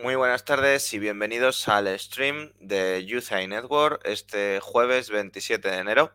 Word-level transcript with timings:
Muy 0.00 0.14
buenas 0.14 0.44
tardes 0.44 0.94
y 0.94 1.00
bienvenidos 1.00 1.66
al 1.66 1.98
stream 1.98 2.52
de 2.60 3.04
Youth 3.04 3.32
Network 3.32 4.00
este 4.04 4.60
jueves 4.60 5.10
27 5.10 5.68
de 5.68 5.76
enero. 5.76 6.12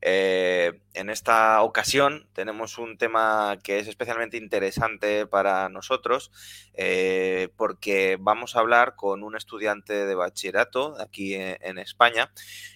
Eh, 0.00 0.80
en 0.94 1.10
esta 1.10 1.60
ocasión 1.60 2.30
tenemos 2.32 2.78
un 2.78 2.96
tema 2.96 3.58
que 3.62 3.78
es 3.78 3.88
especialmente 3.88 4.38
interesante 4.38 5.26
para 5.26 5.68
nosotros 5.68 6.30
eh, 6.72 7.50
porque 7.56 8.16
vamos 8.18 8.56
a 8.56 8.60
hablar 8.60 8.94
con 8.96 9.22
un 9.22 9.36
estudiante 9.36 10.06
de 10.06 10.14
bachillerato 10.14 10.98
aquí 10.98 11.34
en, 11.34 11.76
España. 11.76 12.32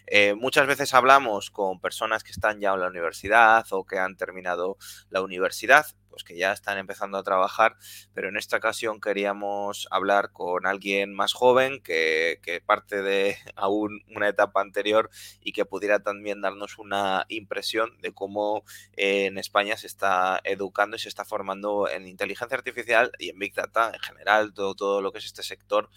Eh, 0.07 0.35
muchas 0.35 0.67
veces 0.67 0.93
hablamos 0.93 1.51
con 1.51 1.81
personas 1.81 2.23
que 2.23 2.33
están 2.33 2.61
ya 2.61 2.75
en 2.75 2.81
la 2.81 2.89
universidad 2.89 3.65
o 3.71 3.87
que 3.87 3.99
han 3.99 4.19
terminado 4.19 4.77
la 5.09 5.23
universidad 5.23 5.87
que 6.25 6.37
ya 6.37 6.53
están 6.53 6.79
empezando 6.79 7.19
a 7.19 7.23
trabajar, 7.23 7.77
pero 8.15 8.29
en 8.29 8.37
esta 8.37 8.57
ocasión 8.57 9.01
queríamos 9.01 9.89
hablar 9.91 10.33
con 10.33 10.67
alguien 10.67 11.15
más 11.15 11.33
joven 11.33 11.81
que, 11.83 12.39
parte 12.67 13.03
de 13.03 13.37
aún 13.57 14.03
una 14.15 14.29
etapa 14.29 14.61
anterior 14.61 15.11
y 15.41 15.53
que 15.53 15.65
pudiera 15.65 16.01
también 16.01 16.41
darnos 16.41 16.79
una 16.79 17.25
impresión 17.29 17.97
de 18.01 18.13
cómo 18.13 18.65
eh, 18.97 19.27
en 19.27 19.39
España 19.39 19.77
se 19.77 19.87
está 19.87 20.41
educando 20.45 20.97
y 20.97 20.99
se 20.99 21.09
está 21.09 21.25
formando 21.25 21.89
en 21.89 22.07
inteligencia 22.07 22.57
artificial 22.57 23.13
y 23.19 23.31
en 23.31 23.39
Big 23.39 23.55
Data 23.55 23.93
en 23.95 24.01
general, 24.01 24.53
todo, 24.53 24.75
todo 24.75 25.01
lo 25.01 25.13
que 25.13 25.19
es 25.19 25.27
este 25.27 25.43
sector 25.43 25.89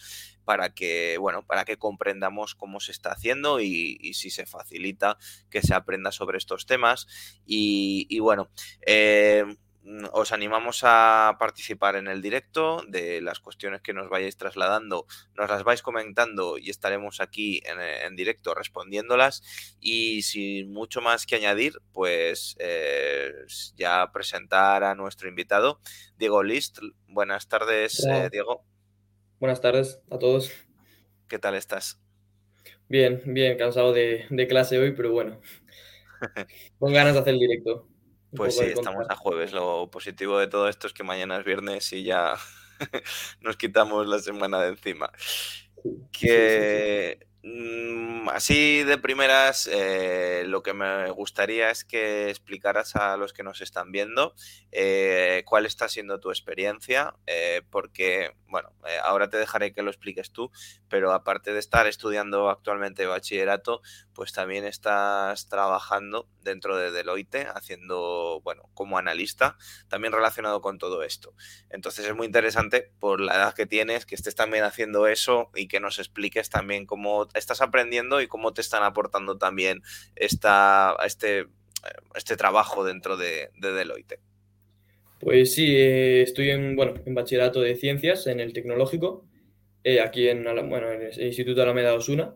para 0.44 0.74
que, 0.74 1.18
bueno, 1.18 1.46
para 1.46 1.66
que 1.66 1.78
comprendamos 1.78 2.56
cómo 2.56 2.80
se 2.80 2.92
está 2.92 3.12
haciendo 3.12 3.60
y, 3.60 4.14
si 4.14 4.30
se 4.30 4.46
facilita 4.46 5.18
que 5.50 5.62
se 5.62 5.74
aprenda 5.74 6.12
sobre 6.12 6.38
estos 6.38 6.66
temas. 6.66 7.08
Y, 7.46 8.20
bueno, 8.20 8.50
eh, 8.86 9.46
os 10.14 10.32
animamos 10.32 10.82
a 10.84 11.36
participar 11.40 11.96
en 11.96 12.08
el 12.08 12.22
directo 12.22 12.82
de 12.88 13.22
las 13.22 13.40
cuestiones 13.40 13.82
que 13.82 13.94
nos 13.94 14.10
vayáis 14.10 14.38
trasladando, 14.38 15.06
nos 15.36 15.50
las 15.50 15.64
vais 15.64 15.82
comentando 15.82 16.58
y 16.58 16.70
estaremos 16.70 17.20
aquí 17.20 17.62
en, 17.66 17.80
eh, 17.80 18.16
directo 18.16 18.54
respondiéndolas. 18.54 19.44
Y 19.80 20.22
sin 20.22 20.72
mucho 20.72 21.02
más 21.02 21.26
que 21.26 21.36
añadir, 21.36 21.74
pues 21.92 22.56
eh, 22.60 23.34
ya 23.76 24.10
presentar 24.14 24.84
a 24.84 24.96
nuestro 24.96 25.28
invitado, 25.28 25.80
Diego 26.18 26.44
List. 26.44 26.80
Buenas 27.08 27.50
tardes, 27.50 28.06
eh, 28.06 28.30
Diego. 28.32 28.64
Buenas 29.40 29.60
tardes 29.60 30.02
a 30.10 30.18
todos. 30.18 30.52
¿Qué 31.28 31.40
tal 31.40 31.56
estás? 31.56 32.00
Bien, 32.88 33.22
bien, 33.26 33.58
cansado 33.58 33.92
de, 33.92 34.26
de 34.30 34.48
clase 34.48 34.78
hoy, 34.78 34.92
pero 34.92 35.12
bueno, 35.12 35.42
con 36.80 36.94
ganas 36.94 37.14
de 37.16 37.20
hacer 37.20 37.34
el 37.34 37.40
directo. 37.40 37.93
Pues 38.36 38.58
sí, 38.58 38.66
estamos 38.66 39.10
a 39.10 39.16
jueves. 39.16 39.54
Lo 39.54 39.90
positivo 39.90 40.40
de 40.40 40.48
todo 40.48 40.68
esto 40.68 40.88
es 40.88 40.94
que 40.94 41.04
mañana 41.04 41.38
es 41.38 41.46
viernes 41.46 41.92
y 41.94 42.04
ya 42.04 42.36
nos 43.42 43.58
quitamos 43.58 44.08
la 44.08 44.20
semana 44.20 44.62
de 44.62 44.70
encima. 44.70 45.12
Que 46.12 47.28
así 48.32 48.84
de 48.84 48.98
primeras, 48.98 49.68
eh, 49.72 50.44
lo 50.48 50.64
que 50.64 50.74
me 50.74 51.10
gustaría 51.12 51.70
es 51.70 51.84
que 51.84 52.30
explicaras 52.30 52.96
a 52.96 53.18
los 53.18 53.34
que 53.34 53.44
nos 53.44 53.62
están 53.62 53.92
viendo 53.92 54.34
eh, 54.72 55.44
cuál 55.46 55.66
está 55.66 55.90
siendo 55.90 56.20
tu 56.20 56.30
experiencia, 56.30 57.16
eh, 57.28 57.62
porque, 57.70 58.32
bueno, 58.48 58.72
ahora 59.04 59.30
te 59.30 59.38
dejaré 59.38 59.74
que 59.74 59.82
lo 59.84 59.92
expliques 59.92 60.32
tú, 60.32 60.52
pero 60.88 61.12
aparte 61.12 61.54
de 61.54 61.60
estar 61.60 61.86
estudiando 61.86 62.50
actualmente 62.50 63.06
bachillerato, 63.06 63.82
pues 64.14 64.32
también 64.32 64.66
estás 64.66 65.50
trabajando 65.50 66.30
dentro 66.42 66.78
de 66.78 66.92
Deloitte, 66.92 67.48
haciendo, 67.54 68.42
bueno, 68.44 68.70
como 68.74 68.98
analista, 68.98 69.58
también 69.90 70.14
relacionado 70.14 70.62
con 70.62 70.78
todo 70.78 71.04
esto. 71.04 71.34
Entonces 71.70 72.06
es 72.06 72.16
muy 72.16 72.28
interesante 72.28 72.92
por 73.00 73.20
la 73.20 73.36
edad 73.36 73.54
que 73.54 73.66
tienes, 73.66 74.06
que 74.06 74.16
estés 74.16 74.36
también 74.36 74.64
haciendo 74.64 75.08
eso 75.08 75.50
y 75.56 75.68
que 75.68 75.80
nos 75.80 76.00
expliques 76.00 76.50
también 76.50 76.86
cómo 76.86 77.28
estás 77.34 77.62
aprendiendo 77.62 78.22
y 78.22 78.28
cómo 78.28 78.54
te 78.54 78.62
están 78.62 78.84
aportando 78.84 79.38
también 79.38 79.82
esta, 80.16 80.96
este, 81.06 81.48
este 82.16 82.38
trabajo 82.38 82.84
dentro 82.84 83.18
de, 83.18 83.50
Deloitte. 83.60 84.20
Pues 85.20 85.54
sí, 85.54 85.76
eh, 85.76 86.22
estoy 86.22 86.50
en, 86.50 86.76
bueno, 86.76 86.96
en 87.06 87.16
bachillerato 87.16 87.62
de 87.62 87.76
ciencias 87.76 88.28
en 88.28 88.40
el 88.40 88.52
tecnológico, 88.52 89.26
eh, 89.84 90.02
aquí 90.02 90.28
en, 90.28 90.44
bueno, 90.44 90.92
en 90.92 91.02
el 91.04 91.22
Instituto 91.22 91.62
Alameda 91.62 91.94
Osuna. 91.94 92.36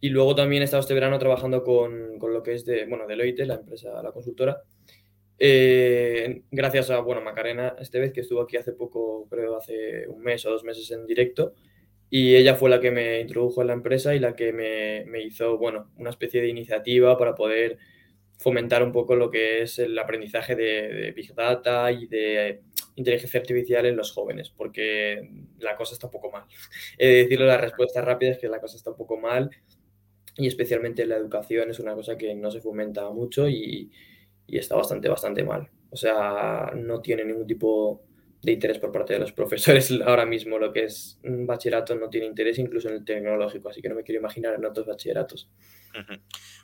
Y 0.00 0.10
luego 0.10 0.34
también 0.34 0.62
he 0.62 0.64
estado 0.64 0.82
este 0.82 0.94
verano 0.94 1.18
trabajando 1.18 1.62
con, 1.62 2.18
con 2.18 2.34
lo 2.34 2.42
que 2.42 2.52
es 2.54 2.64
de, 2.66 2.84
bueno, 2.86 3.06
Deloitte, 3.06 3.46
la 3.46 3.54
empresa, 3.54 4.02
la 4.02 4.12
consultora. 4.12 4.62
Eh, 5.38 6.42
gracias 6.50 6.90
a, 6.90 7.00
bueno, 7.00 7.20
Macarena, 7.20 7.74
este 7.80 7.98
vez 7.98 8.12
que 8.12 8.20
estuvo 8.20 8.40
aquí 8.40 8.56
hace 8.56 8.72
poco, 8.72 9.26
creo 9.28 9.56
hace 9.56 10.06
un 10.08 10.22
mes 10.22 10.44
o 10.46 10.50
dos 10.50 10.64
meses 10.64 10.90
en 10.90 11.06
directo, 11.06 11.54
y 12.16 12.36
ella 12.36 12.54
fue 12.54 12.70
la 12.70 12.78
que 12.78 12.92
me 12.92 13.18
introdujo 13.18 13.60
en 13.62 13.66
la 13.66 13.72
empresa 13.72 14.14
y 14.14 14.20
la 14.20 14.36
que 14.36 14.52
me, 14.52 15.04
me, 15.06 15.20
hizo, 15.20 15.58
bueno, 15.58 15.90
una 15.96 16.10
especie 16.10 16.40
de 16.40 16.46
iniciativa 16.46 17.18
para 17.18 17.34
poder 17.34 17.76
fomentar 18.38 18.84
un 18.84 18.92
poco 18.92 19.16
lo 19.16 19.32
que 19.32 19.62
es 19.62 19.80
el 19.80 19.98
aprendizaje 19.98 20.54
de, 20.54 21.10
Big 21.10 21.34
Data 21.34 21.90
y 21.90 22.06
de 22.06 22.60
inteligencia 22.94 23.40
artificial 23.40 23.84
en 23.86 23.96
los 23.96 24.12
jóvenes, 24.12 24.48
porque 24.56 25.28
la 25.58 25.74
cosa 25.74 25.94
está 25.94 26.06
un 26.06 26.12
poco 26.12 26.30
mal. 26.30 26.44
He 26.98 27.08
de 27.08 27.14
decirle 27.24 27.46
las 27.46 27.60
respuestas 27.60 28.04
rápidas 28.04 28.38
que 28.38 28.46
la 28.46 28.60
cosa 28.60 28.76
está 28.76 28.90
un 28.90 28.96
poco 28.96 29.18
mal 29.18 29.50
y 30.36 30.46
especialmente 30.46 31.06
la 31.06 31.16
educación 31.16 31.70
es 31.70 31.80
una 31.80 31.94
cosa 31.96 32.16
que 32.16 32.32
no 32.36 32.52
se 32.52 32.60
fomenta 32.60 33.10
mucho 33.10 33.48
y, 33.48 33.90
y 34.46 34.58
está 34.58 34.76
bastante, 34.76 35.08
bastante 35.08 35.42
mal. 35.42 35.68
O 35.90 35.96
sea, 35.96 36.70
no 36.76 37.00
tiene 37.00 37.24
ningún 37.24 37.48
tipo 37.48 38.04
de 38.44 38.52
interés 38.52 38.78
por 38.78 38.92
parte 38.92 39.14
de 39.14 39.18
los 39.18 39.32
profesores 39.32 39.90
ahora 40.06 40.26
mismo. 40.26 40.58
Lo 40.58 40.72
que 40.72 40.84
es 40.84 41.18
un 41.22 41.46
bachillerato 41.46 41.94
no 41.94 42.08
tiene 42.08 42.26
interés 42.26 42.58
incluso 42.58 42.88
en 42.88 42.96
el 42.96 43.04
tecnológico, 43.04 43.68
así 43.68 43.80
que 43.80 43.88
no 43.88 43.94
me 43.94 44.02
quiero 44.02 44.20
imaginar 44.20 44.54
en 44.54 44.64
otros 44.64 44.86
bachilleratos. 44.86 45.48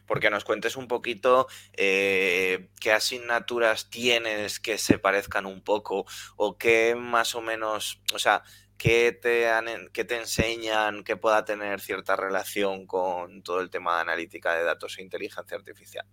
Porque 0.07 0.29
nos 0.29 0.45
cuentes 0.45 0.77
un 0.77 0.89
poquito 0.89 1.47
eh, 1.77 2.69
qué 2.81 2.91
asignaturas 2.93 3.89
tienes 3.89 4.59
que 4.59 4.77
se 4.77 4.99
parezcan 4.99 5.47
un 5.47 5.63
poco 5.63 6.05
o 6.37 6.59
qué 6.59 6.97
más 6.97 7.37
o 7.37 7.41
menos, 7.41 8.03
o 8.13 8.19
sea, 8.19 8.43
qué 8.77 9.13
te, 9.13 9.47
qué 9.93 10.05
te 10.05 10.17
enseñan 10.17 11.05
que 11.05 11.17
pueda 11.17 11.45
tener 11.45 11.81
cierta 11.81 12.17
relación 12.17 12.87
con 12.87 13.43
todo 13.43 13.61
el 13.61 13.71
tema 13.71 13.97
de 13.97 14.01
analítica 14.01 14.55
de 14.55 14.65
datos 14.65 14.99
e 14.99 15.03
inteligencia 15.03 15.57
artificial. 15.57 16.07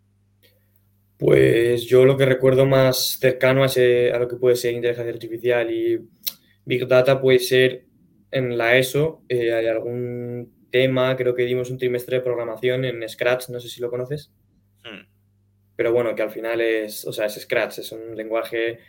Pues 1.17 1.85
yo 1.85 2.05
lo 2.05 2.15
que 2.15 2.25
recuerdo 2.25 2.65
más 2.65 3.17
cercano 3.19 3.63
a, 3.63 4.19
lo 4.19 4.27
que 4.27 4.35
puede 4.35 4.55
ser 4.55 4.73
inteligencia 4.73 5.11
artificial 5.11 5.71
y 5.71 5.99
Big 6.65 6.87
Data 6.87 7.19
puede 7.19 7.39
ser 7.39 7.85
en 8.29 8.57
la 8.57 8.77
ESO, 8.77 9.23
eh, 9.29 9.53
hay 9.53 9.67
algún 9.67 10.53
tema, 10.69 11.15
creo 11.15 11.33
que 11.33 11.43
dimos 11.43 11.71
un 11.71 11.77
trimestre 11.77 12.17
de 12.17 12.23
programación 12.23 12.85
en 12.85 13.07
Scratch, 13.07 13.49
no 13.49 13.59
sé 13.59 13.69
si 13.69 13.81
lo 13.81 13.89
conoces. 13.89 14.31
Hmm. 14.83 15.07
Pero 15.75 15.93
bueno, 15.93 16.13
que 16.13 16.21
al 16.21 16.29
final 16.29 16.61
es, 16.61 17.05
o 17.05 17.13
sea, 17.13 17.25
es 17.25 17.35
Scratch, 17.35 17.79
es 17.79 17.91
un 17.91 18.15
lenguaje, 18.15 18.79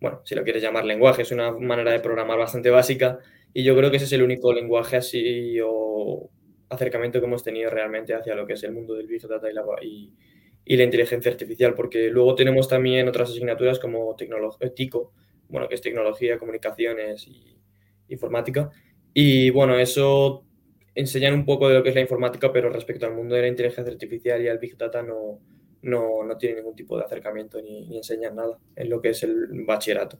bueno, 0.00 0.22
si 0.24 0.34
lo 0.34 0.42
quieres 0.42 0.62
llamar 0.62 0.84
lenguaje, 0.84 1.22
es 1.22 1.30
una 1.30 1.52
manera 1.52 1.92
de 1.92 2.00
programar 2.00 2.38
bastante 2.38 2.70
básica 2.70 3.18
y 3.52 3.62
yo 3.62 3.76
creo 3.76 3.90
que 3.90 3.96
ese 3.96 4.06
es 4.06 4.12
el 4.12 4.22
único 4.22 4.52
lenguaje 4.52 4.96
así 4.96 5.58
o 5.64 6.30
acercamiento 6.70 7.20
que 7.20 7.26
hemos 7.26 7.42
tenido 7.42 7.70
realmente 7.70 8.14
hacia 8.14 8.34
lo 8.34 8.46
que 8.46 8.54
es 8.54 8.62
el 8.62 8.72
mundo 8.72 8.94
del 8.94 9.06
Big 9.06 9.26
Data 9.26 9.50
y, 9.50 9.54
la, 9.54 9.64
y, 9.82 10.12
y 10.70 10.76
la 10.76 10.84
inteligencia 10.84 11.30
artificial, 11.30 11.72
porque 11.72 12.10
luego 12.10 12.34
tenemos 12.34 12.68
también 12.68 13.08
otras 13.08 13.30
asignaturas 13.30 13.78
como 13.78 14.14
TICO, 14.14 15.14
bueno, 15.48 15.66
que 15.66 15.74
es 15.74 15.80
tecnología, 15.80 16.38
comunicaciones 16.38 17.26
y 17.26 17.58
informática. 18.08 18.70
Y 19.14 19.48
bueno, 19.48 19.78
eso 19.78 20.44
enseñan 20.94 21.32
un 21.32 21.46
poco 21.46 21.70
de 21.70 21.74
lo 21.74 21.82
que 21.82 21.88
es 21.88 21.94
la 21.94 22.02
informática, 22.02 22.52
pero 22.52 22.68
respecto 22.68 23.06
al 23.06 23.14
mundo 23.14 23.34
de 23.34 23.40
la 23.40 23.48
inteligencia 23.48 23.90
artificial 23.90 24.42
y 24.42 24.48
al 24.48 24.58
Big 24.58 24.76
Data 24.76 25.02
no, 25.02 25.40
no, 25.80 26.22
no 26.22 26.36
tiene 26.36 26.56
ningún 26.56 26.76
tipo 26.76 26.98
de 26.98 27.04
acercamiento 27.06 27.62
ni, 27.62 27.88
ni 27.88 27.96
enseñan 27.96 28.36
nada 28.36 28.58
en 28.76 28.90
lo 28.90 29.00
que 29.00 29.08
es 29.08 29.22
el 29.22 29.48
bachillerato. 29.64 30.18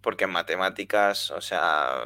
Porque 0.00 0.24
en 0.24 0.30
matemáticas, 0.30 1.30
o 1.30 1.40
sea, 1.40 2.00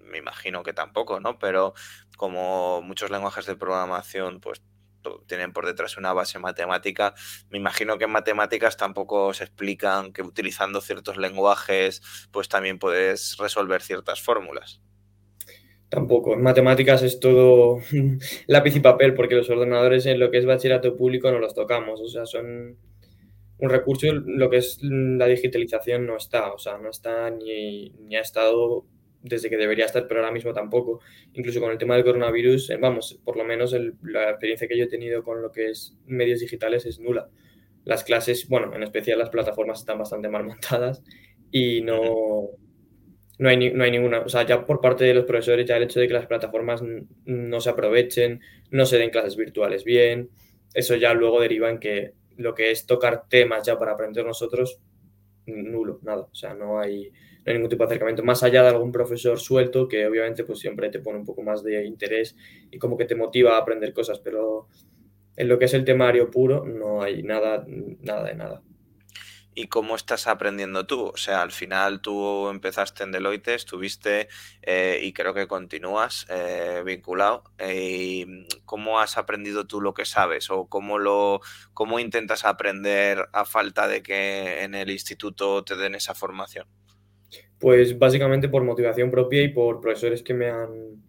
me 0.00 0.18
imagino 0.18 0.64
que 0.64 0.72
tampoco, 0.72 1.20
¿no? 1.20 1.38
Pero 1.38 1.74
como 2.16 2.82
muchos 2.82 3.08
lenguajes 3.08 3.46
de 3.46 3.54
programación, 3.54 4.40
pues 4.40 4.62
tienen 5.26 5.52
por 5.52 5.66
detrás 5.66 5.96
una 5.96 6.12
base 6.12 6.38
matemática. 6.38 7.14
Me 7.48 7.58
imagino 7.58 7.98
que 7.98 8.04
en 8.04 8.10
matemáticas 8.10 8.76
tampoco 8.76 9.32
se 9.34 9.44
explican 9.44 10.12
que 10.12 10.22
utilizando 10.22 10.80
ciertos 10.80 11.16
lenguajes, 11.16 12.02
pues 12.30 12.48
también 12.48 12.78
puedes 12.78 13.36
resolver 13.38 13.82
ciertas 13.82 14.20
fórmulas. 14.22 14.80
Tampoco. 15.90 16.34
En 16.34 16.42
matemáticas 16.42 17.02
es 17.02 17.18
todo 17.18 17.80
lápiz 18.46 18.76
y 18.76 18.80
papel, 18.80 19.14
porque 19.14 19.34
los 19.34 19.50
ordenadores 19.50 20.06
en 20.06 20.20
lo 20.20 20.30
que 20.30 20.38
es 20.38 20.46
bachillerato 20.46 20.96
público 20.96 21.30
no 21.30 21.40
los 21.40 21.54
tocamos. 21.54 22.00
O 22.00 22.08
sea, 22.08 22.26
son 22.26 22.78
un 23.58 23.70
recurso. 23.70 24.06
Lo 24.12 24.48
que 24.48 24.58
es 24.58 24.78
la 24.82 25.26
digitalización 25.26 26.06
no 26.06 26.16
está. 26.16 26.52
O 26.52 26.58
sea, 26.58 26.78
no 26.78 26.90
está 26.90 27.28
ni, 27.30 27.90
ni 27.90 28.14
ha 28.14 28.20
estado 28.20 28.86
desde 29.22 29.50
que 29.50 29.56
debería 29.56 29.84
estar, 29.84 30.06
pero 30.08 30.20
ahora 30.20 30.32
mismo 30.32 30.52
tampoco. 30.52 31.00
Incluso 31.34 31.60
con 31.60 31.70
el 31.70 31.78
tema 31.78 31.94
del 31.94 32.04
coronavirus, 32.04 32.70
eh, 32.70 32.76
vamos, 32.76 33.20
por 33.24 33.36
lo 33.36 33.44
menos 33.44 33.74
la 34.02 34.30
experiencia 34.30 34.68
que 34.68 34.76
yo 34.76 34.84
he 34.84 34.88
tenido 34.88 35.22
con 35.22 35.42
lo 35.42 35.50
que 35.50 35.70
es 35.70 35.96
medios 36.06 36.40
digitales 36.40 36.86
es 36.86 36.98
nula. 37.00 37.28
Las 37.84 38.04
clases, 38.04 38.48
bueno, 38.48 38.74
en 38.74 38.82
especial 38.82 39.18
las 39.18 39.30
plataformas 39.30 39.80
están 39.80 39.98
bastante 39.98 40.28
mal 40.28 40.44
montadas 40.46 41.02
y 41.50 41.82
no, 41.82 42.50
no 43.38 43.48
hay, 43.48 43.72
no 43.72 43.84
hay 43.84 43.90
ninguna, 43.90 44.20
o 44.20 44.28
sea, 44.28 44.46
ya 44.46 44.64
por 44.66 44.80
parte 44.80 45.04
de 45.04 45.14
los 45.14 45.24
profesores, 45.24 45.66
ya 45.66 45.76
el 45.76 45.84
hecho 45.84 45.98
de 45.98 46.08
que 46.08 46.14
las 46.14 46.26
plataformas 46.26 46.82
no 47.24 47.60
se 47.60 47.70
aprovechen, 47.70 48.40
no 48.70 48.84
se 48.84 48.98
den 48.98 49.10
clases 49.10 49.36
virtuales 49.36 49.82
bien, 49.84 50.30
eso 50.74 50.94
ya 50.94 51.14
luego 51.14 51.40
deriva 51.40 51.70
en 51.70 51.78
que 51.78 52.12
lo 52.36 52.54
que 52.54 52.70
es 52.70 52.86
tocar 52.86 53.28
temas 53.28 53.66
ya 53.66 53.78
para 53.78 53.92
aprender 53.92 54.24
nosotros, 54.24 54.80
nulo, 55.46 56.00
nada, 56.02 56.28
o 56.30 56.34
sea, 56.34 56.54
no 56.54 56.80
hay, 56.80 57.10
no 57.44 57.50
hay 57.50 57.54
ningún 57.54 57.70
tipo 57.70 57.84
de 57.84 57.88
acercamiento, 57.88 58.22
más 58.22 58.42
allá 58.42 58.62
de 58.62 58.68
algún 58.68 58.92
profesor 58.92 59.38
suelto 59.38 59.88
que 59.88 60.06
obviamente 60.06 60.44
pues 60.44 60.58
siempre 60.58 60.90
te 60.90 61.00
pone 61.00 61.18
un 61.18 61.24
poco 61.24 61.42
más 61.42 61.62
de 61.62 61.84
interés 61.84 62.36
y 62.70 62.78
como 62.78 62.96
que 62.96 63.06
te 63.06 63.14
motiva 63.14 63.56
a 63.56 63.58
aprender 63.58 63.92
cosas, 63.92 64.18
pero 64.18 64.68
en 65.36 65.48
lo 65.48 65.58
que 65.58 65.64
es 65.64 65.74
el 65.74 65.84
temario 65.84 66.30
puro 66.30 66.64
no 66.64 67.02
hay 67.02 67.22
nada, 67.22 67.64
nada 67.66 68.24
de 68.24 68.34
nada 68.34 68.62
y 69.54 69.68
cómo 69.68 69.96
estás 69.96 70.26
aprendiendo 70.26 70.86
tú. 70.86 71.06
O 71.06 71.16
sea, 71.16 71.42
al 71.42 71.52
final 71.52 72.00
tú 72.00 72.48
empezaste 72.48 73.04
en 73.04 73.12
Deloitte, 73.12 73.48
estuviste 73.48 74.28
eh, 74.62 75.00
y 75.02 75.12
creo 75.12 75.34
que 75.34 75.46
continúas 75.46 76.26
eh, 76.28 76.82
vinculado. 76.84 77.44
Eh, 77.58 78.26
¿Cómo 78.64 79.00
has 79.00 79.18
aprendido 79.18 79.66
tú 79.66 79.80
lo 79.80 79.94
que 79.94 80.04
sabes 80.04 80.50
o 80.50 80.66
cómo, 80.66 80.98
lo, 80.98 81.40
cómo 81.74 81.98
intentas 81.98 82.44
aprender 82.44 83.28
a 83.32 83.44
falta 83.44 83.88
de 83.88 84.02
que 84.02 84.62
en 84.62 84.74
el 84.74 84.90
instituto 84.90 85.64
te 85.64 85.76
den 85.76 85.94
esa 85.94 86.14
formación? 86.14 86.66
Pues 87.60 87.98
básicamente 87.98 88.48
por 88.48 88.64
motivación 88.64 89.10
propia 89.10 89.42
y 89.42 89.48
por 89.48 89.80
profesores 89.80 90.22
que 90.22 90.34
me 90.34 90.48
han, 90.48 91.02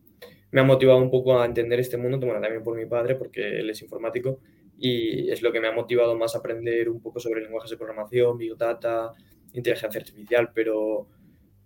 me 0.52 0.62
han 0.62 0.68
motivado 0.68 1.00
un 1.00 1.10
poco 1.10 1.40
a 1.40 1.46
entender 1.46 1.80
este 1.80 1.98
mundo, 1.98 2.20
bueno, 2.20 2.42
también 2.42 2.62
por 2.62 2.78
mi 2.78 2.86
padre, 2.86 3.16
porque 3.16 3.60
él 3.60 3.70
es 3.70 3.82
informático 3.82 4.40
y 4.78 5.30
es 5.30 5.42
lo 5.42 5.52
que 5.52 5.62
me 5.62 5.68
ha 5.68 5.72
motivado 5.72 6.18
más 6.18 6.36
a 6.36 6.40
aprender 6.40 6.90
un 6.90 7.02
poco 7.02 7.20
sobre 7.20 7.42
lenguajes 7.42 7.70
de 7.72 7.78
programación, 7.78 8.38
Big 8.38 8.58
Data, 8.58 9.14
inteligencia 9.54 10.00
artificial, 10.00 10.52
pero 10.54 11.08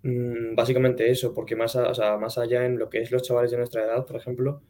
mm, 0.02 0.54
básicamente 0.54 1.10
eso, 1.10 1.34
porque 1.34 1.56
más, 1.56 1.76
más 2.20 2.38
allá 2.38 2.64
en 2.64 2.78
lo 2.78 2.88
que 2.88 3.00
es 3.00 3.10
los 3.10 3.22
chavales 3.22 3.50
de 3.50 3.56
nuestra 3.56 3.84
edad, 3.84 4.06
por 4.06 4.16
ejemplo, 4.16 4.62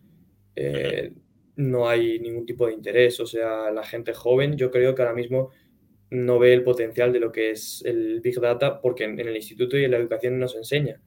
eh, 0.55 1.13
no 1.57 1.89
hay 1.89 2.21
ningún 2.21 2.47
tipo 2.47 2.67
de 2.67 2.75
interés, 2.75 3.21
o 3.21 3.27
sea, 3.27 3.71
la 3.71 3.83
gente 3.83 4.15
joven 4.15 4.57
yo 4.57 4.71
creo 4.71 4.95
que 4.95 5.03
ahora 5.03 5.15
mismo 5.15 5.51
no 6.11 6.39
ve 6.39 6.53
el 6.53 6.63
potencial 6.63 7.13
de 7.13 7.21
lo 7.21 7.33
que 7.33 7.51
es 7.51 7.83
el 7.85 8.21
Big 8.21 8.41
Data 8.41 8.81
porque 8.81 9.05
en, 9.05 9.19
el 9.19 9.37
instituto 9.37 9.77
y 9.77 9.85
en 9.85 9.91
la 9.91 9.97
educación 9.97 10.39
no 10.39 10.49
se 10.49 10.59
enseña. 10.59 11.01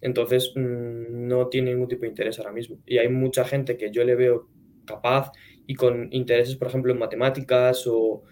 Entonces, 0.00 0.52
mm, 0.54 1.26
no 1.28 1.48
tiene 1.48 1.72
ningún 1.72 1.88
tipo 1.88 2.02
de 2.02 2.08
interés 2.08 2.38
ahora 2.38 2.52
mismo. 2.52 2.78
Y 2.86 2.98
hay 2.98 3.08
mucha 3.08 3.44
gente 3.44 3.76
que 3.76 3.90
yo 3.90 4.04
le 4.04 4.14
veo 4.14 4.48
capaz 4.86 5.30
y 5.66 5.74
con 5.74 6.08
intereses, 6.12 6.56
por 6.56 6.68
ejemplo, 6.68 6.92
en 6.92 6.98
matemáticas 6.98 7.86
o, 7.86 8.22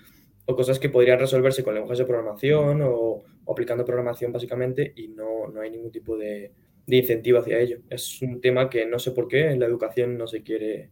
cosas 0.46 0.78
que 0.78 0.88
podrían 0.88 1.18
resolverse 1.20 1.62
con 1.62 1.74
lenguajes 1.74 1.98
de 1.98 2.06
programación 2.06 2.80
o, 2.82 3.22
aplicando 3.46 3.84
programación 3.84 4.32
básicamente 4.32 4.92
y 4.96 5.08
no, 5.08 5.48
no 5.48 5.60
hay 5.60 5.70
ningún 5.70 5.92
tipo 5.92 6.16
de, 6.16 6.52
de, 6.86 6.96
incentivo 6.96 7.38
hacia 7.38 7.60
ello. 7.60 7.80
Es 7.90 8.22
un 8.22 8.40
tema 8.40 8.70
que 8.70 8.86
no 8.86 8.98
sé 8.98 9.10
por 9.12 9.28
qué 9.28 9.50
en 9.50 9.60
la 9.60 9.66
educación 9.66 10.16
no 10.16 10.26
se 10.26 10.42
quiere, 10.42 10.90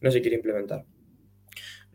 no 0.00 0.10
se 0.10 0.22
quiere 0.22 0.36
implementar. 0.36 0.86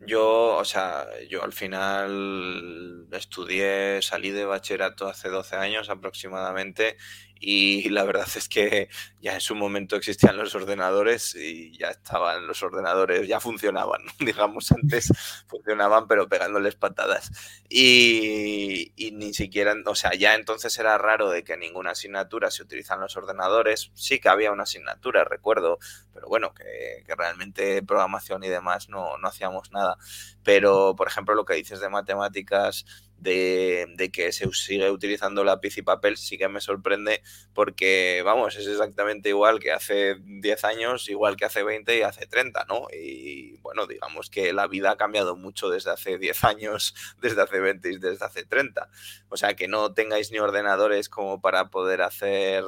Yo, 0.06 0.56
o 0.56 0.64
sea, 0.64 1.06
yo 1.28 1.44
al 1.44 1.52
final 1.52 3.06
estudié, 3.12 4.00
salí 4.02 4.30
de 4.30 4.44
bachillerato 4.44 5.06
hace 5.06 5.28
12 5.28 5.56
años 5.56 5.90
aproximadamente 5.90 6.96
y 7.42 7.88
la 7.88 8.04
verdad 8.04 8.28
es 8.36 8.50
que 8.50 8.90
ya 9.22 9.32
en 9.32 9.40
su 9.40 9.54
momento 9.54 9.96
existían 9.96 10.36
los 10.36 10.54
ordenadores 10.54 11.34
y 11.34 11.76
ya 11.78 11.88
estaban 11.88 12.46
los 12.46 12.62
ordenadores, 12.62 13.26
ya 13.26 13.40
funcionaban, 13.40 14.02
digamos, 14.20 14.70
antes 14.72 15.08
funcionaban 15.48 16.06
pero 16.06 16.28
pegándoles 16.28 16.76
patadas. 16.76 17.30
Y, 17.68 18.92
ni 19.14 19.32
siquiera, 19.32 19.74
o 19.86 19.94
sea, 19.94 20.12
ya 20.12 20.34
entonces 20.34 20.78
era 20.78 20.98
raro 20.98 21.30
de 21.30 21.42
que 21.42 21.56
ninguna 21.56 21.92
asignatura 21.92 22.50
se 22.50 22.62
utilizan 22.62 23.00
los 23.00 23.16
ordenadores, 23.16 23.90
sí 23.94 24.20
que 24.20 24.28
había 24.28 24.52
una 24.52 24.64
asignatura, 24.64 25.24
recuerdo, 25.24 25.78
pero 26.12 26.28
bueno, 26.28 26.52
que, 26.52 27.04
que 27.06 27.14
realmente 27.16 27.82
programación 27.82 28.44
y 28.44 28.48
demás 28.48 28.90
no, 28.90 29.16
no 29.16 29.28
hacíamos 29.28 29.72
nada. 29.72 29.96
Pero, 30.42 30.94
por 30.96 31.08
ejemplo, 31.08 31.34
lo 31.34 31.44
que 31.44 31.54
dices 31.54 31.80
de 31.80 31.88
matemáticas, 31.88 32.84
de, 33.20 34.10
que 34.12 34.32
se 34.32 34.50
sigue 34.52 34.90
utilizando 34.90 35.44
lápiz 35.44 35.76
y 35.78 35.82
papel 35.82 36.16
sí 36.16 36.38
que 36.38 36.48
me 36.48 36.60
sorprende 36.60 37.22
porque, 37.52 38.22
vamos, 38.24 38.56
es 38.56 38.66
exactamente 38.66 39.28
igual 39.28 39.60
que 39.60 39.72
hace 39.72 40.16
10 40.20 40.64
años, 40.64 41.08
igual 41.08 41.36
que 41.36 41.44
hace 41.44 41.62
20 41.62 41.98
y 41.98 42.02
hace 42.02 42.26
30, 42.26 42.64
¿no? 42.68 42.86
Y 42.92 43.58
bueno, 43.58 43.86
digamos 43.86 44.30
que 44.30 44.52
la 44.52 44.66
vida 44.66 44.92
ha 44.92 44.96
cambiado 44.96 45.36
mucho 45.36 45.68
desde 45.68 45.90
hace 45.90 46.18
10 46.18 46.44
años, 46.44 46.94
desde 47.20 47.42
hace 47.42 47.60
20 47.60 47.90
y 47.90 47.98
desde 47.98 48.24
hace 48.24 48.44
30. 48.44 48.88
O 49.28 49.36
sea, 49.36 49.54
que 49.54 49.68
no 49.68 49.92
tengáis 49.92 50.30
ni 50.32 50.38
ordenadores 50.38 51.08
como 51.08 51.40
para 51.40 51.70
poder 51.70 52.02
hacer, 52.02 52.64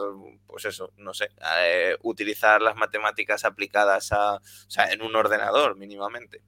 pues 0.46 0.64
eso, 0.66 0.92
no 0.96 1.14
sé, 1.14 1.30
eh, 1.60 1.96
utilizar 2.02 2.60
las 2.62 2.76
matemáticas 2.76 3.44
aplicadas 3.44 4.12
a, 4.12 4.36
o 4.36 4.70
sea, 4.70 4.92
en 4.92 5.02
un 5.02 5.16
ordenador 5.16 5.76
mínimamente. 5.76 6.42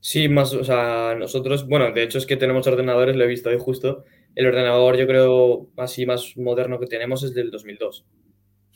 Sí, 0.00 0.28
más, 0.28 0.54
o 0.54 0.62
sea, 0.62 1.16
nosotros, 1.18 1.66
bueno, 1.66 1.90
de 1.92 2.02
hecho 2.02 2.18
es 2.18 2.26
que 2.26 2.36
tenemos 2.36 2.66
ordenadores, 2.66 3.16
lo 3.16 3.24
he 3.24 3.28
visto 3.28 3.50
hoy 3.50 3.58
justo. 3.58 4.04
El 4.34 4.46
ordenador, 4.46 4.96
yo 4.96 5.06
creo, 5.06 5.68
así 5.76 6.06
más 6.06 6.36
moderno 6.36 6.78
que 6.78 6.86
tenemos 6.86 7.22
es 7.24 7.34
del 7.34 7.50
2002. 7.50 8.06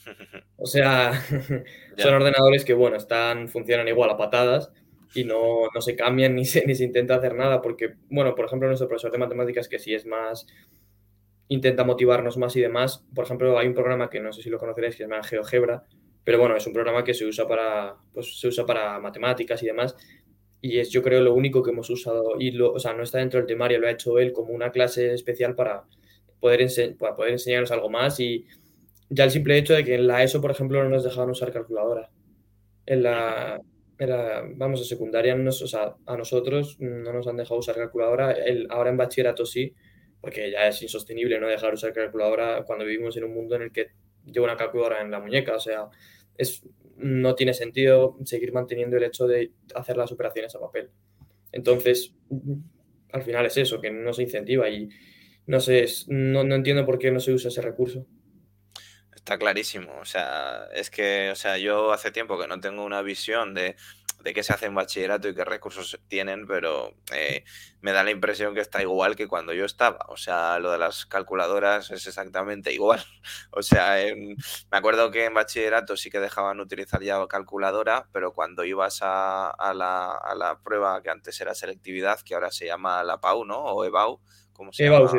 O 0.64 0.67
sea, 0.67 1.12
son 1.97 2.14
ordenadores 2.14 2.64
que, 2.64 2.73
bueno, 2.73 2.97
están, 2.97 3.49
funcionan 3.49 3.88
igual 3.88 4.11
a 4.11 4.17
patadas 4.17 4.71
y 5.12 5.25
no, 5.25 5.62
no 5.75 5.81
se 5.81 5.97
cambian 5.97 6.35
ni 6.37 6.45
se, 6.45 6.64
ni 6.67 6.76
se 6.76 6.85
intenta 6.85 7.17
hacer 7.17 7.35
nada 7.35 7.61
porque, 7.61 7.95
bueno, 8.11 8.37
por 8.37 8.45
ejemplo, 8.45 8.69
nuestro 8.69 8.87
profesor 8.87 9.11
de 9.11 9.19
matemáticas 9.19 9.69
que 9.69 9.81
sí 9.81 9.93
es 9.93 10.07
más, 10.07 10.47
intenta 11.49 11.83
motivarnos 11.83 12.37
más 12.37 12.55
y 12.55 12.61
demás. 12.61 13.05
Por 13.12 13.25
ejemplo, 13.25 13.59
hay 13.59 13.67
un 13.67 13.75
programa 13.75 14.09
que 14.09 14.21
no 14.21 14.33
sé 14.33 14.43
si 14.43 14.50
lo 14.50 14.59
conoceréis 14.59 14.95
que 14.95 15.05
se 15.05 15.09
llama 15.09 15.25
GeoGebra, 15.25 15.85
pero 16.23 16.38
bueno, 16.38 16.57
es 16.57 16.67
un 16.67 16.73
programa 16.73 17.02
que 17.02 17.14
se 17.14 17.25
usa 17.25 17.49
para, 17.49 17.97
pues, 18.12 18.38
se 18.38 18.47
usa 18.47 18.64
para 18.64 19.00
matemáticas 19.00 19.62
y 19.62 19.67
demás 19.67 19.97
y 20.62 20.78
es 20.78 20.90
yo 20.90 21.02
creo 21.02 21.21
lo 21.21 21.35
único 21.35 21.62
que 21.62 21.73
hemos 21.73 21.90
usado 21.90 22.37
y 22.38 22.52
lo, 22.52 22.73
o 22.73 22.78
sea, 22.78 22.95
no 22.95 23.02
está 23.02 23.19
dentro 23.19 23.40
del 23.40 23.49
temario, 23.49 23.81
lo 23.81 23.88
ha 23.88 23.90
hecho 23.90 24.19
él 24.19 24.33
como 24.33 24.54
una 24.54 24.71
clase 24.71 25.12
especial 25.12 25.57
para 25.57 25.85
poder, 26.40 26.64
para 26.99 27.16
poder 27.16 27.33
enseñarnos 27.33 27.73
algo 27.73 27.90
más 27.90 28.21
y 28.21 28.47
ya 29.11 29.25
el 29.25 29.31
simple 29.33 29.59
hecho 29.59 29.75
de 29.75 29.85
que 29.85 29.97
en 29.97 30.07
la 30.07 30.23
ESO, 30.23 30.40
por 30.40 30.52
ejemplo, 30.52 30.83
no 30.83 30.88
nos 30.88 31.04
dejaban 31.04 31.31
usar 31.31 31.52
calculadora. 31.52 32.11
En 32.87 33.02
la, 33.02 33.61
vamos, 34.54 34.81
a 34.81 34.85
secundaria, 34.85 35.37
o 35.37 35.52
sea, 35.52 35.95
a 36.07 36.16
nosotros 36.16 36.76
no 36.81 37.12
nos 37.12 37.26
han 37.26 37.37
dejado 37.37 37.61
usar 37.61 37.75
calculadora, 37.75 38.33
el, 38.33 38.66
ahora 38.71 38.90
en 38.90 38.97
bachillerato 38.97 39.45
sí, 39.45 39.75
porque 40.21 40.50
ya 40.50 40.69
es 40.69 40.81
insostenible 40.83 41.38
no 41.40 41.49
dejar 41.49 41.75
usar 41.75 41.92
calculadora 41.92 42.62
cuando 42.64 42.85
vivimos 42.85 43.16
en 43.16 43.25
un 43.25 43.35
mundo 43.35 43.57
en 43.57 43.62
el 43.62 43.73
que 43.73 43.88
lleva 44.25 44.47
una 44.47 44.57
calculadora 44.57 45.02
en 45.02 45.11
la 45.11 45.21
muñeca, 45.21 45.57
o 45.57 45.61
sea, 45.61 45.88
es 46.38 46.62
no 47.02 47.35
tiene 47.35 47.54
sentido 47.54 48.16
seguir 48.25 48.52
manteniendo 48.52 48.97
el 48.97 49.04
hecho 49.04 49.26
de 49.26 49.52
hacer 49.75 49.97
las 49.97 50.12
operaciones 50.12 50.54
a 50.54 50.61
papel. 50.61 50.90
Entonces, 51.52 52.14
al 53.12 53.23
final 53.23 53.47
es 53.47 53.56
eso, 53.56 53.80
que 53.80 53.90
no 53.90 54.12
se 54.12 54.23
incentiva 54.23 54.68
y 54.71 54.88
no 55.47 55.61
sé, 55.61 55.87
no, 56.09 56.44
no 56.44 56.54
entiendo 56.54 56.87
por 56.87 56.99
qué 56.99 57.11
no 57.11 57.21
se 57.21 57.32
usa 57.32 57.49
ese 57.49 57.62
recurso. 57.62 58.06
Está 59.14 59.38
clarísimo, 59.38 59.92
o 60.00 60.04
sea, 60.04 60.68
es 60.75 60.90
que, 60.90 61.30
o 61.30 61.37
sea, 61.37 61.56
yo 61.56 61.92
hace 61.92 62.11
tiempo 62.11 62.38
que 62.40 62.49
no 62.49 62.59
tengo 62.59 62.85
una 62.85 63.02
visión 63.02 63.54
de 63.54 63.76
de 64.21 64.35
qué 64.35 64.42
se 64.42 64.52
hace 64.52 64.66
en 64.66 64.75
bachillerato 64.75 65.28
y 65.28 65.35
qué 65.35 65.45
recursos 65.45 65.99
tienen, 66.09 66.47
pero 66.47 66.95
eh, 67.12 67.45
me 67.81 67.92
da 67.92 68.04
la 68.04 68.11
impresión 68.11 68.54
que 68.54 68.61
está 68.61 68.81
igual 68.83 69.16
que 69.16 69.28
cuando 69.28 69.52
yo 69.52 69.64
estaba. 69.64 70.07
O 70.09 70.16
sea, 70.16 70.59
lo 70.59 70.71
de 70.71 70.78
las 70.78 71.07
calculadoras 71.07 71.90
es 71.90 72.07
exactamente 72.07 72.73
igual. 72.73 73.04
O 73.54 73.62
sea, 73.62 73.97
me 74.16 74.78
acuerdo 74.78 75.11
que 75.11 75.26
en 75.26 75.35
bachillerato 75.35 75.97
sí 75.97 76.11
que 76.11 76.21
dejaban 76.21 76.59
utilizar 76.61 77.02
ya 77.02 77.25
calculadora, 77.28 78.09
pero 78.12 78.33
cuando 78.33 78.64
ibas 78.64 79.00
a, 79.02 79.73
la, 79.75 80.59
prueba 80.64 81.02
que 81.02 81.11
antes 81.11 81.40
era 81.40 81.54
selectividad, 81.54 82.21
que 82.21 82.35
ahora 82.35 82.50
se 82.50 82.66
llama 82.66 83.04
la 83.04 83.21
PAU, 83.21 83.45
¿no? 83.45 83.59
O 83.59 83.85
EBAU, 83.85 84.21
¿cómo 84.52 84.73
se 84.73 84.85
llama? 84.85 85.11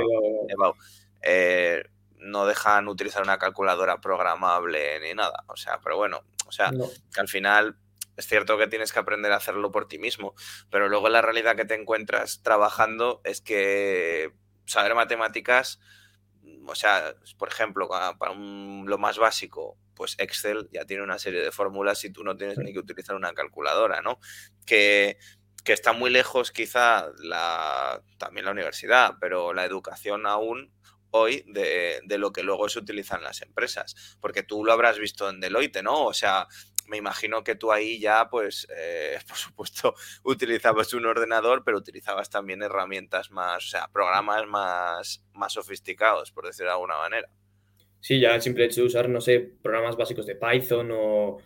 EBAU. 0.49 0.75
Eh, 1.21 1.83
no 2.17 2.45
dejan 2.45 2.87
utilizar 2.87 3.21
una 3.21 3.37
calculadora 3.37 3.99
programable 4.01 4.99
ni 4.99 5.13
nada. 5.13 5.43
O 5.47 5.55
sea, 5.55 5.79
pero 5.83 5.97
bueno, 5.97 6.21
o 6.47 6.51
sea, 6.51 6.71
que 6.71 7.21
al 7.21 7.27
final 7.27 7.77
es 8.17 8.27
cierto 8.27 8.57
que 8.57 8.67
tienes 8.67 8.93
que 8.93 8.99
aprender 8.99 9.31
a 9.31 9.37
hacerlo 9.37 9.71
por 9.71 9.87
ti 9.87 9.97
mismo, 9.97 10.35
pero 10.69 10.89
luego 10.89 11.09
la 11.09 11.21
realidad 11.21 11.55
que 11.55 11.65
te 11.65 11.75
encuentras 11.75 12.41
trabajando 12.43 13.21
es 13.23 13.41
que 13.41 14.31
saber 14.65 14.95
matemáticas, 14.95 15.79
o 16.65 16.75
sea, 16.75 17.15
por 17.37 17.49
ejemplo, 17.49 17.87
para 17.87 18.33
lo 18.33 18.97
más 18.97 19.17
básico, 19.17 19.77
pues 19.95 20.15
Excel 20.17 20.69
ya 20.71 20.85
tiene 20.85 21.03
una 21.03 21.19
serie 21.19 21.41
de 21.41 21.51
fórmulas 21.51 22.03
y 22.03 22.11
tú 22.11 22.23
no 22.23 22.35
tienes 22.35 22.57
ni 22.57 22.73
que 22.73 22.79
utilizar 22.79 23.15
una 23.15 23.33
calculadora, 23.33 24.01
¿no? 24.01 24.19
Que, 24.65 25.17
está 25.65 25.93
muy 25.93 26.09
lejos 26.09 26.51
quizá 26.51 27.07
la, 27.19 28.01
también 28.17 28.45
la 28.45 28.51
universidad, 28.51 29.13
pero 29.21 29.53
la 29.53 29.63
educación 29.63 30.25
aún 30.25 30.73
hoy 31.11 31.45
de, 31.47 32.01
de, 32.03 32.17
lo 32.17 32.33
que 32.33 32.43
luego 32.43 32.67
se 32.67 32.79
utiliza 32.79 33.15
en 33.15 33.23
las 33.23 33.41
empresas. 33.41 34.17
Porque 34.19 34.43
tú 34.43 34.65
lo 34.65 34.73
habrás 34.73 34.99
visto 34.99 35.29
en 35.29 35.39
Deloitte, 35.39 35.81
¿no? 35.81 36.03
O 36.05 36.13
sea, 36.13 36.47
me 36.87 36.97
imagino 36.97 37.43
que 37.43 37.55
tú 37.55 37.71
ahí 37.71 37.99
ya, 37.99 38.29
pues, 38.29 38.67
eh, 38.75 39.17
por 39.27 39.37
supuesto, 39.37 39.95
utilizabas 40.23 40.93
un 40.93 41.05
ordenador, 41.05 41.63
pero 41.63 41.77
utilizabas 41.77 42.29
también 42.29 42.61
herramientas 42.61 43.31
más, 43.31 43.65
o 43.65 43.69
sea, 43.69 43.87
programas 43.91 44.47
más, 44.47 45.23
más 45.33 45.53
sofisticados, 45.53 46.31
por 46.31 46.45
decirlo 46.45 46.69
de 46.69 46.75
alguna 46.75 46.97
manera. 46.97 47.29
Sí, 47.99 48.19
ya 48.19 48.35
el 48.35 48.41
simple 48.41 48.65
hecho 48.65 48.81
de 48.81 48.87
usar, 48.87 49.07
no 49.07 49.21
sé, 49.21 49.39
programas 49.61 49.95
básicos 49.95 50.25
de 50.25 50.35
Python 50.35 50.89
o 50.91 51.37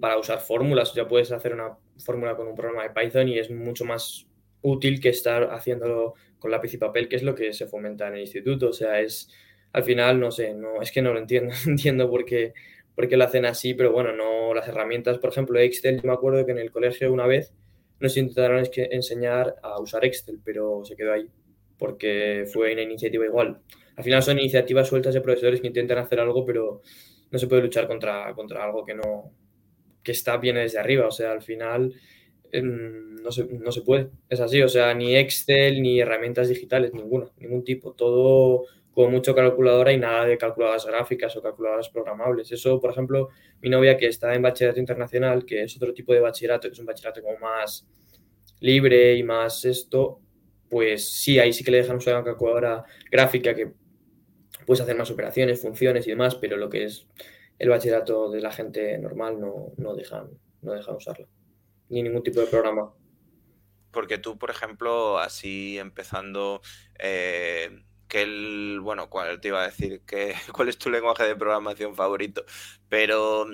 para 0.00 0.16
usar 0.16 0.40
fórmulas, 0.40 0.94
ya 0.94 1.06
puedes 1.06 1.32
hacer 1.32 1.52
una 1.52 1.76
fórmula 1.98 2.36
con 2.36 2.48
un 2.48 2.54
programa 2.54 2.84
de 2.84 2.90
Python 2.90 3.28
y 3.28 3.38
es 3.38 3.50
mucho 3.50 3.84
más 3.84 4.26
útil 4.62 5.00
que 5.00 5.10
estar 5.10 5.50
haciéndolo 5.52 6.14
con 6.38 6.50
lápiz 6.50 6.72
y 6.72 6.78
papel, 6.78 7.08
que 7.08 7.16
es 7.16 7.22
lo 7.22 7.34
que 7.34 7.52
se 7.52 7.66
fomenta 7.66 8.08
en 8.08 8.14
el 8.14 8.20
instituto. 8.20 8.68
O 8.68 8.72
sea, 8.72 9.00
es 9.00 9.28
al 9.72 9.84
final, 9.84 10.20
no 10.20 10.30
sé, 10.30 10.54
no, 10.54 10.80
es 10.80 10.92
que 10.92 11.02
no 11.02 11.12
lo 11.12 11.18
entiendo, 11.18 11.54
entiendo 11.66 12.08
por 12.10 12.24
qué, 12.24 12.52
por 12.94 13.08
qué 13.08 13.16
lo 13.16 13.24
hacen 13.24 13.44
así, 13.44 13.74
pero 13.74 13.92
bueno, 13.92 14.12
no 14.12 14.54
las 14.54 14.68
herramientas, 14.68 15.18
por 15.18 15.30
ejemplo, 15.30 15.58
Excel, 15.58 16.00
yo 16.00 16.08
me 16.08 16.12
acuerdo 16.12 16.44
que 16.44 16.52
en 16.52 16.58
el 16.58 16.70
colegio 16.70 17.12
una 17.12 17.26
vez 17.26 17.52
nos 18.00 18.16
intentaron 18.16 18.64
enseñar 18.76 19.56
a 19.62 19.80
usar 19.80 20.04
Excel, 20.04 20.40
pero 20.44 20.84
se 20.84 20.96
quedó 20.96 21.12
ahí, 21.12 21.28
porque 21.78 22.44
fue 22.52 22.72
una 22.72 22.82
iniciativa 22.82 23.24
igual. 23.24 23.60
Al 23.96 24.04
final 24.04 24.22
son 24.22 24.38
iniciativas 24.38 24.88
sueltas 24.88 25.14
de 25.14 25.20
profesores 25.20 25.60
que 25.60 25.66
intentan 25.66 25.98
hacer 25.98 26.20
algo, 26.20 26.44
pero 26.44 26.82
no 27.30 27.38
se 27.38 27.46
puede 27.46 27.62
luchar 27.62 27.86
contra, 27.86 28.32
contra 28.34 28.64
algo 28.64 28.84
que 28.84 28.94
no 28.94 29.32
que 30.02 30.12
está 30.12 30.36
bien 30.36 30.56
desde 30.56 30.78
arriba. 30.78 31.06
O 31.06 31.10
sea, 31.10 31.32
al 31.32 31.42
final 31.42 31.94
em, 32.50 33.16
no, 33.16 33.30
se, 33.30 33.44
no 33.44 33.72
se 33.72 33.82
puede. 33.82 34.10
Es 34.28 34.40
así. 34.40 34.62
O 34.62 34.68
sea, 34.68 34.94
ni 34.94 35.16
Excel 35.16 35.82
ni 35.82 36.00
herramientas 36.00 36.48
digitales, 36.48 36.92
ninguna, 36.94 37.30
ningún 37.38 37.64
tipo. 37.64 37.92
Todo 37.92 38.64
con 38.94 39.10
mucho 39.10 39.34
calculadora 39.34 39.92
y 39.92 39.98
nada 39.98 40.26
de 40.26 40.36
calculadoras 40.36 40.86
gráficas 40.86 41.34
o 41.36 41.42
calculadoras 41.42 41.88
programables. 41.88 42.52
Eso, 42.52 42.78
por 42.80 42.90
ejemplo, 42.90 43.30
mi 43.60 43.70
novia 43.70 43.96
que 43.96 44.06
está 44.06 44.34
en 44.34 44.42
bachillerato 44.42 44.80
internacional, 44.80 45.44
que 45.44 45.62
es 45.62 45.76
otro 45.76 45.94
tipo 45.94 46.12
de 46.12 46.20
bachillerato, 46.20 46.68
que 46.68 46.72
es 46.72 46.78
un 46.78 46.86
bachillerato 46.86 47.22
como 47.22 47.38
más 47.38 47.86
libre 48.60 49.14
y 49.14 49.22
más 49.22 49.64
esto, 49.64 50.20
pues 50.68 51.10
sí, 51.10 51.38
ahí 51.38 51.52
sí 51.52 51.64
que 51.64 51.70
le 51.70 51.78
dejan 51.78 51.96
usar 51.96 52.14
una 52.14 52.24
calculadora 52.24 52.84
gráfica 53.10 53.54
que 53.54 53.72
puedes 54.66 54.80
hacer 54.80 54.96
más 54.96 55.10
operaciones, 55.10 55.60
funciones 55.60 56.06
y 56.06 56.10
demás, 56.10 56.34
pero 56.36 56.56
lo 56.56 56.68
que 56.68 56.84
es 56.84 57.06
el 57.58 57.68
bachillerato 57.68 58.30
de 58.30 58.40
la 58.40 58.52
gente 58.52 58.96
normal 58.98 59.40
no, 59.40 59.72
no 59.76 59.94
dejan, 59.94 60.30
no 60.60 60.72
dejan 60.72 60.96
usarlo, 60.96 61.28
ni 61.88 62.02
ningún 62.02 62.22
tipo 62.22 62.40
de 62.40 62.46
programa. 62.46 62.92
Porque 63.90 64.16
tú, 64.16 64.38
por 64.38 64.50
ejemplo, 64.50 65.18
así 65.18 65.78
empezando, 65.78 66.62
eh, 66.98 67.84
que 68.12 68.20
el, 68.20 68.80
bueno, 68.82 69.08
cuál 69.08 69.40
te 69.40 69.48
iba 69.48 69.62
a 69.62 69.66
decir, 69.68 70.02
que, 70.06 70.34
cuál 70.52 70.68
es 70.68 70.76
tu 70.76 70.90
lenguaje 70.90 71.24
de 71.24 71.34
programación 71.34 71.96
favorito, 71.96 72.44
pero 72.90 73.46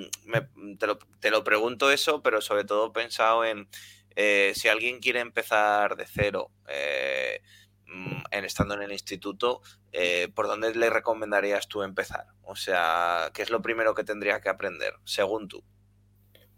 te, 0.81 0.87
lo, 0.89 0.99
te, 1.21 1.31
lo, 1.31 1.45
pregunto 1.45 1.93
eso, 1.93 2.25
pero 2.25 2.41
sobre 2.41 2.65
todo 2.65 2.93
pensado 2.93 3.45
en 3.45 3.69
eh, 4.17 4.51
si 4.57 4.67
alguien 4.67 4.99
quiere 4.99 5.21
empezar 5.21 5.95
de 5.95 6.07
cero, 6.13 6.51
eh, 6.69 7.41
mm, 7.87 8.23
en 8.33 8.45
estando 8.45 8.75
en 8.75 8.83
el 8.83 8.91
instituto, 8.91 9.61
eh, 9.93 10.27
¿por 10.35 10.49
dónde 10.49 10.75
le 10.75 10.91
recomendarías 10.91 11.69
tú 11.69 11.85
empezar? 11.85 12.25
O 12.43 12.57
sea, 12.57 13.31
¿qué 13.33 13.43
es 13.43 13.51
lo 13.51 13.63
primero 13.63 13.95
que 13.95 14.03
tendría 14.03 14.41
que 14.41 14.49
aprender, 14.49 14.95
según 15.05 15.47
tú? 15.47 15.63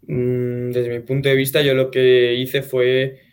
Mm, 0.07 0.71
desde 0.71 0.89
mi 0.89 1.01
punto 1.01 1.29
de 1.29 1.35
vista, 1.35 1.61
yo 1.61 1.75
lo 1.75 1.91
que 1.91 2.33
hice 2.33 2.63
fue 2.63 3.30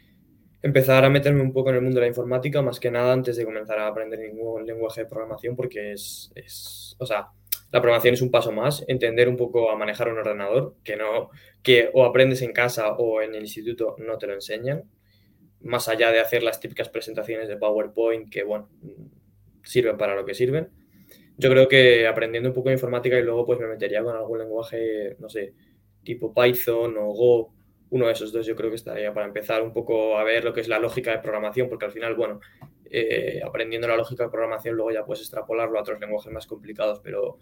empezar 0.62 1.04
a 1.04 1.10
meterme 1.10 1.42
un 1.42 1.52
poco 1.52 1.70
en 1.70 1.76
el 1.76 1.82
mundo 1.82 1.96
de 1.96 2.06
la 2.06 2.08
informática, 2.08 2.62
más 2.62 2.80
que 2.80 2.90
nada 2.90 3.12
antes 3.12 3.36
de 3.36 3.44
comenzar 3.44 3.78
a 3.78 3.88
aprender 3.88 4.18
ningún 4.18 4.66
lenguaje 4.66 5.02
de 5.02 5.06
programación, 5.06 5.56
porque 5.56 5.92
es, 5.92 6.32
es 6.34 6.96
o 6.98 7.06
sea, 7.06 7.28
la 7.70 7.80
programación 7.80 8.14
es 8.14 8.22
un 8.22 8.30
paso 8.30 8.50
más, 8.50 8.84
entender 8.88 9.28
un 9.28 9.36
poco 9.36 9.70
a 9.70 9.76
manejar 9.76 10.08
un 10.08 10.18
ordenador, 10.18 10.74
que 10.82 10.96
no, 10.96 11.30
que 11.62 11.90
o 11.92 12.04
aprendes 12.04 12.42
en 12.42 12.52
casa 12.52 12.92
o 12.92 13.20
en 13.20 13.34
el 13.34 13.42
instituto 13.42 13.94
no 13.98 14.18
te 14.18 14.26
lo 14.26 14.34
enseñan, 14.34 14.84
más 15.60 15.88
allá 15.88 16.10
de 16.12 16.20
hacer 16.20 16.42
las 16.42 16.60
típicas 16.60 16.88
presentaciones 16.88 17.48
de 17.48 17.56
PowerPoint 17.56 18.30
que, 18.30 18.42
bueno, 18.42 18.68
sirven 19.62 19.98
para 19.98 20.14
lo 20.14 20.24
que 20.24 20.34
sirven. 20.34 20.70
Yo 21.36 21.50
creo 21.50 21.68
que 21.68 22.06
aprendiendo 22.06 22.48
un 22.48 22.54
poco 22.54 22.68
de 22.68 22.74
informática 22.74 23.18
y 23.18 23.22
luego 23.22 23.46
pues 23.46 23.60
me 23.60 23.66
metería 23.66 24.02
con 24.02 24.16
algún 24.16 24.38
lenguaje, 24.38 25.16
no 25.18 25.28
sé, 25.28 25.54
tipo 26.02 26.32
Python 26.32 26.96
o 26.96 27.12
Go, 27.12 27.52
uno 27.90 28.06
de 28.06 28.12
esos 28.12 28.32
dos 28.32 28.46
yo 28.46 28.54
creo 28.56 28.70
que 28.70 28.76
estaría 28.76 29.12
para 29.14 29.26
empezar 29.26 29.62
un 29.62 29.72
poco 29.72 30.18
a 30.18 30.24
ver 30.24 30.44
lo 30.44 30.52
que 30.52 30.60
es 30.60 30.68
la 30.68 30.78
lógica 30.78 31.10
de 31.12 31.18
programación, 31.18 31.68
porque 31.68 31.86
al 31.86 31.92
final, 31.92 32.14
bueno, 32.14 32.40
eh, 32.90 33.40
aprendiendo 33.44 33.88
la 33.88 33.96
lógica 33.96 34.24
de 34.24 34.30
programación 34.30 34.74
luego 34.74 34.92
ya 34.92 35.04
puedes 35.04 35.22
extrapolarlo 35.22 35.78
a 35.78 35.82
otros 35.82 36.00
lenguajes 36.00 36.32
más 36.32 36.46
complicados, 36.46 37.00
pero 37.02 37.38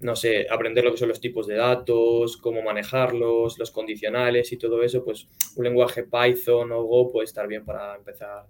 no 0.00 0.16
sé, 0.16 0.46
aprender 0.50 0.84
lo 0.84 0.90
que 0.90 0.96
son 0.96 1.08
los 1.08 1.20
tipos 1.20 1.46
de 1.46 1.54
datos, 1.54 2.36
cómo 2.36 2.60
manejarlos, 2.62 3.58
los 3.58 3.70
condicionales 3.70 4.52
y 4.52 4.58
todo 4.58 4.82
eso, 4.82 5.04
pues 5.04 5.28
un 5.56 5.64
lenguaje 5.64 6.04
Python 6.04 6.72
o 6.72 6.82
Go 6.82 7.12
puede 7.12 7.26
estar 7.26 7.46
bien 7.46 7.64
para 7.64 7.94
empezar 7.94 8.28
a 8.30 8.46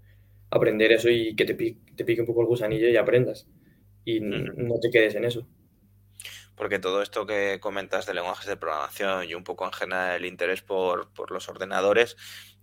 aprender 0.51 0.93
eso 0.93 1.11
y 1.11 1.37
que 1.37 1.45
te 1.45 1.55
pique, 1.55 1.79
te 1.95 2.05
pique 2.05 2.23
un 2.23 2.27
poco 2.27 2.41
el 2.41 2.47
gusanillo 2.47 2.89
y 2.89 2.97
aprendas. 2.97 3.47
Y 4.05 4.21
no 4.21 4.81
te 4.81 4.91
quedes 4.91 5.15
en 5.15 5.25
eso. 5.25 5.47
Porque 6.62 6.78
todo 6.78 7.02
esto 7.02 7.26
que 7.26 7.59
comentas 7.59 8.07
de 8.07 8.14
lenguajes 8.14 8.47
de 8.47 8.57
programación 8.57 9.28
y 9.28 9.35
un 9.35 9.42
poco 9.42 9.64
en 9.64 9.73
general 9.73 10.14
el 10.14 10.26
interés 10.26 10.62
por, 10.62 11.12
por 11.12 11.33
los 11.33 11.49
ordenadores, 11.49 12.16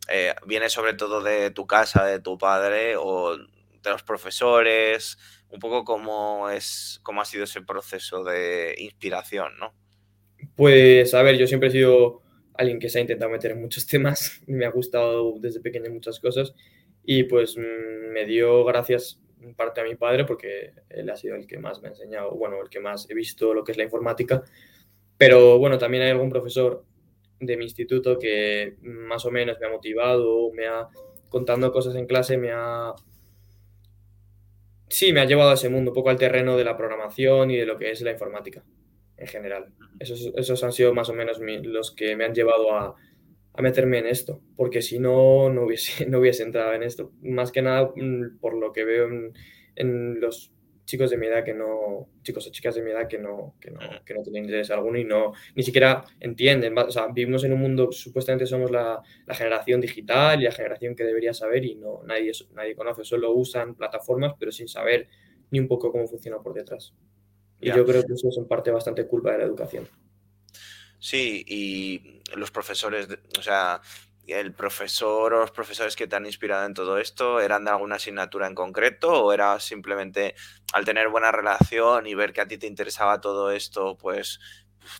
eh, 0.07 0.33
viene 0.47 0.69
sobre 0.69 0.93
todo 0.93 1.21
de 1.21 1.51
tu 1.51 1.67
casa, 1.67 2.05
de 2.05 2.21
tu 2.21 2.37
padre 2.37 2.95
o 2.95 3.35
de 3.35 3.89
los 3.89 4.01
profesores, 4.03 5.17
un 5.49 5.59
poco 5.59 5.83
cómo, 5.83 6.49
es, 6.49 7.01
cómo 7.03 7.19
ha 7.19 7.25
sido 7.25 7.43
ese 7.43 7.61
proceso 7.61 8.23
de 8.23 8.73
inspiración, 8.77 9.57
¿no? 9.59 9.73
Pues, 10.55 11.13
a 11.13 11.21
ver, 11.21 11.37
yo 11.37 11.45
siempre 11.45 11.67
he 11.67 11.73
sido 11.73 12.21
alguien 12.53 12.79
que 12.79 12.87
se 12.87 12.99
ha 12.99 13.01
intentado 13.01 13.29
meter 13.29 13.51
en 13.51 13.59
muchos 13.59 13.85
temas, 13.85 14.41
me 14.47 14.65
ha 14.65 14.71
gustado 14.71 15.33
desde 15.41 15.59
pequeño 15.59 15.91
muchas 15.91 16.21
cosas 16.21 16.53
y 17.03 17.23
pues 17.23 17.57
me 17.57 18.25
dio 18.25 18.63
gracias 18.63 19.19
en 19.41 19.55
parte 19.55 19.81
a 19.81 19.83
mi 19.83 19.95
padre 19.95 20.25
porque 20.25 20.73
él 20.89 21.09
ha 21.09 21.15
sido 21.15 21.35
el 21.35 21.47
que 21.47 21.57
más 21.57 21.81
me 21.81 21.87
ha 21.87 21.91
enseñado, 21.91 22.31
bueno, 22.31 22.61
el 22.61 22.69
que 22.69 22.79
más 22.79 23.09
he 23.09 23.13
visto 23.13 23.53
lo 23.53 23.63
que 23.63 23.71
es 23.71 23.77
la 23.77 23.83
informática, 23.83 24.43
pero 25.17 25.57
bueno, 25.57 25.77
también 25.77 26.03
hay 26.03 26.11
algún 26.11 26.29
profesor 26.29 26.83
de 27.39 27.57
mi 27.57 27.65
instituto 27.65 28.17
que 28.17 28.75
más 28.81 29.25
o 29.25 29.31
menos 29.31 29.57
me 29.59 29.67
ha 29.67 29.69
motivado, 29.69 30.51
me 30.51 30.67
ha 30.67 30.87
contando 31.29 31.71
cosas 31.71 31.95
en 31.95 32.05
clase, 32.05 32.37
me 32.37 32.51
ha 32.51 32.93
sí, 34.89 35.13
me 35.13 35.21
ha 35.21 35.25
llevado 35.25 35.51
a 35.51 35.53
ese 35.53 35.69
mundo, 35.69 35.91
un 35.91 35.95
poco 35.95 36.09
al 36.09 36.17
terreno 36.17 36.57
de 36.57 36.63
la 36.63 36.75
programación 36.75 37.51
y 37.51 37.57
de 37.57 37.65
lo 37.65 37.77
que 37.77 37.91
es 37.91 38.01
la 38.01 38.11
informática 38.11 38.63
en 39.17 39.27
general. 39.27 39.73
Esos, 39.99 40.31
esos 40.35 40.63
han 40.63 40.71
sido 40.71 40.93
más 40.93 41.09
o 41.09 41.13
menos 41.13 41.39
los 41.39 41.91
que 41.91 42.15
me 42.15 42.25
han 42.25 42.33
llevado 42.33 42.73
a, 42.75 42.95
a, 43.59 43.61
meterme 43.61 43.99
en 43.99 44.07
esto, 44.07 44.41
porque 44.55 44.81
si 44.81 44.99
no, 44.99 45.49
no 45.49 45.63
hubiese, 45.63 46.05
no 46.09 46.19
hubiese 46.19 46.43
entrado 46.43 46.73
en 46.73 46.83
esto. 46.83 47.11
Más 47.21 47.51
que 47.51 47.61
nada 47.61 47.91
mm, 47.95 48.39
por 48.39 48.55
lo 48.55 48.71
que 48.71 48.83
veo 48.85 49.07
en, 49.07 49.33
en 49.75 50.19
los 50.19 50.51
chicos 50.89 51.11
de 51.11 51.17
mi 51.17 51.27
edad 51.27 51.43
que 51.43 51.53
no, 51.53 52.09
chicos 52.23 52.47
o 52.47 52.51
chicas 52.51 52.73
de 52.73 52.81
mi 52.81 52.89
edad 52.89 53.07
que 53.07 53.19
no, 53.19 53.53
que 53.61 53.69
no, 53.69 53.79
que 54.03 54.15
no 54.15 54.23
tienen 54.23 54.45
interés 54.45 54.71
alguno 54.71 54.97
y 54.97 55.03
no, 55.03 55.33
ni 55.53 55.61
siquiera 55.61 56.03
entienden. 56.19 56.75
O 56.75 56.89
sea, 56.89 57.07
vivimos 57.13 57.43
en 57.43 57.53
un 57.53 57.59
mundo, 57.59 57.91
supuestamente 57.91 58.47
somos 58.47 58.71
la, 58.71 58.99
la, 59.27 59.35
generación 59.35 59.81
digital 59.81 60.41
y 60.41 60.45
la 60.45 60.51
generación 60.51 60.95
que 60.95 61.03
debería 61.03 61.31
saber 61.33 61.63
y 61.63 61.75
no, 61.75 62.01
nadie, 62.05 62.31
nadie 62.55 62.75
conoce, 62.75 63.03
solo 63.03 63.31
usan 63.33 63.75
plataformas 63.75 64.33
pero 64.39 64.51
sin 64.51 64.67
saber 64.67 65.07
ni 65.51 65.59
un 65.59 65.67
poco 65.67 65.91
cómo 65.91 66.07
funciona 66.07 66.39
por 66.39 66.55
detrás. 66.55 66.95
Y 67.61 67.67
yo 67.67 67.85
creo 67.85 68.03
que 68.03 68.13
eso 68.13 68.29
es 68.29 68.37
en 68.37 68.47
parte 68.47 68.71
bastante 68.71 69.05
culpa 69.05 69.33
de 69.33 69.39
la 69.39 69.43
educación. 69.43 69.87
Sí, 70.99 71.43
y 71.47 72.21
los 72.35 72.51
profesores, 72.51 73.07
o 73.37 73.41
sea, 73.41 73.81
el 74.27 74.53
profesor 74.53 75.33
o 75.33 75.39
los 75.39 75.51
profesores 75.51 75.95
que 75.95 76.07
te 76.07 76.15
han 76.15 76.25
inspirado 76.25 76.65
en 76.65 76.73
todo 76.73 76.99
esto 76.99 77.39
eran 77.39 77.65
de 77.65 77.71
alguna 77.71 77.95
asignatura 77.95 78.47
en 78.47 78.55
concreto 78.55 79.25
o 79.25 79.33
era 79.33 79.59
simplemente 79.59 80.35
al 80.73 80.85
tener 80.85 81.09
buena 81.09 81.31
relación 81.31 82.05
y 82.05 82.15
ver 82.15 82.33
que 82.33 82.41
a 82.41 82.47
ti 82.47 82.57
te 82.57 82.67
interesaba 82.67 83.21
todo 83.21 83.51
esto, 83.51 83.97
pues 83.97 84.39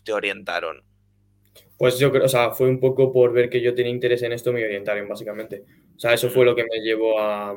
te 0.04 0.12
orientaron? 0.12 0.82
Pues 1.76 1.98
yo 1.98 2.10
creo, 2.10 2.24
o 2.24 2.28
sea, 2.28 2.50
fue 2.50 2.68
un 2.68 2.80
poco 2.80 3.12
por 3.12 3.32
ver 3.32 3.48
que 3.48 3.60
yo 3.60 3.74
tenía 3.74 3.92
interés 3.92 4.22
en 4.22 4.32
esto, 4.32 4.52
me 4.52 4.64
orientaron 4.64 5.08
básicamente. 5.08 5.64
O 5.96 5.98
sea, 5.98 6.12
eso 6.12 6.28
fue 6.30 6.44
lo 6.44 6.54
que 6.54 6.64
me 6.64 6.80
llevó 6.82 7.18
a, 7.18 7.56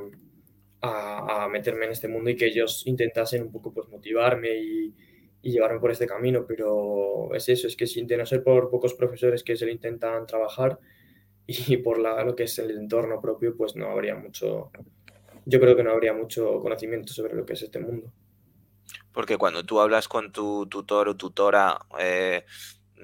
a, 0.81 1.43
a 1.43 1.49
meterme 1.49 1.85
en 1.85 1.91
este 1.91 2.07
mundo 2.07 2.29
y 2.29 2.35
que 2.35 2.45
ellos 2.47 2.83
intentasen 2.85 3.43
un 3.43 3.51
poco 3.51 3.73
pues 3.73 3.89
motivarme 3.89 4.49
y, 4.49 4.93
y 5.43 5.51
llevarme 5.51 5.79
por 5.79 5.91
este 5.91 6.07
camino, 6.07 6.45
pero 6.47 7.35
es 7.35 7.49
eso, 7.49 7.67
es 7.67 7.75
que 7.75 7.85
sin 7.85 8.07
de 8.07 8.15
no 8.15 8.25
ser 8.25 8.43
por 8.43 8.69
pocos 8.69 8.93
profesores 8.93 9.43
que 9.43 9.57
se 9.57 9.65
lo 9.65 9.71
intentan 9.71 10.25
trabajar, 10.25 10.79
y 11.47 11.77
por 11.77 11.99
la, 11.99 12.23
lo 12.23 12.35
que 12.35 12.43
es 12.43 12.57
el 12.57 12.71
entorno 12.71 13.21
propio, 13.21 13.55
pues 13.55 13.75
no 13.75 13.91
habría 13.91 14.15
mucho, 14.15 14.71
yo 15.45 15.59
creo 15.59 15.75
que 15.75 15.83
no 15.83 15.91
habría 15.91 16.13
mucho 16.13 16.59
conocimiento 16.59 17.13
sobre 17.13 17.35
lo 17.35 17.45
que 17.45 17.53
es 17.53 17.61
este 17.61 17.79
mundo. 17.79 18.11
Porque 19.11 19.37
cuando 19.37 19.65
tú 19.65 19.79
hablas 19.81 20.07
con 20.07 20.31
tu 20.31 20.65
tutor 20.67 21.09
o 21.09 21.17
tutora 21.17 21.77
eh, 21.99 22.45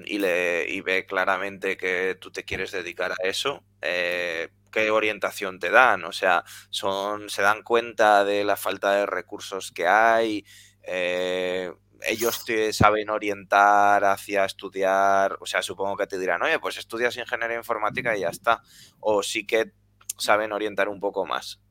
y, 0.06 0.18
le, 0.18 0.66
y 0.68 0.82
ve 0.82 1.06
claramente 1.06 1.78
que 1.78 2.18
tú 2.20 2.32
te 2.32 2.46
quieres 2.46 2.72
dedicar 2.72 3.12
a 3.12 3.28
eso, 3.28 3.64
eh, 3.82 4.50
¿qué 4.72 4.90
orientación 4.92 5.60
te 5.60 5.70
dan? 5.70 6.06
O 6.06 6.14
sea, 6.14 6.46
son, 6.70 7.30
¿se 7.30 7.42
dan 7.42 7.64
cuenta 7.64 8.24
de 8.24 8.46
la 8.46 8.56
falta 8.56 8.94
de 8.94 9.06
recursos 9.06 9.72
que 9.72 9.88
hay? 9.88 10.46
Eh, 10.84 11.72
ellos 12.08 12.46
te 12.46 12.74
saben 12.74 13.10
orientar 13.10 14.04
hacia 14.06 14.46
estudiar, 14.46 15.38
o 15.40 15.46
sea, 15.46 15.62
supongo 15.62 15.98
que 15.98 16.08
te 16.08 16.20
dirán, 16.20 16.42
oye, 16.42 16.60
pues 16.60 16.78
estudias 16.78 17.18
ingeniería 17.18 17.58
informática 17.58 18.16
y 18.18 18.22
ya 18.22 18.30
está, 18.30 18.62
o 19.00 19.24
sí 19.24 19.46
que 19.46 19.72
saben 20.18 20.52
orientar 20.52 20.90
un 20.90 21.00
poco 21.00 21.26
más. 21.26 21.62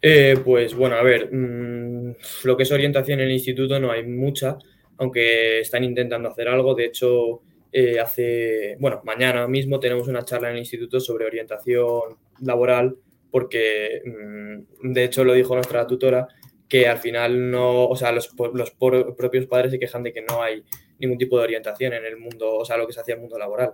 Eh, 0.00 0.36
pues 0.44 0.74
bueno, 0.74 0.96
a 0.96 1.02
ver, 1.02 1.28
mmm, 1.32 2.14
lo 2.44 2.56
que 2.56 2.62
es 2.62 2.72
orientación 2.72 3.20
en 3.20 3.26
el 3.26 3.32
instituto 3.32 3.80
no 3.80 3.90
hay 3.90 4.06
mucha, 4.06 4.58
aunque 4.98 5.60
están 5.60 5.84
intentando 5.84 6.28
hacer 6.28 6.48
algo. 6.48 6.74
De 6.74 6.86
hecho, 6.86 7.42
eh, 7.72 7.98
hace, 7.98 8.76
bueno, 8.78 9.00
mañana 9.04 9.46
mismo 9.48 9.80
tenemos 9.80 10.08
una 10.08 10.24
charla 10.24 10.48
en 10.48 10.54
el 10.54 10.60
instituto 10.60 11.00
sobre 11.00 11.26
orientación 11.26 12.16
laboral, 12.42 12.96
porque 13.30 14.02
mm, 14.04 14.92
de 14.92 15.04
hecho 15.04 15.24
lo 15.24 15.34
dijo 15.34 15.54
nuestra 15.54 15.86
tutora, 15.86 16.28
que 16.68 16.86
al 16.86 16.98
final 16.98 17.50
no, 17.50 17.86
o 17.86 17.96
sea, 17.96 18.12
los, 18.12 18.30
los 18.52 18.70
propios 18.72 19.46
padres 19.46 19.72
se 19.72 19.78
quejan 19.78 20.02
de 20.02 20.12
que 20.12 20.22
no 20.22 20.42
hay 20.42 20.62
ningún 20.98 21.18
tipo 21.18 21.38
de 21.38 21.44
orientación 21.44 21.94
en 21.94 22.04
el 22.04 22.18
mundo, 22.18 22.56
o 22.56 22.64
sea, 22.64 22.76
lo 22.76 22.86
que 22.86 22.92
se 22.92 23.00
hacía 23.00 23.14
en 23.14 23.20
el 23.20 23.22
mundo 23.22 23.38
laboral. 23.38 23.72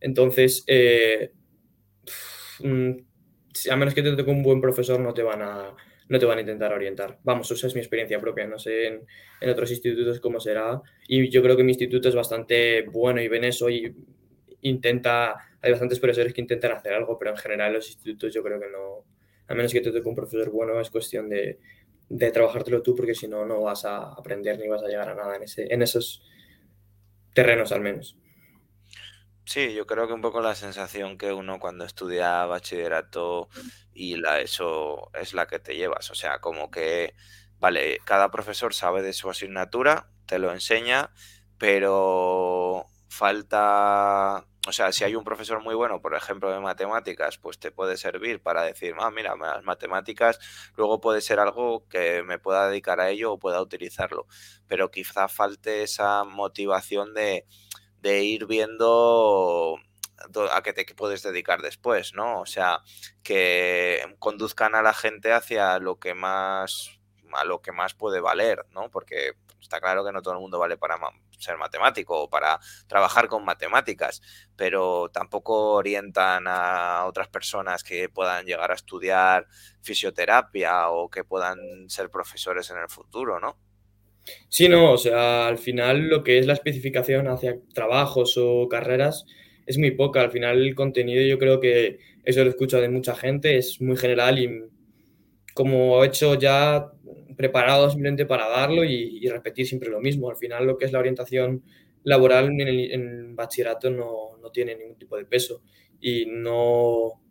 Entonces, 0.00 0.64
eh, 0.66 1.32
mm, 2.60 2.90
a 3.70 3.76
menos 3.76 3.94
que 3.94 4.02
te 4.02 4.14
toque 4.14 4.30
un 4.30 4.42
buen 4.42 4.60
profesor, 4.60 5.00
no 5.00 5.14
te 5.14 5.22
van 5.22 5.42
a, 5.42 5.74
no 6.08 6.18
te 6.18 6.26
van 6.26 6.38
a 6.38 6.40
intentar 6.40 6.72
orientar. 6.72 7.18
Vamos, 7.22 7.50
esa 7.50 7.66
es 7.66 7.74
mi 7.74 7.80
experiencia 7.80 8.20
propia, 8.20 8.46
no 8.46 8.58
sé 8.58 8.86
en, 8.86 9.50
otros 9.50 9.70
institutos 9.70 10.20
cómo 10.20 10.40
será. 10.40 10.80
Y 11.06 11.28
yo 11.30 11.42
creo 11.42 11.56
que 11.56 11.64
mi 11.64 11.72
instituto 11.72 12.08
es 12.08 12.14
bastante 12.14 12.82
bueno 12.82 13.20
y 13.20 13.28
ven 13.28 13.44
eso 13.44 13.70
y 13.70 13.94
intenta, 14.62 15.36
hay 15.60 15.70
bastantes 15.70 16.00
profesores 16.00 16.32
que 16.34 16.40
intentan 16.40 16.72
hacer 16.72 16.92
algo, 16.92 17.18
pero 17.18 17.30
en 17.30 17.36
general 17.36 17.72
los 17.72 17.86
institutos 17.88 18.34
yo 18.34 18.42
creo 18.42 18.58
que 18.58 18.68
no, 18.68 19.04
a 19.46 19.54
menos 19.54 19.72
que 19.72 19.80
te 19.80 19.92
toque 19.92 20.08
un 20.08 20.14
profesor 20.14 20.50
bueno, 20.50 20.80
es 20.80 20.90
cuestión 20.90 21.28
de, 21.28 21.58
de 22.08 22.30
trabajártelo 22.30 22.82
tú, 22.82 22.94
porque 22.94 23.14
si 23.14 23.28
no, 23.28 23.44
no 23.44 23.60
vas 23.60 23.84
a 23.84 24.12
aprender 24.12 24.58
ni 24.58 24.68
vas 24.68 24.82
a 24.82 24.86
llegar 24.86 25.08
a 25.08 25.14
nada 25.14 25.36
en, 25.36 25.42
ese, 25.42 25.72
en 25.72 25.82
esos 25.82 26.22
terrenos 27.34 27.72
al 27.72 27.80
menos. 27.80 28.16
Sí, 29.44 29.72
yo 29.72 29.86
creo 29.86 30.06
que 30.06 30.12
un 30.12 30.20
poco 30.20 30.42
la 30.42 30.54
sensación 30.54 31.16
que 31.16 31.32
uno 31.32 31.58
cuando 31.58 31.86
estudia 31.86 32.44
bachillerato 32.44 33.48
y 33.94 34.16
la 34.16 34.40
ESO 34.40 35.10
es 35.14 35.32
la 35.32 35.46
que 35.46 35.58
te 35.58 35.74
llevas. 35.74 36.10
O 36.10 36.14
sea, 36.14 36.38
como 36.40 36.70
que, 36.70 37.14
vale, 37.58 37.98
cada 38.04 38.30
profesor 38.30 38.74
sabe 38.74 39.00
de 39.02 39.14
su 39.14 39.30
asignatura, 39.30 40.10
te 40.26 40.38
lo 40.38 40.52
enseña, 40.52 41.12
pero 41.56 42.86
falta, 43.08 44.46
o 44.68 44.72
sea, 44.72 44.92
si 44.92 45.04
hay 45.04 45.14
un 45.16 45.24
profesor 45.24 45.62
muy 45.62 45.74
bueno, 45.74 46.00
por 46.00 46.14
ejemplo, 46.14 46.50
de 46.52 46.60
matemáticas, 46.60 47.38
pues 47.38 47.58
te 47.58 47.70
puede 47.70 47.96
servir 47.96 48.42
para 48.42 48.62
decir, 48.62 48.94
ah, 48.98 49.10
mira, 49.10 49.34
las 49.36 49.64
matemáticas 49.64 50.38
luego 50.76 51.00
puede 51.00 51.20
ser 51.20 51.40
algo 51.40 51.88
que 51.88 52.22
me 52.22 52.38
pueda 52.38 52.68
dedicar 52.68 53.00
a 53.00 53.10
ello 53.10 53.32
o 53.32 53.38
pueda 53.38 53.60
utilizarlo, 53.62 54.26
pero 54.66 54.90
quizá 54.90 55.28
falte 55.28 55.82
esa 55.82 56.24
motivación 56.24 57.14
de 57.14 57.44
ir 58.02 58.46
viendo 58.46 59.78
a 60.52 60.62
qué 60.62 60.72
te 60.72 60.84
puedes 60.94 61.22
dedicar 61.22 61.62
después, 61.62 62.14
¿no? 62.14 62.40
O 62.40 62.46
sea, 62.46 62.82
que 63.22 64.02
conduzcan 64.18 64.74
a 64.74 64.82
la 64.82 64.94
gente 64.94 65.32
hacia 65.32 65.78
lo 65.78 65.98
que 65.98 66.14
más 66.14 66.90
a 67.34 67.44
lo 67.44 67.60
que 67.60 67.72
más 67.72 67.94
puede 67.94 68.20
valer, 68.20 68.64
¿no? 68.70 68.90
Porque 68.90 69.32
está 69.60 69.80
claro 69.80 70.04
que 70.04 70.12
no 70.12 70.22
todo 70.22 70.34
el 70.34 70.40
mundo 70.40 70.58
vale 70.58 70.78
para 70.78 70.96
ser 71.38 71.56
matemático 71.56 72.22
o 72.22 72.30
para 72.30 72.58
trabajar 72.86 73.28
con 73.28 73.44
matemáticas, 73.44 74.20
pero 74.56 75.10
tampoco 75.12 75.72
orientan 75.74 76.44
a 76.46 77.04
otras 77.06 77.28
personas 77.28 77.84
que 77.84 78.08
puedan 78.08 78.46
llegar 78.46 78.70
a 78.70 78.74
estudiar 78.74 79.46
fisioterapia 79.82 80.88
o 80.90 81.08
que 81.08 81.24
puedan 81.24 81.58
ser 81.88 82.10
profesores 82.10 82.70
en 82.70 82.78
el 82.78 82.88
futuro, 82.88 83.40
¿no? 83.40 83.56
Sí, 84.48 84.68
no, 84.68 84.92
o 84.92 84.98
sea, 84.98 85.46
al 85.46 85.58
final 85.58 86.08
lo 86.08 86.22
que 86.22 86.38
es 86.38 86.46
la 86.46 86.52
especificación 86.52 87.28
hacia 87.28 87.58
trabajos 87.72 88.36
o 88.36 88.68
carreras 88.68 89.24
es 89.66 89.78
muy 89.78 89.92
poca. 89.92 90.20
Al 90.20 90.30
final 90.30 90.66
el 90.66 90.74
contenido 90.74 91.22
yo 91.26 91.38
creo 91.38 91.60
que 91.60 91.98
eso 92.24 92.44
lo 92.44 92.50
escucho 92.50 92.80
de 92.80 92.88
mucha 92.88 93.14
gente, 93.14 93.56
es 93.58 93.80
muy 93.80 93.96
general 93.96 94.38
y 94.38 94.62
como 95.54 96.02
he 96.02 96.06
hecho 96.06 96.34
ya 96.34 96.90
preparado 97.38 97.88
simplemente 97.88 98.26
para 98.26 98.48
darlo 98.48 98.84
y, 98.84 99.26
repetir 99.28 99.66
siempre 99.66 99.88
lo 99.88 100.00
mismo. 100.00 100.28
Al 100.28 100.36
final 100.36 100.66
lo 100.66 100.76
que 100.76 100.84
es 100.84 100.92
la 100.92 100.98
orientación 100.98 101.62
laboral 102.04 102.50
en, 102.50 102.60
el, 102.60 103.34
bachillerato 103.34 103.90
no, 103.90 104.36
no, 104.42 104.50
tiene 104.50 104.74
ningún 104.76 104.98
tipo 104.98 105.16
de 105.16 105.24
peso 105.24 105.62
y 106.00 106.26
no, 106.26 107.22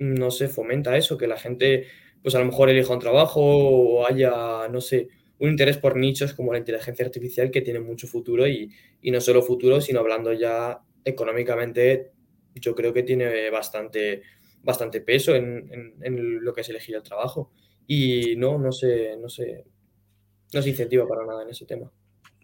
no 0.00 0.30
se 0.32 0.48
fomenta 0.48 0.96
eso, 0.96 1.16
que 1.16 1.28
la 1.28 1.38
gente 1.38 1.86
pues 2.24 2.34
a 2.34 2.38
lo 2.38 2.46
mejor 2.46 2.70
elija 2.70 2.94
un 2.94 3.00
trabajo 3.00 3.42
o 3.42 4.06
haya, 4.06 4.66
no 4.70 4.80
sé, 4.80 5.08
un 5.38 5.50
interés 5.50 5.76
por 5.76 5.96
nichos 5.96 6.32
como 6.32 6.52
la 6.54 6.58
inteligencia 6.58 7.04
artificial 7.04 7.50
que 7.50 7.60
tiene 7.60 7.80
mucho 7.80 8.06
futuro 8.06 8.48
y, 8.48 8.72
no 9.02 9.20
solo 9.20 9.42
futuro, 9.42 9.78
sino 9.82 10.00
hablando 10.00 10.32
ya 10.32 10.80
económicamente, 11.04 12.12
yo 12.54 12.74
creo 12.74 12.94
que 12.94 13.02
tiene 13.02 13.50
bastante, 13.50 14.22
bastante 14.62 15.02
peso 15.02 15.34
en, 15.34 15.92
lo 16.42 16.54
que 16.54 16.62
es 16.62 16.68
elegir 16.70 16.96
el 16.96 17.02
trabajo. 17.02 17.52
Y 17.86 18.36
no, 18.36 18.58
no 18.58 18.72
se, 18.72 19.16
no 19.16 19.28
se, 19.28 19.64
no 20.52 20.62
se 20.62 20.70
incentiva 20.70 21.06
para 21.06 21.26
nada 21.26 21.42
en 21.42 21.50
ese 21.50 21.66
tema. 21.66 21.90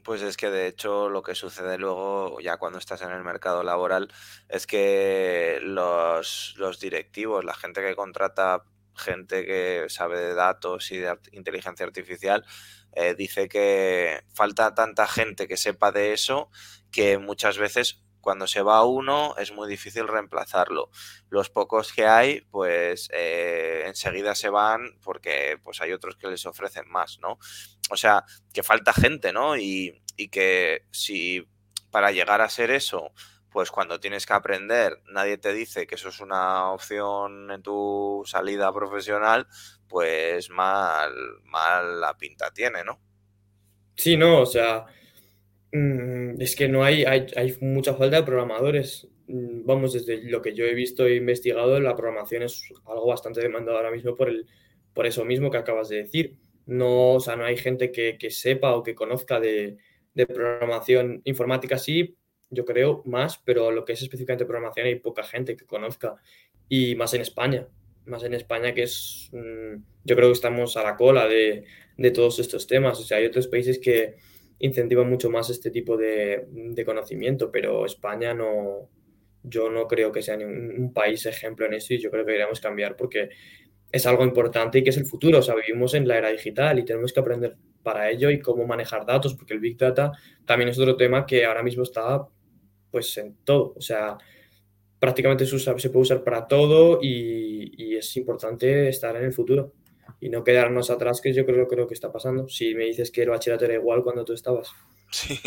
Pues 0.05 0.23
es 0.23 0.37
que 0.37 0.51
de 0.51 0.67
hecho 0.67 1.09
lo 1.09 1.23
que 1.23 1.35
sucede 1.35 1.79
luego, 1.79 2.41
ya 2.41 2.57
cuando 2.57 2.79
estás 2.79 3.03
en 3.03 3.11
el 3.11 3.23
mercado 3.23 3.63
laboral, 3.63 4.09
es 4.49 4.67
que 4.67 5.59
los, 5.63 6.55
los 6.57 6.81
directivos, 6.81 7.45
la 7.45 7.55
gente 7.55 7.83
que 7.83 7.95
contrata 7.95 8.65
gente 8.97 9.45
que 9.47 9.87
sabe 9.89 10.21
de 10.21 10.35
datos 10.35 10.91
y 10.91 10.99
de 10.99 11.17
inteligencia 11.33 11.87
artificial, 11.87 12.45
eh, 12.93 13.15
dice 13.15 13.49
que 13.49 14.23
falta 14.35 14.75
tanta 14.75 15.07
gente 15.07 15.47
que 15.47 15.57
sepa 15.57 15.93
de 15.93 16.13
eso 16.13 16.51
que 16.91 17.19
muchas 17.19 17.59
veces 17.59 18.03
cuando 18.21 18.47
se 18.47 18.63
va 18.63 18.85
uno 18.85 19.35
es 19.37 19.53
muy 19.53 19.69
difícil 19.69 20.09
reemplazarlo. 20.09 20.91
Los 21.29 21.51
pocos 21.51 21.93
que 21.93 22.07
hay, 22.07 22.43
pues 22.51 23.09
eh, 23.13 23.85
enseguida 23.87 24.35
se 24.35 24.51
van 24.51 24.99
porque 25.03 25.59
pues 25.63 25.81
hay 25.81 25.93
otros 25.93 26.17
que 26.17 26.29
les 26.29 26.47
ofrecen 26.47 26.89
más, 26.89 27.19
¿no? 27.21 27.39
O 27.91 27.97
sea, 27.97 28.25
que 28.53 28.63
falta 28.63 28.93
gente, 28.93 29.33
¿no? 29.33 29.57
Y, 29.57 30.03
y 30.17 30.29
que 30.29 30.87
si 30.91 31.49
para 31.91 32.13
llegar 32.13 32.41
a 32.41 32.49
ser 32.49 32.71
eso 32.71 33.13
pues 33.51 33.71
cuando 33.71 34.01
tienes 34.01 34.27
que 34.27 34.33
aprender, 34.33 35.03
nadie 35.07 35.37
te 35.37 35.53
dice 35.53 35.87
que 35.87 35.97
eso 35.97 36.09
es 36.09 36.21
una 36.21 36.71
opción 36.71 37.51
en 37.51 37.63
tu 37.63 38.23
salida 38.25 38.73
profesional, 38.73 39.47
pues 39.89 40.51
mal, 40.51 41.13
mal 41.45 42.01
la 42.01 42.17
pinta 42.17 42.53
tiene, 42.53 42.85
¿no? 42.85 43.01
Sí, 43.97 44.17
no, 44.17 44.43
o 44.43 44.47
sea, 44.47 44.87
es 45.73 46.57
que 46.57 46.69
no 46.69 46.85
hay, 46.85 47.05
hay, 47.05 47.57
mucha 47.61 47.95
falta 47.95 48.17
de 48.17 48.23
programadores. 48.23 49.09
Mm, 49.29 49.65
vamos, 49.65 49.93
desde 49.93 50.23
lo 50.23 50.43
que 50.43 50.55
yo 50.55 50.65
he 50.65 50.75
visto 50.75 51.07
e 51.07 51.17
investigado, 51.17 51.79
la 51.81 51.97
programación 51.97 52.43
es 52.43 52.63
algo 52.87 53.07
bastante 53.07 53.41
demandado 53.41 53.79
ahora 53.79 53.91
mismo 53.91 54.15
por, 54.15 54.29
el, 54.29 54.47
por 54.95 55.07
eso 55.07 55.25
mismo 55.25 55.51
que 55.51 55.59
acabas 55.59 55.89
de 55.89 55.97
decir. 55.97 56.37
No, 56.67 57.15
o 57.15 57.21
sea, 57.21 57.37
no 57.37 57.45
hay 57.45 57.57
gente 57.57 57.91
que, 57.93 58.31
sepa 58.31 58.75
o 58.77 58.83
que 58.83 58.95
conozca 58.95 59.41
de, 59.41 59.79
de 60.15 60.27
programación 60.27 61.23
informática, 61.25 61.79
sí, 61.79 62.17
yo 62.51 62.65
creo, 62.65 63.03
más, 63.07 63.39
pero 63.39 63.71
lo 63.71 63.85
que 63.85 63.93
es 63.93 64.03
específicamente 64.03 64.45
programación 64.45 64.87
hay 64.87 64.97
poca 64.97 65.23
gente 65.23 65.57
que 65.57 65.67
conozca 65.67 66.17
y 66.69 66.95
más 66.97 67.15
en 67.15 67.23
España, 67.23 67.69
más 68.07 68.25
en 68.25 68.35
España 68.35 68.75
que 68.75 68.83
es, 68.85 69.31
mm, 69.33 69.83
yo 70.05 70.17
creo 70.17 70.29
que 70.29 70.35
estamos 70.35 70.77
a 70.77 70.83
la 70.83 70.97
cola 70.97 71.27
de, 71.27 71.65
todos 72.15 72.39
estos 72.39 72.67
temas, 72.67 72.99
o 72.99 73.03
sea, 73.03 73.19
hay 73.19 73.27
otros 73.27 73.47
países 73.47 73.79
que 73.79 74.17
incentivan 74.61 75.09
mucho 75.09 75.31
más 75.31 75.51
este 75.51 75.71
tipo 75.71 75.97
de, 75.97 76.47
conocimiento, 76.87 77.51
pero 77.51 77.85
España 77.85 78.33
no, 78.35 78.89
yo 79.43 79.71
no 79.71 79.89
creo 79.89 80.13
que 80.13 80.23
sea 80.23 80.37
un, 80.37 80.93
país 80.95 81.27
ejemplo 81.27 81.67
en 81.67 81.75
esto 81.75 81.95
y 81.95 81.99
yo 81.99 82.11
creo 82.11 82.25
que 82.25 82.33
deberíamos 82.33 82.61
cambiar 82.61 82.97
porque 82.97 83.31
es 83.91 84.07
algo 84.07 84.25
importante 84.25 84.79
y 84.79 84.85
que 84.85 84.91
es 84.91 84.97
el 84.97 85.07
futuro, 85.07 85.39
o 85.39 85.43
sea, 85.43 85.55
vivimos 85.55 85.95
en 85.95 86.07
la 86.07 86.19
era 86.19 86.31
digital 86.31 86.79
y 86.79 86.85
tenemos 86.85 87.13
que 87.13 87.21
aprender 87.21 87.57
para 87.83 88.11
ello 88.11 88.31
y 88.31 88.41
cómo 88.41 88.67
manejar 88.67 89.05
datos, 89.07 89.35
porque 89.35 89.55
el 89.55 89.61
Big 89.61 89.77
Data 89.77 90.13
también 90.45 90.69
es 90.69 90.79
otro 90.79 90.97
tema 90.97 91.27
que 91.27 91.45
ahora 91.45 91.63
mismo 91.63 91.83
está 91.83 92.27
pues 92.91 93.17
en 93.19 93.37
todo. 93.45 93.75
O 93.77 93.81
sea, 93.81 94.19
prácticamente 94.99 95.47
se 95.47 95.91
puede 95.91 96.03
usar 96.03 96.23
para 96.23 96.47
todo 96.47 97.01
y, 97.03 97.97
es 97.97 98.17
importante 98.17 98.89
estar 98.89 99.15
en 99.17 99.25
el 99.25 99.33
futuro 99.33 99.75
y 100.21 100.29
no 100.31 100.45
quedarnos 100.45 100.91
atrás, 100.91 101.21
que 101.21 101.33
yo 101.33 101.47
creo, 101.47 101.69
creo 101.69 101.87
que 101.87 101.95
está 101.95 102.13
pasando. 102.13 102.49
Si 102.49 102.75
me 102.75 102.85
dices 102.85 103.11
que 103.11 103.23
el 103.23 103.31
bachillerato 103.31 103.67
era 103.67 103.75
igual 103.75 104.03
cuando 104.03 104.25
tú 104.25 104.33
estabas. 104.33 104.73
Sí, 105.11 105.41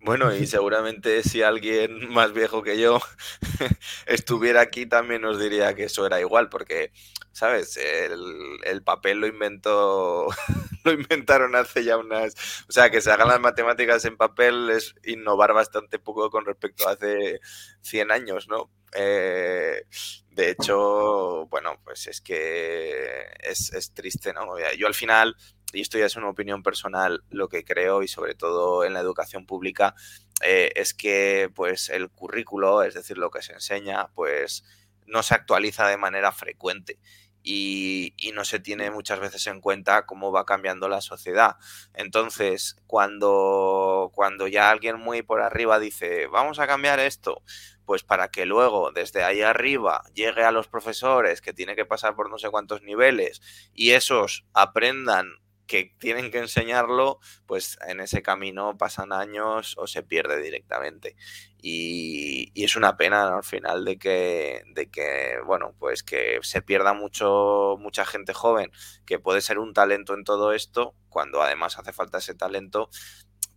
bueno, 0.00 0.34
y 0.34 0.46
seguramente 0.46 1.22
si 1.22 1.42
alguien 1.42 2.08
más 2.12 2.32
viejo 2.32 2.64
que 2.64 2.78
yo 2.80 3.00
estuviera 4.06 4.60
aquí 4.60 4.86
también 4.86 5.22
nos 5.22 5.38
diría 5.38 5.74
que 5.74 5.84
eso 5.84 6.04
era 6.04 6.20
igual, 6.20 6.48
porque, 6.48 6.92
¿sabes? 7.30 7.76
El, 7.76 8.82
papel 8.82 9.20
lo 9.20 9.28
inventó, 9.28 10.26
lo 10.84 10.92
inventaron 10.92 11.54
hace 11.54 11.84
ya 11.84 11.96
unas... 11.96 12.34
O 12.68 12.72
sea, 12.72 12.90
que 12.90 13.00
se 13.00 13.12
hagan 13.12 13.28
las 13.28 13.40
matemáticas 13.40 14.04
en 14.04 14.16
papel 14.16 14.70
es 14.70 14.96
innovar 15.04 15.52
bastante 15.52 16.00
poco 16.00 16.28
con 16.28 16.44
respecto 16.44 16.88
a 16.88 16.92
hace 16.92 17.40
100 17.82 18.10
años, 18.10 18.48
¿no? 18.48 18.70
Eh, 18.96 19.86
de 20.30 20.50
hecho, 20.50 21.46
bueno, 21.46 21.80
pues 21.84 22.08
es 22.08 22.20
que 22.20 23.26
es, 23.40 23.72
es 23.72 23.94
triste, 23.94 24.32
¿no? 24.32 24.58
Yo 24.76 24.88
al 24.88 24.94
final 24.94 25.36
y 25.74 25.80
esto 25.80 25.98
ya 25.98 26.06
es 26.06 26.16
una 26.16 26.28
opinión 26.28 26.62
personal, 26.62 27.22
lo 27.30 27.48
que 27.48 27.64
creo 27.64 28.02
y 28.02 28.08
sobre 28.08 28.34
todo 28.34 28.84
en 28.84 28.94
la 28.94 29.00
educación 29.00 29.46
pública 29.46 29.94
eh, 30.42 30.72
es 30.76 30.94
que 30.94 31.50
pues 31.54 31.88
el 31.90 32.10
currículo, 32.10 32.82
es 32.82 32.94
decir, 32.94 33.18
lo 33.18 33.30
que 33.30 33.42
se 33.42 33.52
enseña, 33.52 34.08
pues 34.14 34.64
no 35.06 35.22
se 35.22 35.34
actualiza 35.34 35.86
de 35.88 35.96
manera 35.96 36.32
frecuente 36.32 36.98
y, 37.44 38.14
no 38.34 38.44
se 38.44 38.58
tiene 38.58 38.90
muchas 38.90 39.20
veces 39.20 39.46
en 39.46 39.60
cuenta 39.60 40.06
cómo 40.06 40.32
va 40.32 40.46
cambiando 40.46 40.88
la 40.88 41.00
sociedad. 41.00 41.56
Entonces, 41.92 42.76
cuando, 42.86 44.10
cuando 44.14 44.48
ya 44.48 44.70
alguien 44.70 44.98
muy 44.98 45.22
por 45.22 45.40
arriba 45.40 45.78
dice, 45.78 46.26
vamos 46.26 46.58
a 46.58 46.66
cambiar 46.66 46.98
esto, 46.98 47.42
pues 47.84 48.02
para 48.02 48.28
que 48.28 48.46
luego 48.46 48.90
desde 48.92 49.22
ahí 49.22 49.42
arriba 49.42 50.02
llegue 50.14 50.42
a 50.42 50.50
los 50.50 50.68
profesores 50.68 51.40
que 51.42 51.52
tiene 51.52 51.76
que 51.76 51.84
pasar 51.84 52.16
por 52.16 52.30
no 52.30 52.38
sé 52.38 52.50
cuántos 52.50 52.82
niveles 52.82 53.42
y 53.74 53.90
esos 53.90 54.46
aprendan 54.54 55.34
que 55.66 55.94
tienen 55.98 56.30
que 56.30 56.38
enseñarlo, 56.38 57.20
pues 57.46 57.78
en 57.86 58.00
ese 58.00 58.22
camino 58.22 58.76
pasan 58.76 59.12
años 59.12 59.74
o 59.78 59.86
se 59.86 60.02
pierde 60.02 60.40
directamente. 60.42 61.16
Y, 61.60 62.52
es 62.62 62.76
una 62.76 62.96
pena 62.96 63.36
al 63.36 63.44
final 63.44 63.84
de 63.84 63.98
que, 63.98 64.62
de 64.74 64.90
que, 64.90 65.36
bueno, 65.46 65.74
pues 65.78 66.02
que 66.02 66.38
se 66.42 66.62
pierda 66.62 66.92
mucho, 66.92 67.76
mucha 67.78 68.04
gente 68.04 68.34
joven 68.34 68.70
que 69.06 69.18
puede 69.18 69.40
ser 69.40 69.58
un 69.58 69.72
talento 69.72 70.14
en 70.14 70.24
todo 70.24 70.52
esto, 70.52 70.94
cuando 71.08 71.42
además 71.42 71.78
hace 71.78 71.92
falta 71.92 72.18
ese 72.18 72.34
talento 72.34 72.90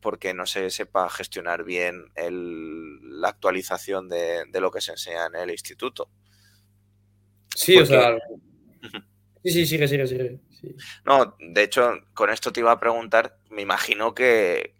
porque 0.02 0.34
no 0.34 0.46
se 0.46 0.70
sepa 0.70 1.10
gestionar 1.10 1.64
bien 1.64 2.06
la 2.16 3.30
actualización 3.30 4.08
de, 4.08 4.46
lo 4.54 4.72
que 4.72 4.82
se 4.82 4.92
enseña 4.92 5.26
en 5.26 5.36
el 5.36 5.52
instituto. 5.52 6.10
Sí, 7.56 7.78
o 7.78 7.86
sea... 7.86 8.18
Sí, 9.44 9.54
sí, 9.54 9.66
sigue, 9.66 9.88
sigue, 9.88 10.08
sigue. 10.08 10.40
No, 11.06 11.36
de 11.40 11.64
hecho, 11.64 12.00
con 12.14 12.30
esto 12.30 12.52
te 12.52 12.60
iba 12.60 12.72
a 12.72 12.80
preguntar, 12.80 13.38
me 13.50 13.62
imagino 13.62 14.14
que, 14.14 14.74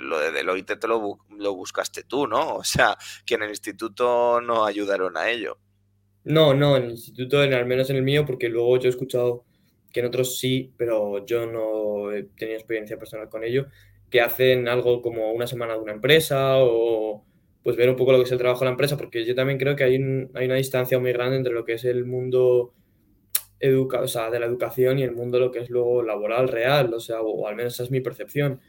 lo 0.00 0.18
de 0.18 0.32
Deloitte 0.32 0.76
te 0.76 0.88
lo, 0.88 1.18
lo, 1.30 1.54
buscaste 1.54 2.04
tú, 2.04 2.26
¿no? 2.26 2.56
O 2.56 2.64
sea, 2.64 2.96
que 3.24 3.34
en 3.34 3.42
el 3.42 3.50
instituto 3.50 4.40
no 4.40 4.64
ayudaron 4.64 5.16
a 5.16 5.30
ello. 5.30 5.58
No, 6.24 6.54
no, 6.54 6.76
en 6.76 6.84
el 6.84 6.90
instituto, 6.92 7.40
al 7.40 7.66
menos 7.66 7.90
en 7.90 7.96
el 7.96 8.02
mío, 8.02 8.24
porque 8.26 8.48
luego 8.48 8.78
yo 8.78 8.86
he 8.86 8.90
escuchado 8.90 9.44
que 9.92 10.00
en 10.00 10.06
otros 10.06 10.38
sí, 10.38 10.72
pero 10.76 11.24
yo 11.24 11.46
no 11.46 12.12
he 12.12 12.24
tenido 12.24 12.58
experiencia 12.58 12.98
personal 12.98 13.28
con 13.28 13.44
ello, 13.44 13.66
que 14.10 14.20
hacen 14.20 14.68
algo 14.68 15.02
como 15.02 15.32
una 15.32 15.46
semana 15.46 15.74
de 15.74 15.80
una 15.80 15.92
empresa 15.92 16.56
o 16.58 17.24
pues 17.62 17.76
ver 17.76 17.90
un 17.90 17.96
poco 17.96 18.12
lo 18.12 18.18
que 18.18 18.24
es 18.24 18.32
el 18.32 18.38
trabajo 18.38 18.60
de 18.60 18.66
la 18.66 18.70
empresa, 18.72 18.96
porque 18.96 19.24
yo 19.24 19.34
también 19.34 19.58
creo 19.58 19.74
que 19.74 19.84
hay, 19.84 19.94
hay 20.34 20.46
una 20.46 20.54
distancia 20.54 20.98
muy 21.00 21.12
grande 21.12 21.36
entre 21.36 21.52
lo 21.52 21.64
que 21.64 21.72
es 21.72 21.84
el 21.84 22.04
mundo 22.04 22.74
educa 23.60 24.00
o 24.00 24.08
sea, 24.08 24.30
de 24.30 24.38
la 24.38 24.46
educación 24.46 24.98
y 24.98 25.02
el 25.02 25.12
mundo 25.12 25.38
lo 25.38 25.50
que 25.50 25.60
es 25.60 25.70
luego 25.70 26.02
laboral 26.02 26.48
real, 26.48 26.92
o 26.92 27.00
sea, 27.00 27.22
o, 27.22 27.46
al 27.46 27.56
menos 27.56 27.74
esa 27.74 27.84
es 27.84 27.90
mi 27.90 28.00
percepción. 28.00 28.60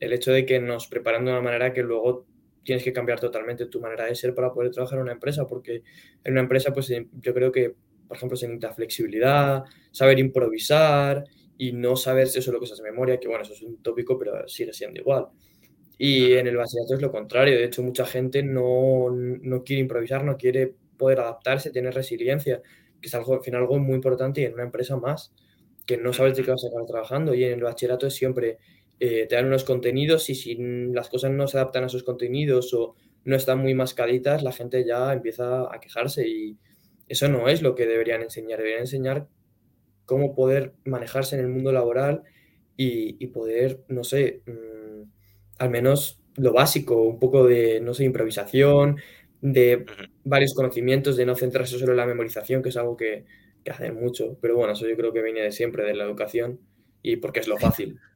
El 0.00 0.12
hecho 0.12 0.32
de 0.32 0.46
que 0.46 0.60
nos 0.60 0.86
preparan 0.86 1.24
de 1.24 1.32
una 1.32 1.40
manera 1.40 1.72
que 1.72 1.82
luego 1.82 2.26
tienes 2.62 2.84
que 2.84 2.92
cambiar 2.92 3.18
totalmente 3.18 3.66
tu 3.66 3.80
manera 3.80 4.04
de 4.04 4.14
ser 4.14 4.34
para 4.34 4.52
poder 4.52 4.70
trabajar 4.70 4.98
en 4.98 5.04
una 5.04 5.12
empresa, 5.12 5.46
porque 5.46 5.82
en 6.22 6.32
una 6.32 6.42
empresa, 6.42 6.72
pues 6.72 6.88
yo 6.88 7.34
creo 7.34 7.50
que, 7.50 7.74
por 8.06 8.16
ejemplo, 8.16 8.36
se 8.36 8.46
necesita 8.46 8.72
flexibilidad, 8.74 9.64
saber 9.90 10.18
improvisar 10.18 11.24
y 11.56 11.72
no 11.72 11.96
saber 11.96 12.28
si 12.28 12.38
eso 12.38 12.50
es 12.50 12.54
lo 12.54 12.60
que 12.60 12.66
es 12.66 12.80
memoria, 12.82 13.18
que 13.18 13.26
bueno, 13.26 13.42
eso 13.42 13.54
es 13.54 13.62
un 13.62 13.82
tópico, 13.82 14.18
pero 14.18 14.46
sigue 14.46 14.72
siendo 14.72 15.00
igual. 15.00 15.28
Y 15.96 16.34
en 16.34 16.46
el 16.46 16.56
bachillerato 16.56 16.94
es 16.94 17.02
lo 17.02 17.10
contrario, 17.10 17.56
de 17.56 17.64
hecho 17.64 17.82
mucha 17.82 18.06
gente 18.06 18.42
no, 18.42 19.10
no 19.10 19.64
quiere 19.64 19.80
improvisar, 19.80 20.24
no 20.24 20.36
quiere 20.36 20.74
poder 20.96 21.20
adaptarse, 21.20 21.70
tener 21.70 21.94
resiliencia 21.94 22.62
que 23.00 23.08
es 23.08 23.14
algo, 23.14 23.34
al 23.34 23.42
final 23.42 23.62
algo 23.62 23.78
muy 23.78 23.94
importante 23.94 24.40
y 24.40 24.44
en 24.44 24.54
una 24.54 24.64
empresa 24.64 24.96
más, 24.96 25.32
que 25.86 25.96
no 25.96 26.12
sabes 26.12 26.36
de 26.36 26.44
qué 26.44 26.50
vas 26.50 26.64
a 26.64 26.68
acabar 26.68 26.86
trabajando. 26.86 27.34
Y 27.34 27.44
en 27.44 27.52
el 27.54 27.62
bachillerato 27.62 28.06
es 28.06 28.14
siempre, 28.14 28.58
eh, 29.00 29.26
te 29.28 29.36
dan 29.36 29.46
unos 29.46 29.64
contenidos 29.64 30.28
y 30.30 30.34
si 30.34 30.56
las 30.92 31.08
cosas 31.08 31.30
no 31.30 31.46
se 31.46 31.58
adaptan 31.58 31.84
a 31.84 31.86
esos 31.86 32.02
contenidos 32.02 32.74
o 32.74 32.94
no 33.24 33.36
están 33.36 33.60
muy 33.60 33.74
mascaditas, 33.74 34.42
la 34.42 34.52
gente 34.52 34.84
ya 34.84 35.12
empieza 35.12 35.72
a 35.74 35.80
quejarse 35.80 36.28
y 36.28 36.58
eso 37.08 37.28
no 37.28 37.48
es 37.48 37.62
lo 37.62 37.74
que 37.74 37.86
deberían 37.86 38.22
enseñar. 38.22 38.58
Deberían 38.58 38.82
enseñar 38.82 39.28
cómo 40.04 40.34
poder 40.34 40.74
manejarse 40.84 41.36
en 41.36 41.42
el 41.42 41.48
mundo 41.48 41.72
laboral 41.72 42.22
y, 42.76 43.26
poder, 43.28 43.82
no 43.88 44.04
sé, 44.04 44.42
mm, 44.46 45.02
al 45.58 45.70
menos 45.70 46.22
lo 46.36 46.52
básico, 46.52 47.02
un 47.02 47.18
poco 47.18 47.44
de, 47.46 47.80
no 47.80 47.92
sé, 47.92 48.04
improvisación, 48.04 48.98
de 49.40 49.86
varios 50.24 50.54
conocimientos, 50.54 51.16
de 51.16 51.26
no 51.26 51.36
centrarse 51.36 51.78
solo 51.78 51.92
en 51.92 51.98
la 51.98 52.06
memorización, 52.06 52.62
que 52.62 52.70
es 52.70 52.76
algo 52.76 52.96
que, 52.96 53.24
que 53.64 53.70
hacen 53.70 53.94
mucho. 53.94 54.38
Pero 54.40 54.56
bueno, 54.56 54.72
eso 54.72 54.88
yo 54.88 54.96
creo 54.96 55.12
que 55.12 55.22
viene 55.22 55.40
de 55.40 55.52
siempre, 55.52 55.84
de 55.84 55.94
la 55.94 56.04
educación, 56.04 56.60
y 57.02 57.16
porque 57.16 57.40
es 57.40 57.48
lo 57.48 57.58
fácil. 57.58 58.00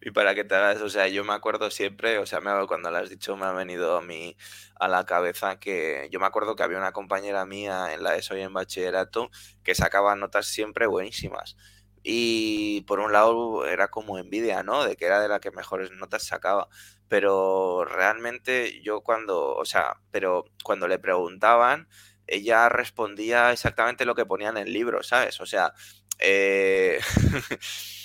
Y 0.00 0.12
para 0.12 0.34
que 0.36 0.44
te 0.44 0.54
hagas, 0.54 0.80
o 0.80 0.88
sea, 0.88 1.08
yo 1.08 1.24
me 1.24 1.32
acuerdo 1.32 1.70
siempre, 1.70 2.18
o 2.18 2.26
sea, 2.26 2.40
me, 2.40 2.52
cuando 2.68 2.90
lo 2.90 2.98
has 2.98 3.10
dicho 3.10 3.36
me 3.36 3.46
ha 3.46 3.52
venido 3.52 3.96
a 3.96 4.00
mí 4.00 4.36
a 4.78 4.86
la 4.86 5.04
cabeza 5.04 5.58
que 5.58 6.08
yo 6.12 6.20
me 6.20 6.26
acuerdo 6.26 6.54
que 6.54 6.62
había 6.62 6.78
una 6.78 6.92
compañera 6.92 7.44
mía 7.46 7.92
en 7.92 8.04
la 8.04 8.16
ESO 8.16 8.36
y 8.36 8.42
en 8.42 8.52
bachillerato 8.52 9.28
que 9.64 9.74
sacaba 9.74 10.14
notas 10.14 10.46
siempre 10.46 10.86
buenísimas. 10.86 11.56
Y 12.02 12.82
por 12.82 13.00
un 13.00 13.12
lado 13.12 13.66
era 13.66 13.88
como 13.88 14.18
envidia, 14.18 14.62
¿no? 14.62 14.84
De 14.84 14.94
que 14.94 15.06
era 15.06 15.20
de 15.20 15.28
la 15.28 15.40
que 15.40 15.50
mejores 15.50 15.90
notas 15.90 16.24
sacaba 16.24 16.68
pero 17.08 17.84
realmente 17.84 18.80
yo 18.82 19.00
cuando, 19.02 19.54
o 19.54 19.64
sea, 19.64 19.96
pero 20.10 20.44
cuando 20.64 20.88
le 20.88 20.98
preguntaban, 20.98 21.88
ella 22.26 22.68
respondía 22.68 23.52
exactamente 23.52 24.04
lo 24.04 24.14
que 24.14 24.26
ponía 24.26 24.48
en 24.50 24.56
el 24.58 24.72
libro, 24.72 25.02
¿sabes? 25.02 25.40
O 25.40 25.46
sea, 25.46 25.72
eh, 26.18 27.00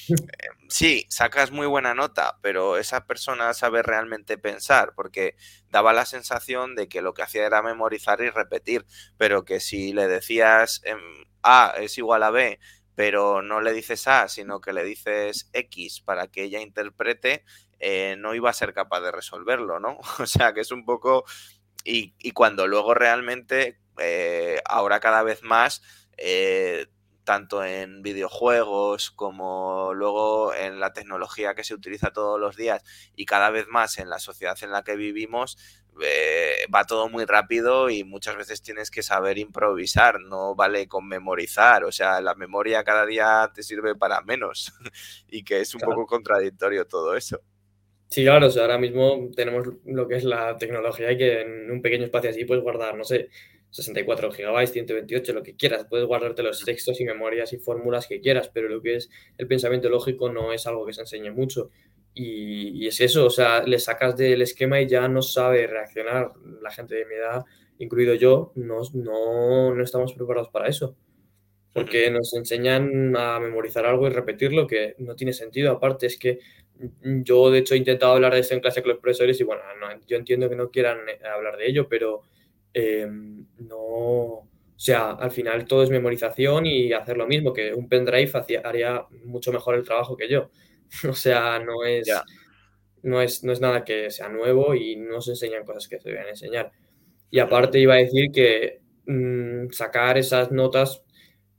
sí, 0.69 1.05
sacas 1.09 1.51
muy 1.51 1.67
buena 1.67 1.93
nota, 1.93 2.37
pero 2.41 2.77
esa 2.77 3.05
persona 3.05 3.53
sabe 3.53 3.83
realmente 3.83 4.37
pensar, 4.37 4.93
porque 4.95 5.35
daba 5.69 5.93
la 5.93 6.05
sensación 6.05 6.75
de 6.75 6.87
que 6.87 7.01
lo 7.01 7.13
que 7.13 7.23
hacía 7.23 7.45
era 7.45 7.61
memorizar 7.61 8.21
y 8.21 8.29
repetir, 8.29 8.85
pero 9.17 9.45
que 9.45 9.59
si 9.59 9.93
le 9.93 10.07
decías 10.07 10.81
A 11.43 11.73
es 11.77 11.97
igual 11.97 12.23
a 12.23 12.31
B, 12.31 12.59
pero 12.95 13.41
no 13.41 13.61
le 13.61 13.73
dices 13.73 14.07
A, 14.07 14.27
sino 14.27 14.61
que 14.61 14.73
le 14.73 14.83
dices 14.83 15.49
X 15.53 16.01
para 16.01 16.27
que 16.27 16.43
ella 16.43 16.61
interprete, 16.61 17.43
eh, 17.83 18.15
no 18.15 18.35
iba 18.35 18.47
a 18.49 18.53
ser 18.53 18.73
capaz 18.75 19.01
de 19.01 19.11
resolverlo, 19.11 19.79
¿no? 19.79 19.97
O 20.19 20.25
sea, 20.27 20.53
que 20.53 20.61
es 20.61 20.71
un 20.71 20.85
poco... 20.85 21.25
Y, 21.83 22.31
cuando 22.33 22.67
luego 22.67 22.93
realmente, 22.93 23.79
eh, 23.97 24.61
ahora 24.65 24.99
cada 24.99 25.23
vez 25.23 25.41
más, 25.41 25.81
eh, 26.15 26.85
tanto 27.23 27.63
en 27.63 28.03
videojuegos 28.03 29.09
como 29.09 29.93
luego 29.95 30.53
en 30.53 30.79
la 30.79 30.93
tecnología 30.93 31.55
que 31.55 31.63
se 31.63 31.73
utiliza 31.73 32.11
todos 32.13 32.39
los 32.39 32.55
días 32.55 32.83
y 33.15 33.25
cada 33.25 33.49
vez 33.49 33.67
más 33.67 33.97
en 33.97 34.09
la 34.11 34.19
sociedad 34.19 34.57
en 34.61 34.71
la 34.71 34.83
que 34.83 34.95
vivimos, 34.95 35.57
va 36.73 36.85
todo 36.85 37.09
muy 37.09 37.25
rápido 37.25 37.89
y 37.89 38.03
muchas 38.03 38.37
veces 38.37 38.61
tienes 38.61 38.91
que 38.91 39.03
saber 39.03 39.39
improvisar, 39.39 40.19
no 40.21 40.55
vale 40.55 40.87
con 40.87 41.07
memorizar, 41.07 41.83
o 41.83 41.91
sea, 41.91 42.21
la 42.21 42.35
memoria 42.35 42.83
cada 42.83 43.05
día 43.07 43.51
te 43.53 43.63
sirve 43.63 43.95
para 43.95 44.21
menos 44.21 44.71
y 45.27 45.43
que 45.43 45.61
es 45.61 45.73
un 45.73 45.81
poco 45.81 46.05
contradictorio 46.05 46.85
todo 46.85 47.15
eso. 47.15 47.41
Sí, 48.11 48.23
claro, 48.25 48.47
o 48.47 48.51
sea, 48.51 48.63
ahora 48.63 48.77
mismo 48.77 49.29
tenemos 49.33 49.65
lo 49.85 50.05
que 50.05 50.15
es 50.15 50.25
la 50.25 50.57
tecnología 50.57 51.13
y 51.13 51.17
que 51.17 51.41
en 51.41 51.71
un 51.71 51.81
pequeño 51.81 52.03
espacio 52.03 52.29
así 52.29 52.43
puedes 52.43 52.61
guardar, 52.61 52.97
no 52.97 53.05
sé, 53.05 53.29
64 53.69 54.31
gigabytes, 54.33 54.73
128, 54.73 55.31
lo 55.31 55.41
que 55.41 55.55
quieras. 55.55 55.87
Puedes 55.89 56.05
guardarte 56.05 56.43
los 56.43 56.61
textos 56.65 56.99
y 56.99 57.05
memorias 57.05 57.53
y 57.53 57.57
fórmulas 57.57 58.07
que 58.07 58.19
quieras, 58.19 58.51
pero 58.53 58.67
lo 58.67 58.81
que 58.81 58.95
es 58.97 59.09
el 59.37 59.47
pensamiento 59.47 59.87
lógico 59.87 60.29
no 60.29 60.51
es 60.51 60.67
algo 60.67 60.85
que 60.85 60.91
se 60.91 61.01
enseñe 61.01 61.31
mucho. 61.31 61.69
Y, 62.13 62.85
es 62.85 62.99
eso, 62.99 63.25
o 63.25 63.29
sea, 63.29 63.63
le 63.63 63.79
sacas 63.79 64.17
del 64.17 64.41
esquema 64.41 64.81
y 64.81 64.89
ya 64.89 65.07
no 65.07 65.21
sabe 65.21 65.65
reaccionar. 65.67 66.33
La 66.61 66.69
gente 66.71 66.95
de 66.95 67.05
mi 67.05 67.15
edad, 67.15 67.45
incluido 67.79 68.13
yo, 68.15 68.51
no, 68.55 68.81
no, 68.93 69.73
no 69.73 69.83
estamos 69.83 70.11
preparados 70.13 70.49
para 70.49 70.67
eso. 70.67 70.97
Porque 71.73 72.11
nos 72.11 72.33
enseñan 72.33 73.15
a 73.15 73.39
memorizar 73.39 73.85
algo 73.85 74.05
y 74.07 74.09
repetirlo 74.09 74.67
que 74.67 74.95
no 74.97 75.15
tiene 75.15 75.31
sentido. 75.31 75.71
Aparte, 75.71 76.07
es 76.07 76.17
que 76.17 76.39
yo, 77.01 77.51
de 77.51 77.59
hecho, 77.59 77.73
he 77.75 77.77
intentado 77.77 78.13
hablar 78.13 78.33
de 78.33 78.39
esto 78.39 78.53
en 78.53 78.59
clase 78.61 78.81
con 78.81 78.91
los 78.91 78.99
profesores 78.99 79.39
y 79.39 79.43
bueno, 79.43 79.61
yo 80.07 80.17
entiendo 80.17 80.49
que 80.49 80.55
no 80.55 80.69
quieran 80.69 80.97
eh, 81.09 81.19
hablar 81.25 81.57
de 81.57 81.67
ello, 81.67 81.87
pero 81.89 82.23
eh, 82.73 83.07
no, 83.59 83.77
o 83.77 84.83
sea, 84.83 85.11
al 85.11 85.31
final 85.31 85.65
todo 85.65 85.83
es 85.83 85.89
memorización 85.89 86.65
y 86.65 86.91
hacer 86.93 87.17
lo 87.17 87.27
mismo, 87.27 87.53
que 87.53 87.73
un 87.73 87.87
pendrive 87.87 88.31
haría 88.63 89.05
mucho 89.25 89.51
mejor 89.51 89.75
el 89.75 89.83
trabajo 89.83 90.17
que 90.17 90.27
yo. 90.27 90.49
o 91.09 91.13
sea, 91.13 91.59
no 91.59 91.83
es, 91.85 92.09
no 93.03 93.21
es, 93.21 93.43
no 93.43 93.51
es 93.51 93.61
nada 93.61 93.83
que 93.83 94.09
sea 94.09 94.29
nuevo 94.29 94.73
y 94.75 94.95
no 94.95 95.21
se 95.21 95.31
enseñan 95.31 95.65
cosas 95.65 95.87
que 95.87 95.99
se 95.99 96.09
deben 96.09 96.29
enseñar. 96.29 96.71
Y 97.29 97.39
aparte 97.39 97.79
iba 97.79 97.93
a 97.93 97.97
decir 97.97 98.31
que 98.31 98.81
mm, 99.05 99.69
sacar 99.71 100.17
esas 100.17 100.51
notas 100.51 101.03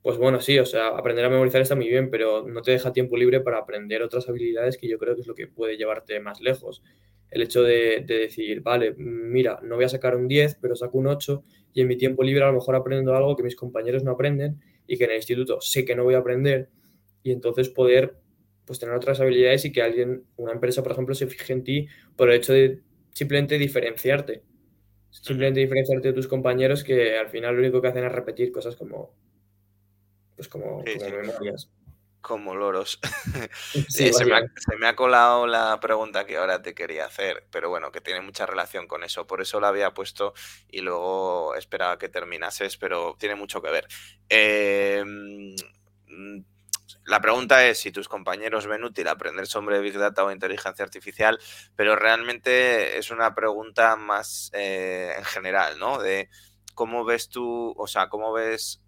pues 0.03 0.19
bueno, 0.19 0.41
sí, 0.41 0.59
o 0.59 0.67
sea, 0.67 0.89
aprender 0.89 1.25
a 1.25 1.31
memorizar 1.31 1.61
está 1.63 1.77
muy 1.77 1.89
bien, 1.89 2.11
pero 2.11 2.47
no 2.47 2.61
te 2.63 2.73
deja 2.73 2.93
tiempo 2.93 3.17
libre 3.17 3.41
para 3.41 3.59
aprender 3.59 4.03
otras 4.03 4.29
habilidades 4.29 4.77
que 4.77 4.89
yo 4.89 4.99
creo 4.99 5.15
que 5.15 5.21
es 5.21 5.29
lo 5.29 5.35
que 5.37 5.47
puede 5.47 5.77
llevarte 5.77 6.19
más 6.19 6.41
lejos. 6.41 6.83
El 7.31 7.43
hecho 7.43 7.63
de, 7.63 8.05
decir, 8.07 8.63
vale, 8.63 8.95
mira, 8.97 9.61
no 9.63 9.77
voy 9.77 9.85
a 9.85 9.89
sacar 9.89 10.17
un 10.17 10.27
10, 10.27 10.59
pero 10.61 10.75
saco 10.75 10.99
un 10.99 11.07
8 11.07 11.45
y 11.73 11.83
en 11.83 11.89
mi 11.89 11.97
tiempo 11.97 12.25
libre 12.25 12.43
a 12.43 12.49
lo 12.49 12.55
mejor 12.55 12.75
aprendo 12.75 13.15
algo 13.15 13.37
que 13.37 13.45
mis 13.45 13.55
compañeros 13.55 14.03
no 14.03 14.11
aprenden 14.11 14.61
y 14.89 14.99
que 14.99 15.05
en 15.05 15.11
el 15.11 15.17
instituto 15.17 15.61
sé 15.61 15.85
que 15.85 15.95
no 15.95 16.03
voy 16.05 16.15
a 16.15 16.19
aprender 16.19 16.69
y 17.23 17.31
entonces 17.31 17.69
poder 17.69 18.17
pues 18.67 18.81
tener 18.81 18.95
otras 18.95 19.21
habilidades 19.21 19.65
y 19.65 19.73
que 19.73 19.83
alguien, 19.83 20.25
una 20.37 20.53
empresa, 20.53 20.83
por 20.83 20.93
ejemplo, 20.93 21.15
se 21.15 21.29
fije 21.29 21.53
en 21.53 21.65
ti 21.65 21.87
por 22.17 22.29
el 22.29 22.37
hecho 22.37 22.53
de 22.53 22.81
simplemente 23.13 23.57
diferenciarte. 23.57 24.43
Simplemente 25.11 25.61
diferenciarte 25.61 26.09
de 26.09 26.15
tus 26.15 26.27
compañeros 26.27 26.83
que 26.83 27.17
al 27.17 27.29
final 27.29 27.55
lo 27.55 27.61
único 27.61 27.81
que 27.81 27.89
hacen 27.89 28.05
es 28.05 28.13
repetir 28.13 28.51
cosas 28.51 28.77
como 28.77 29.15
pues 30.37 30.49
como, 30.49 30.83
memorias. 30.83 31.69
Como 32.21 32.55
loros. 32.55 33.01
se, 33.89 34.13
me 34.79 34.87
ha, 34.87 34.95
colado 34.95 35.47
la 35.47 35.79
pregunta 35.81 36.25
que 36.25 36.37
ahora 36.37 36.63
te 36.63 36.75
quería 36.75 37.07
hacer, 37.07 37.47
pero 37.51 37.69
bueno, 37.69 37.91
que 37.91 38.01
tiene 38.01 38.21
mucha 38.21 38.47
relación 38.47 38.87
con 38.87 39.03
eso. 39.03 39.27
Por 39.27 39.41
eso 39.41 39.61
la 39.61 39.69
había 39.69 39.93
puesto 39.93 40.33
y 40.69 40.83
luego 40.83 41.57
esperaba 41.57 41.99
que 41.99 42.09
terminases, 42.09 42.77
pero 42.77 43.17
tiene 43.19 43.35
mucho 43.35 43.61
que 43.61 43.71
ver. 43.71 43.89
Eh, 44.29 45.05
la 47.05 47.21
pregunta 47.21 47.67
es 47.67 47.79
si 47.79 47.91
tus 47.91 48.09
compañeros 48.09 48.67
ven 48.67 48.85
útil 48.85 49.09
aprender 49.09 49.47
sobre 49.47 49.81
Big 49.81 49.99
Data 49.99 50.25
o 50.25 50.31
inteligencia 50.31 50.85
artificial, 50.85 51.39
pero 51.75 51.97
realmente 51.97 52.99
es 52.99 53.11
una 53.11 53.35
pregunta 53.35 53.97
más 53.97 54.51
eh, 54.55 55.15
en 55.19 55.25
general, 55.25 55.79
¿no? 55.79 55.99
De 55.99 56.29
cómo 56.75 57.05
ves 57.05 57.29
tú, 57.29 57.75
o 57.77 57.87
sea, 57.87 58.09
cómo 58.09 58.33
ves, 58.33 58.82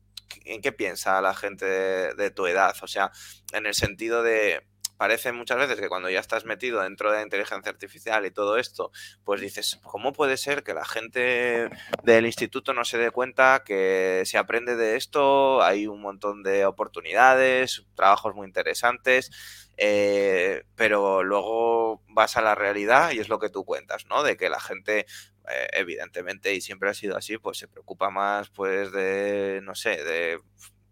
en 0.44 0.60
qué 0.60 0.72
piensa 0.72 1.20
la 1.20 1.34
gente 1.34 1.66
de 1.66 2.30
tu 2.30 2.46
edad, 2.46 2.74
o 2.82 2.87
sea, 2.87 3.10
en 3.52 3.66
el 3.66 3.74
sentido 3.74 4.22
de 4.22 4.66
parece 4.96 5.33
muchas 5.33 5.59
veces 5.59 5.80
que 5.80 5.88
cuando 5.88 6.11
ya 6.11 6.20
estás 6.20 6.44
metido 6.44 6.83
dentro 6.83 7.11
de 7.11 7.18
la 7.18 7.22
inteligencia 7.22 7.70
artificial 7.70 8.26
y 8.26 8.30
todo 8.30 8.57
esto, 8.59 8.90
pues 9.24 9.40
dices, 9.40 9.80
¿cómo 9.83 10.12
puede 10.12 10.37
ser 10.37 10.62
que 10.62 10.74
la 10.74 10.85
gente 10.85 11.70
del 12.02 12.26
instituto 12.26 12.72
no 12.72 12.85
se 12.85 12.98
dé 12.98 13.11
cuenta 13.11 13.62
que 13.64 14.22
si 14.24 14.37
aprende 14.37 14.76
de 14.76 14.96
esto 14.96 15.62
hay 15.62 15.87
un 15.87 16.00
montón 16.00 16.42
de 16.42 16.66
oportunidades, 16.66 17.85
trabajos 17.94 18.35
muy 18.35 18.46
interesantes? 18.46 19.30
Eh, 19.76 20.62
pero 20.76 21.24
luego 21.24 22.02
vas 22.09 22.37
a 22.37 22.42
la 22.42 22.54
realidad 22.54 23.11
y 23.11 23.18
es 23.18 23.28
lo 23.28 23.40
que 23.40 23.50
tú 23.50 23.64
cuentas, 23.64 24.07
¿no? 24.07 24.22
De 24.22 24.37
que 24.37 24.48
la 24.48 24.61
gente 24.61 25.07
eh, 25.48 25.68
evidentemente 25.72 26.54
y 26.54 26.61
siempre 26.61 26.88
ha 26.90 26.94
sido 26.94 27.16
así, 27.16 27.38
pues 27.38 27.59
se 27.59 27.68
preocupa 27.68 28.11
más 28.11 28.50
pues 28.50 28.92
de, 28.92 29.61
no 29.62 29.74
sé, 29.74 30.02
de 30.02 30.38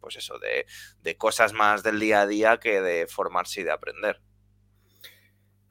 pues 0.03 0.17
eso, 0.17 0.39
de, 0.39 1.17
cosas 1.17 1.55
más 1.55 1.83
del 1.83 2.01
día 2.01 2.23
a 2.23 2.27
día 2.27 2.59
que 2.59 2.83
de 2.83 3.07
formarse 3.07 3.63
y 3.63 3.65
de 3.65 3.71
aprender. 3.71 4.21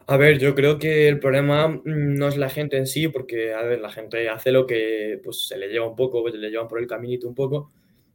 A 0.07 0.17
ver, 0.17 0.39
yo 0.39 0.55
creo 0.55 0.79
que 0.79 1.07
el 1.07 1.19
problema 1.19 1.67
mm, 1.67 1.81
no 1.85 2.27
es 2.27 2.37
la 2.37 2.49
gente 2.49 2.77
en 2.77 2.87
sí, 2.87 3.07
porque, 3.09 3.53
a 3.53 3.61
ver, 3.61 3.79
la 3.81 3.91
gente 3.91 4.27
hace 4.29 4.51
lo 4.51 4.65
que 4.65 5.19
pues, 5.23 5.47
se 5.47 5.57
le 5.57 5.67
lleva 5.67 5.87
un 5.87 5.95
poco, 5.95 6.27
se 6.31 6.37
le 6.37 6.49
llevan 6.49 6.67
por 6.67 6.79
el 6.79 6.87
caminito 6.87 7.27
un 7.27 7.35
poco. 7.35 7.71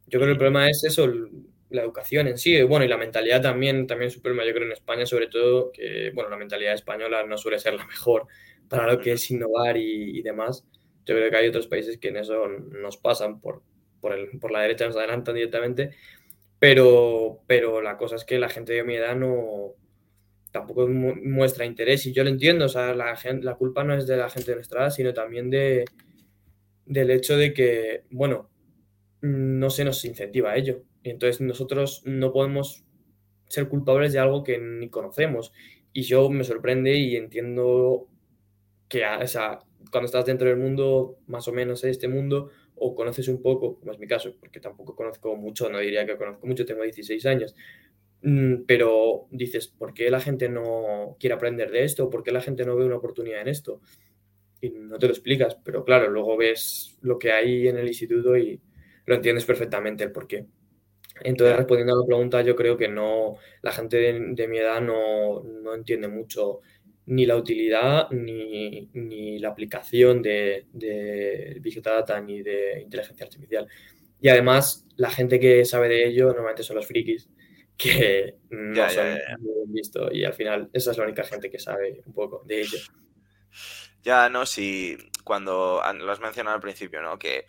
Yo 0.07 0.19
creo 0.19 0.25
que 0.27 0.31
el 0.31 0.37
problema 0.37 0.69
es 0.69 0.83
eso, 0.83 1.07
la 1.69 1.81
educación 1.81 2.27
en 2.27 2.37
sí, 2.37 2.61
bueno, 2.63 2.85
y 2.85 2.87
la 2.87 2.97
mentalidad 2.97 3.41
también, 3.41 3.87
también 3.87 4.09
es 4.09 4.15
un 4.17 4.23
problema, 4.23 4.45
yo 4.45 4.53
creo, 4.53 4.65
en 4.65 4.73
España, 4.73 5.05
sobre 5.05 5.27
todo, 5.27 5.71
que, 5.71 6.11
bueno, 6.13 6.29
la 6.29 6.37
mentalidad 6.37 6.73
española 6.73 7.23
no 7.25 7.37
suele 7.37 7.59
ser 7.59 7.73
la 7.75 7.85
mejor 7.85 8.27
para 8.69 8.91
lo 8.91 8.99
que 8.99 9.13
es 9.13 9.31
innovar 9.31 9.77
y, 9.77 10.17
y 10.17 10.21
demás. 10.21 10.65
Yo 11.05 11.15
creo 11.15 11.29
que 11.31 11.37
hay 11.37 11.47
otros 11.47 11.67
países 11.67 11.97
que 11.97 12.09
en 12.09 12.17
eso 12.17 12.47
nos 12.47 12.97
pasan 12.97 13.39
por, 13.39 13.63
por, 14.01 14.13
el, 14.13 14.39
por 14.39 14.51
la 14.51 14.61
derecha 14.61 14.87
nos 14.87 14.97
adelantan 14.97 15.35
directamente, 15.35 15.91
pero, 16.59 17.41
pero 17.47 17.81
la 17.81 17.97
cosa 17.97 18.15
es 18.15 18.25
que 18.25 18.39
la 18.39 18.49
gente 18.49 18.73
de 18.73 18.83
mi 18.83 18.95
edad 18.95 19.15
no 19.15 19.73
tampoco 20.51 20.87
muestra 20.87 21.65
interés 21.65 22.05
y 22.05 22.13
yo 22.13 22.23
lo 22.23 22.29
entiendo, 22.29 22.65
o 22.65 22.69
sea, 22.69 22.95
la, 22.95 23.17
la 23.41 23.55
culpa 23.55 23.83
no 23.83 23.93
es 23.95 24.07
de 24.07 24.17
la 24.17 24.29
gente 24.29 24.51
de 24.51 24.55
nuestra 24.55 24.81
edad, 24.81 24.89
sino 24.91 25.13
también 25.13 25.49
de, 25.49 25.85
del 26.85 27.11
hecho 27.11 27.37
de 27.37 27.53
que, 27.53 28.03
bueno, 28.09 28.49
no 29.21 29.69
se 29.69 29.83
nos 29.83 30.03
incentiva 30.05 30.51
a 30.51 30.57
ello. 30.57 30.83
Y 31.03 31.09
entonces 31.09 31.41
nosotros 31.41 32.01
no 32.05 32.31
podemos 32.31 32.83
ser 33.47 33.67
culpables 33.67 34.13
de 34.13 34.19
algo 34.19 34.43
que 34.43 34.57
ni 34.57 34.89
conocemos. 34.89 35.53
Y 35.93 36.03
yo 36.03 36.29
me 36.29 36.43
sorprende 36.43 36.95
y 36.95 37.15
entiendo 37.15 38.07
que, 38.87 39.05
o 39.05 39.27
sea, 39.27 39.59
cuando 39.91 40.05
estás 40.05 40.25
dentro 40.25 40.47
del 40.47 40.57
mundo, 40.57 41.17
más 41.27 41.47
o 41.47 41.53
menos 41.53 41.81
de 41.81 41.91
este 41.91 42.07
mundo, 42.07 42.49
o 42.79 42.95
conoces 42.95 43.27
un 43.27 43.41
poco, 43.41 43.79
como 43.79 43.91
es 43.91 43.99
mi 43.99 44.07
caso, 44.07 44.35
porque 44.39 44.59
tampoco 44.59 44.95
conozco 44.95 45.35
mucho, 45.35 45.69
no 45.69 45.79
diría 45.79 46.05
que 46.05 46.17
conozco 46.17 46.47
mucho, 46.47 46.65
tengo 46.65 46.83
16 46.83 47.25
años, 47.25 47.55
mm, 48.21 48.63
pero 48.67 49.27
dices, 49.31 49.67
¿por 49.67 49.93
qué 49.93 50.09
la 50.09 50.19
gente 50.19 50.49
no 50.49 51.17
quiere 51.19 51.35
aprender 51.35 51.71
de 51.71 51.83
esto? 51.83 52.09
¿Por 52.09 52.23
qué 52.23 52.31
la 52.31 52.41
gente 52.41 52.65
no 52.65 52.75
ve 52.75 52.85
una 52.85 52.97
oportunidad 52.97 53.41
en 53.41 53.47
esto? 53.49 53.81
Y 54.61 54.69
no 54.71 54.97
te 54.99 55.07
lo 55.07 55.13
explicas, 55.13 55.57
pero 55.63 55.83
claro, 55.83 56.09
luego 56.09 56.37
ves 56.37 56.97
lo 57.01 57.19
que 57.19 57.31
hay 57.31 57.67
en 57.67 57.77
el 57.77 57.87
instituto 57.87 58.37
y 58.37 58.59
lo 59.05 59.15
entiendes 59.15 59.45
perfectamente 59.45 60.03
el 60.03 60.11
por 60.11 60.27
qué. 60.27 60.45
Entonces, 61.23 61.57
respondiendo 61.57 61.93
a 61.93 61.99
la 61.99 62.05
pregunta, 62.05 62.41
yo 62.41 62.55
creo 62.55 62.77
que 62.77 62.87
no, 62.87 63.37
la 63.61 63.71
gente 63.71 63.97
de, 63.97 64.47
mi 64.47 64.57
edad 64.57 64.81
no, 64.81 65.43
no 65.43 65.73
entiende 65.73 66.07
mucho 66.07 66.61
ni 67.07 67.25
la 67.25 67.35
utilidad 67.35 68.09
ni, 68.11 69.39
la 69.39 69.49
aplicación 69.49 70.21
de, 70.21 70.67
de, 70.73 71.57
Big 71.61 71.81
Data 71.81 72.19
ni 72.21 72.41
de 72.41 72.81
inteligencia 72.81 73.25
artificial. 73.25 73.67
Y 74.19 74.29
además, 74.29 74.85
la 74.97 75.09
gente 75.09 75.39
que 75.39 75.63
sabe 75.65 75.87
de 75.89 76.07
ello 76.07 76.27
normalmente 76.27 76.63
son 76.63 76.75
los 76.75 76.87
frikis, 76.87 77.29
que 77.77 78.35
no 78.49 78.89
son 78.89 79.19
visto 79.67 80.11
y 80.11 80.25
al 80.25 80.33
final 80.33 80.69
esa 80.73 80.91
es 80.91 80.97
la 80.97 81.03
única 81.03 81.23
gente 81.23 81.49
que 81.49 81.59
sabe 81.59 82.01
un 82.05 82.13
poco 82.13 82.43
de 82.45 82.61
ello. 82.61 82.79
Ya, 84.03 84.29
no, 84.29 84.45
si 84.45 84.97
cuando 85.23 85.81
lo 85.99 86.11
has 86.11 86.19
mencionado 86.19 86.55
al 86.55 86.61
principio, 86.61 87.01
¿no? 87.01 87.19
Que 87.19 87.45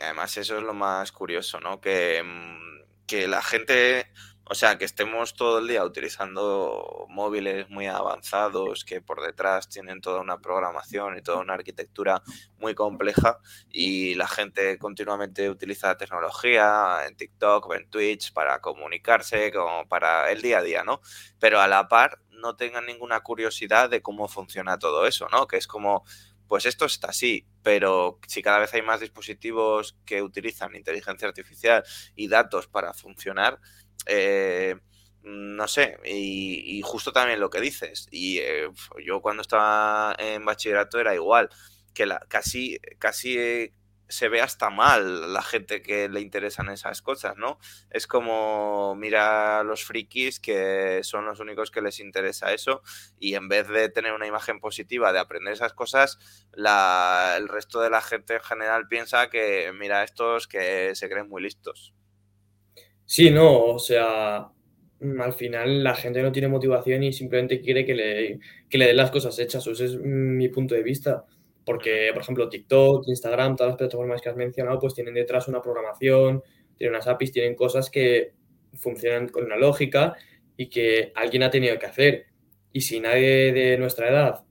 además 0.00 0.36
eso 0.36 0.58
es 0.58 0.62
lo 0.62 0.74
más 0.74 1.10
curioso, 1.12 1.60
¿no? 1.60 1.80
Que, 1.80 2.22
mm, 2.22 3.06
que 3.06 3.26
la 3.26 3.42
gente 3.42 4.06
o 4.52 4.54
sea, 4.54 4.76
que 4.76 4.84
estemos 4.84 5.32
todo 5.34 5.60
el 5.60 5.66
día 5.66 5.82
utilizando 5.82 7.06
móviles 7.08 7.70
muy 7.70 7.86
avanzados 7.86 8.84
que 8.84 9.00
por 9.00 9.22
detrás 9.22 9.70
tienen 9.70 10.02
toda 10.02 10.20
una 10.20 10.42
programación 10.42 11.16
y 11.16 11.22
toda 11.22 11.38
una 11.38 11.54
arquitectura 11.54 12.22
muy 12.58 12.74
compleja 12.74 13.38
y 13.70 14.14
la 14.14 14.28
gente 14.28 14.78
continuamente 14.78 15.48
utiliza 15.48 15.96
tecnología 15.96 16.98
en 17.08 17.16
TikTok 17.16 17.72
en 17.72 17.88
Twitch 17.88 18.34
para 18.34 18.60
comunicarse, 18.60 19.50
como 19.52 19.88
para 19.88 20.30
el 20.30 20.42
día 20.42 20.58
a 20.58 20.62
día, 20.62 20.84
¿no? 20.84 21.00
Pero 21.38 21.58
a 21.58 21.66
la 21.66 21.88
par 21.88 22.20
no 22.28 22.54
tengan 22.54 22.84
ninguna 22.84 23.20
curiosidad 23.20 23.88
de 23.88 24.02
cómo 24.02 24.28
funciona 24.28 24.78
todo 24.78 25.06
eso, 25.06 25.28
¿no? 25.32 25.46
Que 25.46 25.56
es 25.56 25.66
como, 25.66 26.04
pues 26.46 26.66
esto 26.66 26.84
está 26.84 27.08
así, 27.08 27.46
pero 27.62 28.18
si 28.26 28.42
cada 28.42 28.58
vez 28.58 28.74
hay 28.74 28.82
más 28.82 29.00
dispositivos 29.00 29.96
que 30.04 30.20
utilizan 30.20 30.76
inteligencia 30.76 31.26
artificial 31.26 31.84
y 32.14 32.28
datos 32.28 32.66
para 32.66 32.92
funcionar, 32.92 33.58
eh, 34.06 34.76
no 35.22 35.68
sé, 35.68 35.98
y, 36.04 36.80
justo 36.84 37.12
también 37.12 37.40
lo 37.40 37.50
que 37.50 37.60
dices. 37.60 38.08
Y 38.10 38.38
eh, 38.38 38.68
yo 39.04 39.20
cuando 39.22 39.42
estaba 39.42 40.14
en 40.18 40.44
bachillerato 40.44 40.98
era 41.00 41.14
igual, 41.14 41.48
que 41.94 42.06
la, 42.06 42.20
casi, 42.28 42.78
casi 42.98 43.38
eh, 43.38 43.74
se 44.08 44.28
ve 44.28 44.42
hasta 44.42 44.68
mal 44.70 45.32
la 45.32 45.42
gente 45.42 45.80
que 45.82 46.08
le 46.08 46.20
interesan 46.20 46.68
esas 46.68 47.02
cosas, 47.02 47.36
¿no? 47.36 47.58
Es 47.90 48.06
como 48.06 48.94
mira 48.96 49.60
a 49.60 49.64
los 49.64 49.84
frikis 49.84 50.38
que 50.40 51.00
son 51.02 51.24
los 51.24 51.40
únicos 51.40 51.70
que 51.70 51.80
les 51.80 51.98
interesa 52.00 52.52
eso 52.52 52.82
y 53.18 53.34
en 53.36 53.48
vez 53.48 53.68
de 53.68 53.88
tener 53.88 54.12
una 54.12 54.26
imagen 54.26 54.60
positiva 54.60 55.12
de 55.12 55.18
aprender 55.20 55.54
esas 55.54 55.72
cosas, 55.72 56.18
la, 56.52 57.34
el 57.38 57.48
resto 57.48 57.80
de 57.80 57.90
la 57.90 58.02
gente 58.02 58.34
en 58.34 58.42
general 58.42 58.86
piensa 58.88 59.30
que 59.30 59.72
mira 59.72 60.04
estos 60.04 60.46
que 60.46 60.94
se 60.94 61.08
creen 61.08 61.28
muy 61.28 61.42
listos. 61.42 61.94
Sí, 63.14 63.30
no, 63.30 63.64
o 63.66 63.78
sea, 63.78 64.48
mm, 65.00 65.20
al 65.20 65.34
final 65.34 65.84
la 65.84 65.94
gente 65.94 66.22
no 66.22 66.32
tiene 66.32 66.48
motivación 66.48 67.02
y 67.02 67.12
simplemente 67.12 67.60
quiere 67.60 67.84
que 67.84 67.94
le, 67.94 68.40
que 68.70 68.78
le 68.78 68.86
den 68.86 68.96
las 68.96 69.10
cosas 69.10 69.38
hechas. 69.38 69.66
Ese 69.66 69.84
es 69.84 69.96
mi 69.98 70.48
punto 70.48 70.74
de 70.74 70.82
vista. 70.82 71.26
Porque, 71.66 72.08
por 72.14 72.22
ejemplo, 72.22 72.48
TikTok, 72.48 73.06
Instagram, 73.08 73.56
todas 73.56 73.72
las 73.72 73.78
plataformas 73.78 74.22
que 74.22 74.30
has 74.30 74.36
mencionado, 74.36 74.78
pues 74.78 74.94
tienen 74.94 75.12
detrás 75.12 75.46
una 75.46 75.60
programación, 75.60 76.42
tienen 76.74 76.94
unas 76.94 77.06
APIs, 77.06 77.32
tienen 77.32 77.54
cosas 77.54 77.90
que 77.90 78.32
funcionan 78.78 79.28
con 79.28 79.44
una 79.44 79.58
lógica 79.58 80.16
y 80.56 80.70
que 80.70 81.12
alguien 81.14 81.42
ha 81.42 81.50
tenido 81.50 81.78
que 81.78 81.86
hacer. 81.86 82.26
Y 82.72 82.80
si 82.80 82.98
nadie 82.98 83.52
de 83.52 83.76
nuestra 83.76 84.08
edad, 84.08 84.44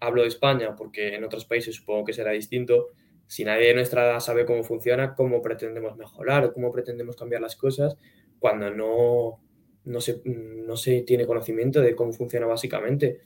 hablo 0.00 0.22
de 0.22 0.28
España, 0.28 0.74
porque 0.74 1.16
en 1.16 1.24
otros 1.24 1.44
países 1.44 1.76
supongo 1.76 2.06
que 2.06 2.14
será 2.14 2.30
distinto, 2.32 2.88
si 3.30 3.44
nadie 3.44 3.68
de 3.68 3.74
nuestra 3.74 4.04
edad 4.04 4.18
sabe 4.18 4.44
cómo 4.44 4.64
funciona, 4.64 5.14
cómo 5.14 5.40
pretendemos 5.40 5.96
mejorar 5.96 6.52
cómo 6.52 6.72
pretendemos 6.72 7.14
cambiar 7.14 7.40
las 7.40 7.54
cosas 7.54 7.96
cuando 8.40 8.70
no, 8.72 9.38
no, 9.84 10.00
se, 10.00 10.20
no 10.24 10.76
se 10.76 11.02
tiene 11.02 11.26
conocimiento 11.26 11.80
de 11.80 11.94
cómo 11.94 12.12
funciona 12.12 12.46
básicamente. 12.46 13.20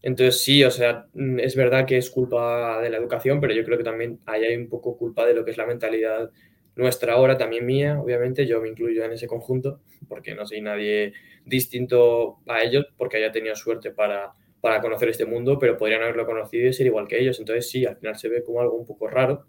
Entonces 0.00 0.44
sí, 0.44 0.62
o 0.62 0.70
sea, 0.70 1.06
es 1.38 1.56
verdad 1.56 1.86
que 1.86 1.96
es 1.96 2.08
culpa 2.08 2.80
de 2.80 2.88
la 2.88 2.98
educación, 2.98 3.40
pero 3.40 3.52
yo 3.52 3.64
creo 3.64 3.76
que 3.76 3.82
también 3.82 4.20
hay 4.26 4.54
un 4.54 4.68
poco 4.68 4.96
culpa 4.96 5.26
de 5.26 5.34
lo 5.34 5.44
que 5.44 5.50
es 5.50 5.56
la 5.56 5.66
mentalidad 5.66 6.30
nuestra 6.76 7.14
ahora, 7.14 7.36
también 7.36 7.66
mía, 7.66 8.00
obviamente, 8.00 8.46
yo 8.46 8.60
me 8.60 8.68
incluyo 8.68 9.02
en 9.02 9.10
ese 9.10 9.26
conjunto, 9.26 9.80
porque 10.06 10.36
no 10.36 10.46
soy 10.46 10.60
nadie 10.60 11.14
distinto 11.44 12.38
a 12.46 12.62
ellos, 12.62 12.86
porque 12.96 13.16
haya 13.16 13.32
tenido 13.32 13.56
suerte 13.56 13.90
para 13.90 14.30
para 14.60 14.80
conocer 14.80 15.08
este 15.08 15.24
mundo, 15.24 15.58
pero 15.58 15.76
podrían 15.76 16.02
haberlo 16.02 16.26
conocido 16.26 16.68
y 16.68 16.72
ser 16.72 16.86
igual 16.86 17.06
que 17.06 17.20
ellos. 17.20 17.38
Entonces 17.38 17.70
sí, 17.70 17.86
al 17.86 17.96
final 17.96 18.16
se 18.16 18.28
ve 18.28 18.42
como 18.42 18.60
algo 18.60 18.76
un 18.76 18.86
poco 18.86 19.08
raro 19.08 19.46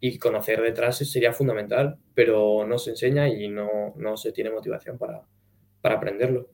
y 0.00 0.18
conocer 0.18 0.62
detrás 0.62 0.98
sería 0.98 1.32
fundamental, 1.32 1.98
pero 2.14 2.66
no 2.66 2.78
se 2.78 2.90
enseña 2.90 3.28
y 3.28 3.48
no, 3.48 3.94
no 3.96 4.16
se 4.16 4.32
tiene 4.32 4.50
motivación 4.50 4.98
para, 4.98 5.22
para 5.80 5.96
aprenderlo. 5.96 6.48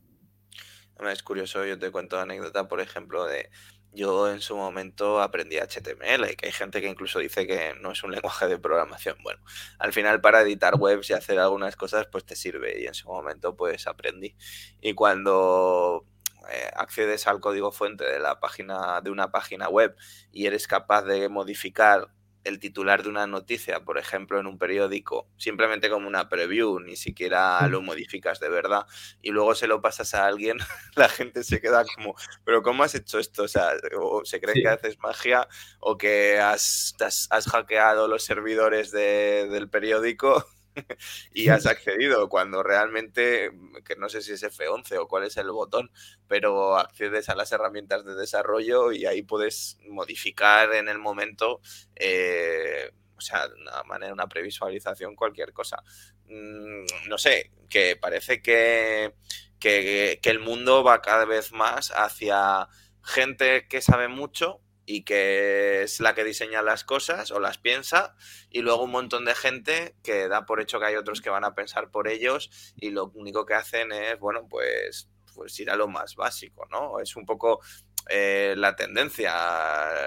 Es 1.10 1.22
curioso, 1.22 1.64
yo 1.64 1.78
te 1.78 1.90
cuento 1.90 2.18
anécdota, 2.18 2.68
por 2.68 2.80
ejemplo, 2.80 3.26
de 3.26 3.50
yo 3.92 4.30
en 4.30 4.40
su 4.40 4.56
momento 4.56 5.22
aprendí 5.22 5.56
HTML 5.56 6.30
y 6.30 6.36
que 6.36 6.46
hay 6.46 6.52
gente 6.52 6.80
que 6.80 6.88
incluso 6.88 7.18
dice 7.18 7.46
que 7.46 7.74
no 7.80 7.92
es 7.92 8.02
un 8.04 8.12
lenguaje 8.12 8.46
de 8.46 8.58
programación. 8.58 9.16
Bueno, 9.22 9.40
al 9.78 9.92
final 9.92 10.20
para 10.20 10.42
editar 10.42 10.74
webs 10.78 11.10
y 11.10 11.14
hacer 11.14 11.38
algunas 11.38 11.76
cosas 11.76 12.06
pues 12.10 12.24
te 12.24 12.36
sirve 12.36 12.80
y 12.80 12.86
en 12.86 12.94
su 12.94 13.08
momento 13.08 13.56
pues 13.56 13.86
aprendí. 13.86 14.36
Y 14.80 14.94
cuando 14.94 16.04
eh, 16.50 16.70
accedes 16.76 17.26
al 17.26 17.40
código 17.40 17.72
fuente 17.72 18.04
de 18.04 18.18
la 18.18 18.40
página 18.40 19.00
de 19.00 19.10
una 19.10 19.30
página 19.30 19.68
web 19.68 19.96
y 20.32 20.46
eres 20.46 20.66
capaz 20.66 21.02
de 21.02 21.28
modificar 21.28 22.10
el 22.46 22.60
titular 22.60 23.02
de 23.02 23.08
una 23.08 23.26
noticia, 23.26 23.84
por 23.84 23.98
ejemplo, 23.98 24.38
en 24.38 24.46
un 24.46 24.56
periódico, 24.56 25.28
simplemente 25.36 25.90
como 25.90 26.06
una 26.06 26.28
preview, 26.28 26.78
ni 26.78 26.94
siquiera 26.94 27.66
lo 27.66 27.82
modificas 27.82 28.38
de 28.38 28.48
verdad, 28.48 28.86
y 29.20 29.30
luego 29.30 29.54
se 29.56 29.66
lo 29.66 29.82
pasas 29.82 30.14
a 30.14 30.26
alguien, 30.26 30.58
la 30.94 31.08
gente 31.08 31.42
se 31.42 31.60
queda 31.60 31.84
como, 31.84 32.14
pero 32.44 32.62
¿cómo 32.62 32.84
has 32.84 32.94
hecho 32.94 33.18
esto? 33.18 33.42
O 33.42 33.48
sea, 33.48 33.72
o 34.00 34.24
se 34.24 34.40
creen 34.40 34.62
que 34.62 34.68
haces 34.68 34.98
magia 35.00 35.48
o 35.80 35.98
que 35.98 36.38
has, 36.38 36.94
has, 37.00 37.46
hackeado 37.46 38.06
los 38.06 38.22
servidores 38.22 38.92
del 38.92 39.68
periódico 39.68 40.46
y 41.32 41.48
has 41.48 41.66
accedido 41.66 42.28
cuando 42.28 42.62
realmente, 42.62 43.50
que 43.84 43.96
no 43.96 44.08
sé 44.08 44.22
si 44.22 44.32
es 44.32 44.42
F11 44.42 44.98
o 44.98 45.08
cuál 45.08 45.24
es 45.24 45.36
el 45.36 45.50
botón, 45.50 45.90
pero 46.28 46.76
accedes 46.76 47.28
a 47.28 47.34
las 47.34 47.52
herramientas 47.52 48.04
de 48.04 48.14
desarrollo 48.14 48.92
y 48.92 49.06
ahí 49.06 49.22
puedes 49.22 49.78
modificar 49.88 50.74
en 50.74 50.88
el 50.88 50.98
momento, 50.98 51.60
eh, 51.94 52.90
o 53.16 53.20
sea, 53.20 53.48
de 53.48 53.54
una 53.54 53.82
manera, 53.84 54.12
una 54.12 54.28
previsualización, 54.28 55.14
cualquier 55.14 55.52
cosa. 55.52 55.82
Mm, 56.26 56.84
no 57.08 57.18
sé, 57.18 57.52
que 57.68 57.96
parece 57.96 58.42
que, 58.42 59.14
que, 59.58 60.18
que 60.22 60.30
el 60.30 60.40
mundo 60.40 60.84
va 60.84 61.02
cada 61.02 61.24
vez 61.24 61.52
más 61.52 61.92
hacia 61.94 62.68
gente 63.02 63.68
que 63.68 63.80
sabe 63.80 64.08
mucho 64.08 64.60
y 64.86 65.02
que 65.02 65.82
es 65.82 66.00
la 66.00 66.14
que 66.14 66.24
diseña 66.24 66.62
las 66.62 66.84
cosas 66.84 67.32
o 67.32 67.40
las 67.40 67.58
piensa 67.58 68.14
y 68.50 68.62
luego 68.62 68.84
un 68.84 68.92
montón 68.92 69.24
de 69.24 69.34
gente 69.34 69.96
que 70.02 70.28
da 70.28 70.46
por 70.46 70.60
hecho 70.60 70.78
que 70.78 70.86
hay 70.86 70.94
otros 70.94 71.20
que 71.20 71.28
van 71.28 71.44
a 71.44 71.54
pensar 71.54 71.90
por 71.90 72.08
ellos 72.08 72.74
y 72.76 72.90
lo 72.90 73.10
único 73.14 73.44
que 73.44 73.54
hacen 73.54 73.92
es, 73.92 74.18
bueno, 74.20 74.46
pues, 74.48 75.10
pues 75.34 75.58
ir 75.58 75.70
a 75.70 75.76
lo 75.76 75.88
más 75.88 76.14
básico, 76.14 76.66
¿no? 76.70 77.00
Es 77.00 77.16
un 77.16 77.26
poco 77.26 77.60
eh, 78.08 78.54
la 78.56 78.76
tendencia. 78.76 79.32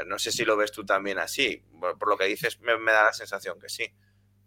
No 0.07 0.17
sé 0.17 0.31
si 0.31 0.45
lo 0.45 0.55
ves 0.55 0.71
tú 0.71 0.85
también 0.85 1.19
así. 1.19 1.61
Por, 1.99 2.09
lo 2.09 2.17
que 2.17 2.25
dices, 2.25 2.59
me, 2.61 2.73
da 2.91 3.05
la 3.05 3.13
sensación 3.13 3.59
que 3.59 3.69
sí. 3.69 3.85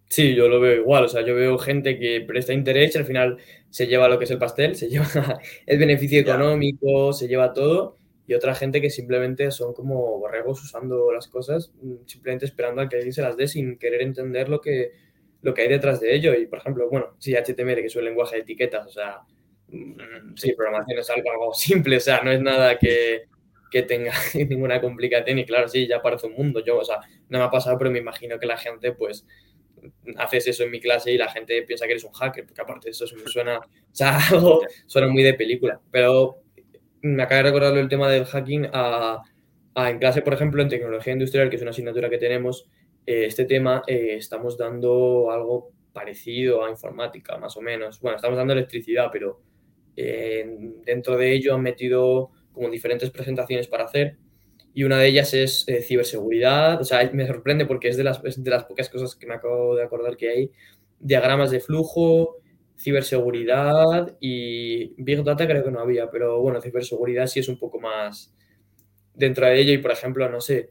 Sí, 0.08 0.34
yo 0.34 0.48
lo 0.48 0.60
veo 0.60 0.74
igual. 0.74 1.04
O 1.04 1.08
sea, 1.08 1.22
yo 1.22 1.34
veo 1.34 1.58
gente 1.58 1.98
que 1.98 2.24
presta 2.26 2.52
interés 2.52 2.94
y 2.94 2.98
al 2.98 3.04
final 3.04 3.38
se 3.70 3.86
lleva 3.86 4.08
lo 4.08 4.18
que 4.18 4.24
es 4.24 4.30
el 4.30 4.38
pastel, 4.38 4.76
se 4.76 4.88
lleva 4.90 5.40
el 5.66 5.78
beneficio 5.78 6.20
económico, 6.20 7.12
se 7.12 7.28
lleva 7.28 7.52
todo 7.52 7.98
y 8.26 8.34
otra 8.34 8.54
gente 8.54 8.80
que 8.80 8.90
simplemente 8.90 9.50
son 9.50 9.74
como 9.74 10.18
borregos 10.18 10.62
usando 10.62 11.12
las 11.12 11.28
cosas, 11.28 11.72
mm, 11.80 12.06
simplemente 12.06 12.46
esperando 12.46 12.82
a 12.82 12.88
que 12.88 12.96
alguien 12.96 13.12
se 13.12 13.22
las 13.22 13.36
dé 13.36 13.48
sin 13.48 13.78
querer 13.78 14.02
entender 14.02 14.48
lo 14.48 14.60
que, 14.60 14.92
lo 15.42 15.52
que 15.54 15.62
hay 15.62 15.68
detrás 15.68 16.00
de 16.00 16.14
ello. 16.14 16.34
Y, 16.34 16.46
por 16.46 16.58
ejemplo, 16.60 16.88
bueno, 16.88 17.16
sí, 17.18 17.34
HTML, 17.34 17.80
que 17.80 17.86
es 17.86 17.96
un 17.96 18.04
lenguaje 18.04 18.36
de 18.36 18.42
etiquetas, 18.42 18.86
o 18.86 18.90
sea, 18.90 19.20
mm, 19.68 20.36
sí, 20.36 20.52
programación 20.54 20.98
es 20.98 21.10
algo, 21.10 21.52
simple, 21.54 21.96
o 21.96 22.00
sea, 22.00 22.22
no 22.22 22.30
es 22.30 22.40
nada 22.40 22.78
que, 22.78 23.24
que 23.70 23.82
tenga 23.82 24.12
ninguna 24.48 24.80
complicación 24.80 25.38
y 25.38 25.44
claro, 25.44 25.68
sí, 25.68 25.86
ya 25.88 26.00
parece 26.00 26.28
un 26.28 26.34
mundo. 26.34 26.64
Yo, 26.64 26.78
o 26.78 26.84
sea, 26.84 27.00
no 27.28 27.38
me 27.38 27.44
ha 27.44 27.50
pasado, 27.50 27.76
pero 27.78 27.90
me 27.90 27.98
imagino 27.98 28.38
que 28.38 28.46
la 28.46 28.56
gente, 28.56 28.92
pues, 28.92 29.26
haces 30.16 30.46
eso 30.46 30.64
en 30.64 30.70
mi 30.70 30.80
clase 30.80 31.12
y 31.12 31.18
la 31.18 31.28
gente 31.28 31.60
piensa 31.62 31.86
que 31.86 31.92
eres 31.92 32.04
un 32.04 32.12
hacker, 32.12 32.46
porque 32.46 32.60
aparte 32.60 32.90
eso 32.90 33.04
suena, 33.26 33.58
o 33.58 33.94
sea, 33.94 34.16
algo, 34.30 34.60
suena 34.86 35.08
muy 35.08 35.24
de 35.24 35.34
película. 35.34 35.80
Pero 35.90 36.41
me 37.02 37.22
acaba 37.22 37.38
de 37.38 37.50
recordar 37.50 37.76
el 37.76 37.88
tema 37.88 38.08
del 38.08 38.24
hacking 38.24 38.68
a, 38.72 39.22
en 39.74 39.98
clase, 39.98 40.22
por 40.22 40.34
ejemplo, 40.34 40.62
en 40.62 40.68
tecnología 40.68 41.12
industrial, 41.12 41.50
que 41.50 41.56
es 41.56 41.62
una 41.62 41.72
asignatura 41.72 42.08
que 42.08 42.18
tenemos, 42.18 42.68
eh, 43.06 43.26
este 43.26 43.44
tema 43.44 43.82
eh, 43.86 44.14
estamos 44.16 44.56
dando 44.56 45.30
algo 45.30 45.72
parecido 45.92 46.64
a 46.64 46.70
informática, 46.70 47.36
más 47.38 47.56
o 47.56 47.60
menos. 47.60 48.00
Bueno, 48.00 48.16
estamos 48.16 48.36
dando 48.36 48.52
electricidad, 48.52 49.08
pero 49.12 49.40
eh, 49.96 50.72
dentro 50.84 51.16
de 51.16 51.32
ello 51.32 51.54
han 51.54 51.62
metido 51.62 52.30
como 52.52 52.70
diferentes 52.70 53.10
presentaciones 53.10 53.66
para 53.66 53.84
hacer 53.84 54.16
y 54.74 54.84
una 54.84 54.98
de 54.98 55.08
ellas 55.08 55.34
es 55.34 55.66
ciberseguridad. 55.86 56.80
O 56.80 56.84
sea, 56.84 57.10
me 57.12 57.26
sorprende 57.26 57.66
porque 57.66 57.88
es 57.88 57.96
de, 57.96 58.04
las, 58.04 58.24
es 58.24 58.42
de 58.42 58.50
las 58.50 58.64
pocas 58.64 58.88
cosas 58.88 59.14
que 59.16 59.26
me 59.26 59.34
acabo 59.34 59.74
de 59.74 59.82
acordar 59.82 60.16
que 60.16 60.30
hay. 60.30 60.50
Diagramas 60.98 61.50
de 61.50 61.60
flujo, 61.60 62.41
ciberseguridad 62.78 64.16
y 64.20 64.94
Big 65.02 65.22
Data 65.24 65.46
creo 65.46 65.64
que 65.64 65.70
no 65.70 65.80
había, 65.80 66.10
pero 66.10 66.40
bueno, 66.40 66.60
ciberseguridad 66.60 67.26
sí 67.26 67.40
es 67.40 67.48
un 67.48 67.58
poco 67.58 67.80
más 67.80 68.34
dentro 69.14 69.46
de 69.46 69.60
ello. 69.60 69.72
Y 69.72 69.78
por 69.78 69.92
ejemplo, 69.92 70.28
no 70.28 70.40
sé, 70.40 70.70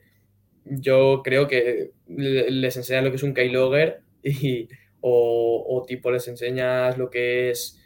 yo 0.66 1.22
creo 1.24 1.48
que 1.48 1.92
les 2.08 2.78
enseñas 2.78 3.04
lo 3.04 3.10
que 3.12 3.18
es 3.18 3.24
un 3.24 3.34
keylogger 3.34 4.02
y, 4.24 4.68
o, 5.02 5.66
o 5.68 5.86
tipo 5.86 6.12
les 6.12 6.28
enseñas 6.28 6.98
lo 6.98 7.10
que 7.10 7.50
es, 7.52 7.80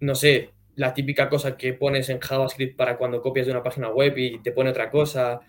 no 0.00 0.14
sé, 0.14 0.50
la 0.74 0.94
típica 0.94 1.28
cosa 1.28 1.56
que 1.56 1.74
pones 1.74 2.08
en 2.08 2.20
JavaScript 2.20 2.76
para 2.76 2.96
cuando 2.96 3.20
copias 3.20 3.46
de 3.46 3.52
una 3.52 3.62
página 3.62 3.90
web 3.90 4.16
y 4.16 4.42
te 4.42 4.52
pone 4.52 4.70
otra 4.70 4.90
cosa, 4.90 5.40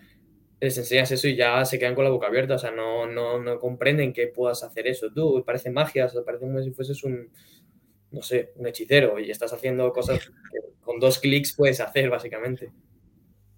les 0.60 0.76
enseñas 0.78 1.10
eso 1.10 1.28
y 1.28 1.36
ya 1.36 1.64
se 1.64 1.78
quedan 1.78 1.94
con 1.94 2.04
la 2.04 2.10
boca 2.10 2.26
abierta, 2.26 2.54
o 2.54 2.58
sea, 2.58 2.70
no, 2.70 3.06
no, 3.06 3.38
no 3.38 3.58
comprenden 3.58 4.12
que 4.12 4.28
puedas 4.28 4.62
hacer 4.62 4.86
eso 4.86 5.08
tú, 5.14 5.42
parece 5.44 5.70
magia, 5.70 6.06
o 6.06 6.08
sea, 6.08 6.22
parece 6.22 6.44
como 6.46 6.62
si 6.62 6.70
fueses 6.72 7.02
un, 7.04 7.30
no 8.14 8.22
sé, 8.22 8.52
un 8.56 8.66
hechicero 8.66 9.18
y 9.18 9.30
estás 9.30 9.52
haciendo 9.52 9.92
cosas 9.92 10.20
que 10.20 10.60
con 10.80 11.00
dos 11.00 11.18
clics 11.18 11.54
puedes 11.54 11.80
hacer, 11.80 12.08
básicamente. 12.08 12.70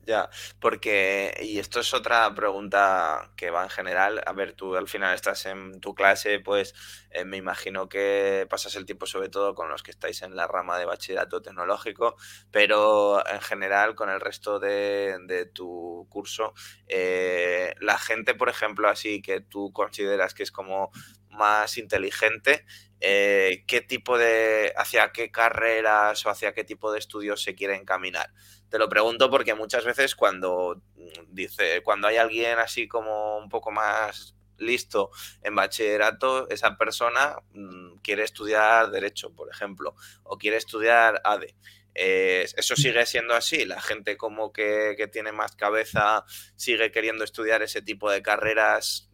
Ya, 0.06 0.30
porque, 0.60 1.36
y 1.42 1.58
esto 1.58 1.80
es 1.80 1.92
otra 1.92 2.32
pregunta 2.32 3.32
que 3.36 3.50
va 3.50 3.64
en 3.64 3.70
general, 3.70 4.22
a 4.24 4.32
ver, 4.32 4.52
tú 4.52 4.76
al 4.76 4.86
final 4.86 5.12
estás 5.12 5.46
en 5.46 5.80
tu 5.80 5.96
clase, 5.96 6.38
pues 6.38 6.74
eh, 7.10 7.24
me 7.24 7.36
imagino 7.38 7.88
que 7.88 8.46
pasas 8.48 8.76
el 8.76 8.86
tiempo 8.86 9.06
sobre 9.06 9.30
todo 9.30 9.56
con 9.56 9.68
los 9.68 9.82
que 9.82 9.90
estáis 9.90 10.22
en 10.22 10.36
la 10.36 10.46
rama 10.46 10.78
de 10.78 10.84
bachillerato 10.84 11.42
tecnológico, 11.42 12.14
pero 12.52 13.26
en 13.26 13.40
general 13.40 13.96
con 13.96 14.08
el 14.08 14.20
resto 14.20 14.60
de, 14.60 15.50
tu 15.52 16.06
curso, 16.08 16.54
eh, 16.86 17.74
la 17.80 17.98
gente, 17.98 18.34
por 18.34 18.48
ejemplo, 18.48 18.88
así 18.88 19.20
que 19.20 19.40
tú 19.40 19.72
consideras 19.72 20.34
que 20.34 20.44
es 20.44 20.52
como 20.52 20.92
más 21.30 21.78
inteligente, 21.78 22.64
eh, 23.00 23.64
qué 23.66 23.82
tipo 23.82 24.16
de, 24.16 24.72
hacia 24.76 25.12
qué 25.12 25.30
carreras 25.30 26.24
o 26.24 26.30
hacia 26.30 26.54
qué 26.54 26.64
tipo 26.64 26.90
de 26.92 26.98
estudios 26.98 27.42
se 27.42 27.54
quiere 27.54 27.76
encaminar. 27.76 28.30
Te 28.70 28.78
lo 28.78 28.88
pregunto 28.88 29.30
porque 29.30 29.54
muchas 29.54 29.84
veces 29.84 30.14
cuando 30.14 30.82
mm, 30.96 31.34
dice, 31.34 31.82
cuando 31.82 32.08
hay 32.08 32.16
alguien 32.16 32.58
así 32.58 32.88
como 32.88 33.38
un 33.38 33.48
poco 33.48 33.70
más 33.70 34.34
listo 34.58 35.10
en 35.42 35.54
bachillerato, 35.54 36.48
esa 36.48 36.78
persona 36.78 37.36
mm, 37.52 37.98
quiere 38.02 38.24
estudiar 38.24 38.90
derecho, 38.90 39.34
por 39.34 39.50
ejemplo, 39.50 39.94
o 40.22 40.38
quiere 40.38 40.56
estudiar 40.56 41.20
ADE. 41.22 41.54
eso 41.94 42.74
mm. 42.74 42.76
sigue 42.76 43.06
siendo 43.06 43.34
así. 43.34 43.66
La 43.66 43.80
gente 43.80 44.16
como 44.16 44.52
que, 44.52 44.94
que, 44.96 45.06
tiene 45.06 45.32
más 45.32 45.54
cabeza 45.54 46.24
sigue 46.56 46.90
queriendo 46.90 47.24
estudiar 47.24 47.62
ese 47.62 47.82
tipo 47.82 48.10
de 48.10 48.22
carreras 48.22 49.10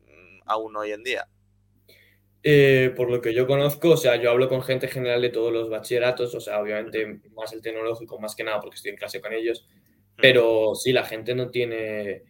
aún 0.47 0.76
hoy 0.76 0.93
en 0.93 1.03
día. 1.03 1.28
Eh, 2.45 2.93
por 2.97 3.09
lo 3.09 3.20
que 3.20 3.34
yo 3.34 3.47
conozco, 3.47 3.90
o 3.90 3.97
sea, 3.97 4.16
yo 4.16 4.30
hablo 4.30 4.49
con 4.49 4.62
gente 4.62 4.88
general 4.88 5.22
de 5.22 5.28
todos 5.28 5.53
los 5.53 5.70
bachilleratos, 5.70 6.34
o 6.34 6.40
sea, 6.40 6.61
obviamente 6.61 7.20
más 7.36 7.53
el 7.53 7.62
tecnológico, 7.62 8.18
más 8.18 8.34
que 8.34 8.43
nada 8.43 8.61
porque 8.61 8.76
estoy 8.76 8.90
en 8.90 8.97
clase 8.97 9.20
con 9.20 9.32
ellos, 9.32 9.64
pero 10.16 10.74
sí, 10.74 10.93
la 10.93 11.05
gente 11.05 11.36
no 11.36 11.51
tiene, 11.51 12.24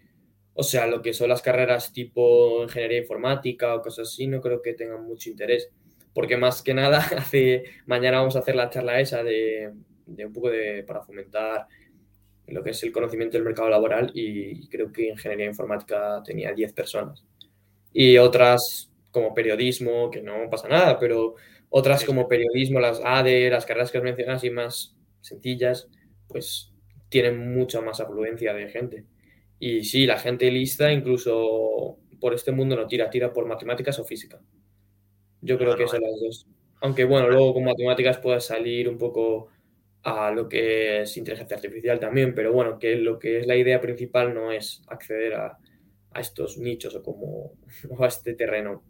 o 0.53 0.63
sea, 0.63 0.87
lo 0.87 1.01
que 1.01 1.15
son 1.15 1.31
las 1.31 1.41
carreras 1.41 1.95
tipo 1.95 2.63
ingeniería 2.63 2.99
informática 2.99 3.75
o 3.75 3.81
cosas 3.81 4.09
así, 4.09 4.27
no 4.27 4.43
creo 4.43 4.61
que 4.61 4.75
tengan 4.75 5.03
mucho 5.03 5.31
interés, 5.31 5.71
porque 6.13 6.37
más 6.37 6.61
que 6.63 6.75
nada, 6.75 6.99
hace, 7.17 7.65
mañana 7.87 8.19
vamos 8.19 8.37
a 8.37 8.41
hacer 8.41 8.55
la 8.55 8.69
charla 8.69 9.01
esa 9.01 9.23
de, 9.25 9.73
de 10.05 10.27
un 10.27 10.33
poco 10.35 10.51
de, 10.51 10.85
para 10.85 11.01
fomentar 11.01 11.67
lo 12.49 12.63
que 12.63 12.71
es 12.71 12.83
el 12.83 12.93
conocimiento 12.93 13.39
del 13.39 13.47
mercado 13.47 13.71
laboral 13.71 14.11
y 14.15 14.69
creo 14.69 14.93
que 14.93 15.09
ingeniería 15.09 15.47
informática 15.47 16.23
tenía 16.23 16.53
10 16.53 16.73
personas. 16.75 17.25
Y 17.95 18.19
otras 18.19 18.92
como 19.13 19.35
periodismo, 19.35 20.11
que 20.11 20.23
no 20.23 20.51
pasa 20.51 20.67
nada, 20.69 20.99
pero 20.99 21.37
otras 21.69 22.05
como 22.05 22.27
periodismo, 22.27 22.81
las 22.81 23.01
ADE, 23.05 23.51
las 23.51 23.67
carreras 23.67 23.93
que 23.93 23.99
has 23.99 24.05
mencionado, 24.05 24.37
así 24.39 24.51
más 24.51 24.97
sencillas, 25.21 25.89
pues 26.27 26.73
tienen 27.09 27.55
mucha 27.55 27.81
más 27.81 28.01
afluencia 28.01 28.55
de 28.55 28.69
gente. 28.69 29.05
Y 29.59 29.85
sí, 29.85 30.07
la 30.07 30.19
gente 30.19 30.51
lista 30.51 30.93
incluso 30.93 31.99
por 32.21 32.35
este 32.35 32.53
mundo 32.53 32.75
no 32.75 32.87
tira, 32.87 33.11
tira 33.11 33.33
por 33.33 33.47
matemáticas 33.47 33.99
o 33.99 34.05
física. 34.05 34.41
Yo 35.41 35.59
creo 35.59 35.77
que 35.77 35.87
son 35.87 36.01
las 36.01 36.21
dos. 36.21 36.47
Aunque 36.81 37.05
bueno, 37.05 37.29
luego 37.29 37.55
con 37.55 37.65
matemáticas 37.65 38.19
puedes 38.19 38.45
salir 38.45 38.89
un 38.89 38.99
poco 38.99 39.49
a 40.03 40.31
lo 40.33 40.49
que 40.49 41.03
es 41.03 41.17
inteligencia 41.17 41.57
artificial 41.57 42.01
también, 42.01 42.35
pero 42.35 42.53
bueno, 42.53 42.79
que 42.79 42.97
lo 42.97 43.19
que 43.19 43.41
es 43.41 43.47
la 43.47 43.57
idea 43.57 43.81
principal 43.81 44.35
no 44.35 44.51
es 44.51 44.83
acceder 44.89 45.35
a, 45.35 45.59
a 46.11 46.21
estos 46.21 46.59
nichos 46.59 46.95
o 46.97 47.03
como 47.03 47.53
a 48.01 48.07
este 48.07 48.35
terreno 48.35 48.83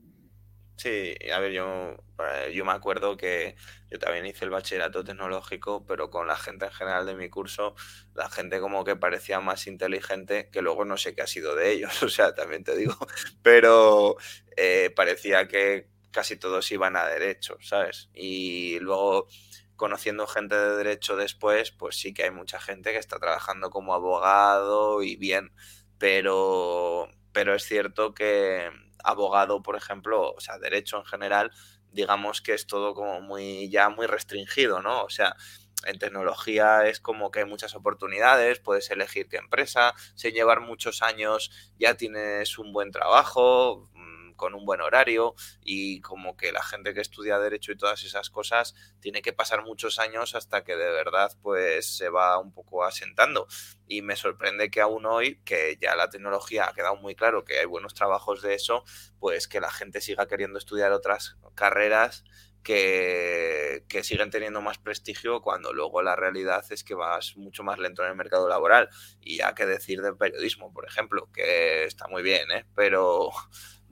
Sí, 0.76 1.14
a 1.32 1.38
ver, 1.38 1.52
yo, 1.52 1.94
eh, 2.18 2.52
yo 2.52 2.64
me 2.64 2.72
acuerdo 2.72 3.16
que 3.16 3.54
yo 3.90 3.98
también 4.00 4.26
hice 4.26 4.44
el 4.44 4.50
bachillerato 4.50 5.04
tecnológico, 5.04 5.86
pero 5.86 6.10
con 6.10 6.26
la 6.26 6.36
gente 6.36 6.64
en 6.66 6.72
general 6.72 7.06
de 7.06 7.14
mi 7.14 7.28
curso, 7.30 7.76
la 8.14 8.28
gente 8.28 8.58
como 8.58 8.82
que 8.82 8.96
parecía 8.96 9.38
más 9.40 9.66
inteligente, 9.68 10.48
que 10.50 10.60
luego 10.62 10.84
no 10.84 10.96
sé 10.96 11.14
qué 11.14 11.22
ha 11.22 11.26
sido 11.28 11.54
de 11.54 11.70
ellos, 11.72 12.02
o 12.02 12.08
sea, 12.08 12.34
también 12.34 12.64
te 12.64 12.76
digo, 12.76 12.96
pero 13.42 14.16
eh, 14.56 14.90
parecía 14.96 15.46
que 15.46 15.88
casi 16.10 16.36
todos 16.36 16.70
iban 16.72 16.96
a 16.96 17.06
derecho, 17.06 17.56
¿sabes? 17.60 18.10
Y 18.12 18.78
luego 18.80 19.28
conociendo 19.76 20.26
gente 20.26 20.56
de 20.56 20.76
derecho 20.76 21.16
después, 21.16 21.70
pues 21.70 21.96
sí 21.96 22.12
que 22.12 22.24
hay 22.24 22.30
mucha 22.32 22.60
gente 22.60 22.90
que 22.92 22.98
está 22.98 23.18
trabajando 23.20 23.70
como 23.70 23.94
abogado 23.94 25.02
y 25.02 25.16
bien, 25.16 25.52
pero, 25.98 27.08
pero 27.32 27.54
es 27.54 27.64
cierto 27.64 28.14
que 28.14 28.70
abogado, 29.04 29.62
por 29.62 29.76
ejemplo, 29.76 30.32
o 30.32 30.40
sea, 30.40 30.58
derecho 30.58 30.98
en 30.98 31.04
general, 31.04 31.50
digamos 31.90 32.40
que 32.40 32.54
es 32.54 32.66
todo 32.66 32.94
como 32.94 33.20
muy, 33.20 33.70
ya 33.70 33.88
muy 33.88 34.06
restringido, 34.06 34.80
¿no? 34.82 35.02
O 35.04 35.10
sea, 35.10 35.36
en 35.84 35.98
tecnología 35.98 36.86
es 36.86 37.00
como 37.00 37.30
que 37.30 37.40
hay 37.40 37.44
muchas 37.44 37.74
oportunidades, 37.74 38.60
puedes 38.60 38.90
elegir 38.90 39.28
qué 39.28 39.38
empresa, 39.38 39.94
sin 40.14 40.32
llevar 40.32 40.60
muchos 40.60 41.02
años 41.02 41.50
ya 41.78 41.96
tienes 41.96 42.58
un 42.58 42.72
buen 42.72 42.90
trabajo, 42.92 43.90
con 44.36 44.54
un 44.54 44.64
buen 44.64 44.80
horario 44.80 45.34
y 45.60 46.00
como 46.00 46.36
que 46.36 46.52
la 46.52 46.62
gente 46.62 46.94
que 46.94 47.00
estudia 47.00 47.38
derecho 47.38 47.72
y 47.72 47.76
todas 47.76 48.02
esas 48.04 48.30
cosas 48.30 48.74
tiene 49.00 49.22
que 49.22 49.32
pasar 49.32 49.64
muchos 49.64 49.98
años 49.98 50.34
hasta 50.34 50.64
que 50.64 50.76
de 50.76 50.90
verdad 50.90 51.32
pues 51.42 51.96
se 51.96 52.08
va 52.08 52.38
un 52.38 52.52
poco 52.52 52.84
asentando. 52.84 53.46
Y 53.86 54.02
me 54.02 54.16
sorprende 54.16 54.70
que 54.70 54.80
aún 54.80 55.06
hoy, 55.06 55.40
que 55.44 55.78
ya 55.80 55.94
la 55.96 56.08
tecnología 56.08 56.68
ha 56.68 56.74
quedado 56.74 56.96
muy 56.96 57.14
claro 57.14 57.44
que 57.44 57.58
hay 57.58 57.66
buenos 57.66 57.94
trabajos 57.94 58.42
de 58.42 58.54
eso, 58.54 58.84
pues 59.18 59.48
que 59.48 59.60
la 59.60 59.70
gente 59.70 60.00
siga 60.00 60.26
queriendo 60.26 60.58
estudiar 60.58 60.92
otras 60.92 61.36
carreras 61.54 62.24
que, 62.62 63.84
que, 63.88 64.04
siguen 64.04 64.30
teniendo 64.30 64.60
más 64.60 64.78
prestigio 64.78 65.42
cuando 65.42 65.72
luego 65.72 66.02
la 66.02 66.16
realidad 66.16 66.64
es 66.70 66.84
que 66.84 66.94
vas 66.94 67.36
mucho 67.36 67.64
más 67.64 67.78
lento 67.78 68.02
en 68.02 68.10
el 68.10 68.16
mercado 68.16 68.48
laboral. 68.48 68.88
Y 69.20 69.38
ya 69.38 69.54
que 69.54 69.66
decir 69.66 70.00
del 70.00 70.16
periodismo, 70.16 70.72
por 70.72 70.86
ejemplo, 70.86 71.28
que 71.32 71.84
está 71.84 72.06
muy 72.08 72.22
bien, 72.22 72.50
¿eh? 72.52 72.64
pero 72.74 73.30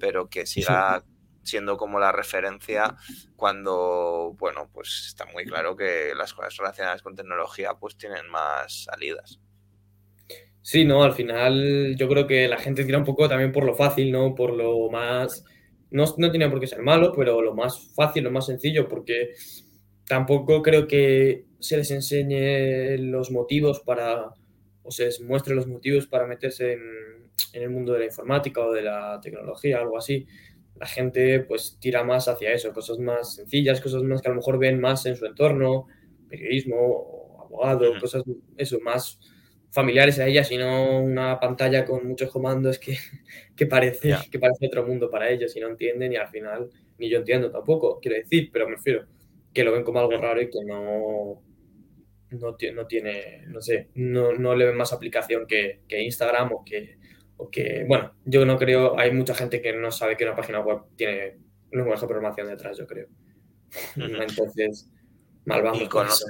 pero 0.01 0.29
que 0.29 0.47
siga 0.47 1.05
siendo 1.43 1.77
como 1.77 1.99
la 1.99 2.13
referencia 2.13 2.97
cuando, 3.37 4.35
bueno, 4.39 4.69
pues 4.73 5.05
está 5.07 5.27
muy 5.27 5.45
claro 5.45 5.77
que 5.77 6.13
las 6.17 6.35
cosas 6.35 6.57
relacionadas 6.57 7.03
con 7.03 7.15
tecnología 7.15 7.75
pues 7.75 7.97
tienen 7.97 8.29
más 8.29 8.85
salidas. 8.85 9.41
Sí, 10.63 10.85
no, 10.85 11.03
al 11.03 11.13
final 11.13 11.97
yo 11.97 12.09
creo 12.09 12.27
que 12.27 12.47
la 12.47 12.59
gente 12.59 12.85
tira 12.85 12.99
un 12.99 13.05
poco 13.05 13.29
también 13.29 13.53
por 13.53 13.65
lo 13.65 13.75
fácil, 13.75 14.13
¿no? 14.13 14.35
Por 14.35 14.53
lo 14.53 14.91
más, 14.91 15.45
no, 15.91 16.05
no 16.19 16.31
tiene 16.31 16.51
por 16.51 16.61
qué 16.61 16.67
ser 16.67 16.83
malo, 16.83 17.13
pero 17.17 17.41
lo 17.41 17.55
más 17.55 17.93
fácil, 17.95 18.25
lo 18.25 18.31
más 18.31 18.47
sencillo, 18.47 18.89
porque 18.89 19.31
tampoco 20.07 20.63
creo 20.63 20.87
que 20.87 21.47
se 21.59 21.79
les 21.79 21.91
enseñe 21.91 22.99
los 22.99 23.31
motivos 23.31 23.81
para, 23.81 24.35
o 24.83 24.91
se 24.91 25.05
les 25.05 25.21
muestre 25.21 25.55
los 25.55 25.67
motivos 25.67 26.07
para 26.07 26.27
meterse 26.27 26.75
en, 26.75 26.81
en 27.53 27.63
el 27.63 27.71
mundo 27.71 27.93
de 27.93 28.01
la 28.01 28.05
informática 28.07 28.61
o 28.61 28.73
de 28.73 28.83
la 28.83 29.21
tecnología, 29.23 29.79
algo 29.79 29.99
así, 29.99 30.27
la 30.77 30.87
gente 30.87 31.41
pues 31.41 31.77
tira 31.79 32.05
más 32.05 32.29
hacia 32.29 32.53
eso, 32.53 32.73
cosas 32.73 32.99
más 32.99 33.35
sencillas, 33.35 33.81
cosas 33.81 34.03
más 34.03 34.23
que 34.23 34.29
a 34.29 34.31
lo 34.31 34.37
mejor 34.37 34.59
ven 34.59 34.81
más 34.81 35.05
en 35.07 35.17
su 35.17 35.27
entorno, 35.27 35.87
periodismo, 36.29 37.39
abogado, 37.45 37.93
cosas 38.01 38.23
eso, 38.57 38.81
más 38.81 39.19
familiares 39.71 40.19
a 40.19 40.27
ellas 40.27 40.51
y 40.51 40.57
no 40.57 41.01
una 41.01 41.39
pantalla 41.39 41.85
con 41.85 42.07
muchos 42.07 42.31
comandos 42.31 42.79
que, 42.79 42.97
que 43.57 43.67
parece, 43.67 44.15
que 44.31 44.39
parece 44.39 44.67
otro 44.67 44.87
mundo 44.87 45.11
para 45.11 45.31
ellos 45.31 45.55
y 45.57 45.61
no 45.61 45.69
entienden 45.69 46.13
y 46.13 46.17
al 46.17 46.29
final 46.29 46.71
ni 46.99 47.09
yo 47.09 47.19
entiendo 47.19 47.51
tampoco, 47.51 47.99
quiero 48.01 48.17
decir, 48.17 48.51
pero 48.53 48.67
me 48.67 48.77
refiero 48.77 49.07
que 49.53 49.65
lo 49.65 49.73
ven 49.73 49.85
como 49.85 50.01
algo 50.01 50.17
raro 50.17 50.41
y 50.41 50.49
que 50.49 50.65
no, 50.65 51.43
no, 52.31 52.57
no 52.75 52.87
tiene, 52.87 53.45
no 53.47 53.61
sé, 53.61 53.89
no, 53.95 54.33
no 54.33 54.55
le 54.55 54.67
ven 54.67 54.77
más 54.77 54.93
aplicación 54.93 55.47
que, 55.47 55.83
que 55.89 56.03
Instagram 56.03 56.53
o 56.53 56.65
que, 56.65 56.99
que, 57.51 57.85
bueno, 57.87 58.15
yo 58.25 58.45
no 58.45 58.59
creo, 58.59 58.99
hay 58.99 59.13
mucha 59.13 59.35
gente 59.35 59.63
que 59.63 59.73
no 59.73 59.91
sabe 59.91 60.17
que 60.17 60.25
una 60.25 60.37
página 60.37 60.61
web 60.61 60.81
tiene 60.97 61.39
un 61.73 61.79
lenguaje 61.79 62.03
de 62.03 62.09
programación 62.09 62.49
detrás, 62.49 62.79
yo 62.79 62.87
creo. 62.87 63.09
Entonces, 63.97 64.91
mal 65.45 65.63
vamos. 65.63 65.83
¿Y 65.83 65.89
conoces, 65.89 66.27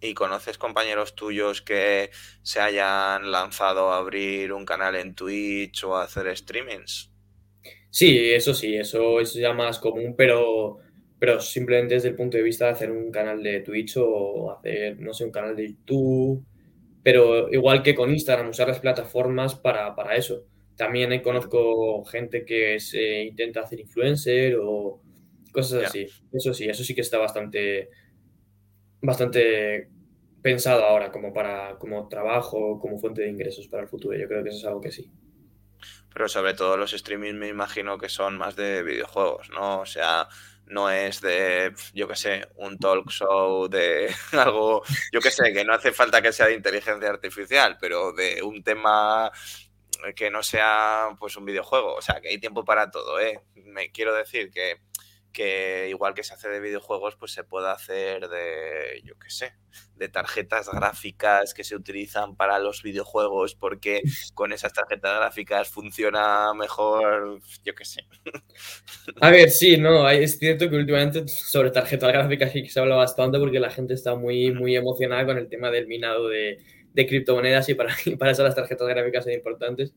¿Y 0.00 0.14
conoces 0.14 0.56
compañeros 0.56 1.14
tuyos 1.14 1.60
que 1.60 2.10
se 2.42 2.60
hayan 2.60 3.30
lanzado 3.30 3.92
a 3.92 3.98
abrir 3.98 4.52
un 4.52 4.64
canal 4.64 4.96
en 4.96 5.14
Twitch 5.14 5.84
o 5.84 5.96
a 5.96 6.04
hacer 6.04 6.34
streamings? 6.36 7.12
Sí, 7.90 8.30
eso 8.30 8.54
sí, 8.54 8.76
eso, 8.76 9.20
es 9.20 9.34
ya 9.34 9.52
más 9.52 9.78
común, 9.78 10.14
pero, 10.16 10.78
pero 11.20 11.38
simplemente 11.38 11.94
desde 11.94 12.08
el 12.08 12.16
punto 12.16 12.36
de 12.36 12.42
vista 12.42 12.66
de 12.66 12.72
hacer 12.72 12.90
un 12.90 13.12
canal 13.12 13.40
de 13.42 13.60
Twitch 13.60 13.98
o 13.98 14.50
hacer, 14.50 14.98
no 14.98 15.14
sé, 15.14 15.24
un 15.24 15.30
canal 15.30 15.54
de 15.54 15.68
YouTube 15.68 16.44
pero 17.02 17.50
igual 17.50 17.82
que 17.82 17.94
con 17.94 18.10
Instagram, 18.10 18.50
usar 18.50 18.68
las 18.68 18.80
plataformas 18.80 19.54
para, 19.54 19.94
para 19.94 20.16
eso. 20.16 20.44
También 20.76 21.20
conozco 21.22 22.04
gente 22.04 22.44
que 22.44 22.78
se 22.80 23.24
intenta 23.24 23.60
hacer 23.60 23.80
influencer 23.80 24.56
o 24.60 25.00
cosas 25.52 25.84
así. 25.84 26.06
Eso 26.32 26.54
sí, 26.54 26.68
eso 26.68 26.84
sí 26.84 26.94
que 26.94 27.00
está 27.00 27.18
bastante, 27.18 27.90
bastante 29.00 29.90
pensado 30.42 30.84
ahora 30.84 31.10
como 31.10 31.32
para 31.34 31.76
como 31.78 32.08
trabajo, 32.08 32.78
como 32.78 32.98
fuente 32.98 33.22
de 33.22 33.28
ingresos 33.28 33.68
para 33.68 33.82
el 33.82 33.88
futuro. 33.88 34.18
Yo 34.18 34.28
creo 34.28 34.42
que 34.42 34.50
eso 34.50 34.58
es 34.58 34.64
algo 34.64 34.80
que 34.80 34.92
sí. 34.92 35.10
Pero 36.12 36.28
sobre 36.28 36.54
todo 36.54 36.76
los 36.76 36.92
streaming 36.92 37.34
me 37.34 37.48
imagino 37.48 37.96
que 37.98 38.08
son 38.08 38.36
más 38.36 38.56
de 38.56 38.82
videojuegos, 38.82 39.50
¿no? 39.50 39.80
O 39.80 39.86
sea, 39.86 40.28
no 40.70 40.90
es 40.90 41.20
de, 41.20 41.74
yo 41.92 42.08
qué 42.08 42.16
sé, 42.16 42.48
un 42.56 42.78
talk 42.78 43.10
show, 43.10 43.68
de 43.68 44.14
algo, 44.32 44.82
yo 45.12 45.20
qué 45.20 45.30
sé, 45.30 45.52
que 45.52 45.64
no 45.64 45.74
hace 45.74 45.92
falta 45.92 46.22
que 46.22 46.32
sea 46.32 46.46
de 46.46 46.54
inteligencia 46.54 47.08
artificial, 47.08 47.76
pero 47.80 48.12
de 48.12 48.42
un 48.42 48.62
tema 48.62 49.30
que 50.14 50.30
no 50.30 50.42
sea 50.42 51.08
pues 51.18 51.36
un 51.36 51.44
videojuego. 51.44 51.94
O 51.94 52.02
sea, 52.02 52.20
que 52.20 52.28
hay 52.28 52.38
tiempo 52.38 52.64
para 52.64 52.90
todo, 52.90 53.20
¿eh? 53.20 53.40
Me 53.54 53.90
quiero 53.90 54.14
decir 54.14 54.50
que 54.50 54.80
que 55.32 55.88
igual 55.88 56.14
que 56.14 56.22
se 56.22 56.34
hace 56.34 56.48
de 56.48 56.60
videojuegos, 56.60 57.16
pues 57.16 57.32
se 57.32 57.44
puede 57.44 57.68
hacer 57.68 58.28
de, 58.28 59.02
yo 59.04 59.14
qué 59.18 59.30
sé, 59.30 59.52
de 59.96 60.08
tarjetas 60.08 60.68
gráficas 60.70 61.54
que 61.54 61.64
se 61.64 61.76
utilizan 61.76 62.36
para 62.36 62.58
los 62.58 62.82
videojuegos 62.82 63.54
porque 63.54 64.02
con 64.34 64.52
esas 64.52 64.72
tarjetas 64.72 65.16
gráficas 65.18 65.68
funciona 65.68 66.52
mejor, 66.54 67.40
yo 67.64 67.74
qué 67.74 67.84
sé. 67.84 68.06
A 69.20 69.30
ver, 69.30 69.50
sí, 69.50 69.76
no, 69.76 70.08
es 70.08 70.38
cierto 70.38 70.68
que 70.68 70.76
últimamente 70.76 71.26
sobre 71.28 71.70
tarjetas 71.70 72.12
gráficas 72.12 72.52
sí 72.52 72.62
que 72.62 72.70
se 72.70 72.80
habla 72.80 72.96
bastante 72.96 73.38
porque 73.38 73.60
la 73.60 73.70
gente 73.70 73.94
está 73.94 74.14
muy, 74.14 74.52
muy 74.52 74.76
emocionada 74.76 75.26
con 75.26 75.38
el 75.38 75.48
tema 75.48 75.70
del 75.70 75.86
minado 75.86 76.28
de, 76.28 76.58
de 76.92 77.06
criptomonedas 77.06 77.68
y 77.68 77.74
para, 77.74 77.94
y 78.04 78.16
para 78.16 78.32
eso 78.32 78.42
las 78.42 78.54
tarjetas 78.54 78.88
gráficas 78.88 79.24
son 79.24 79.32
importantes. 79.32 79.92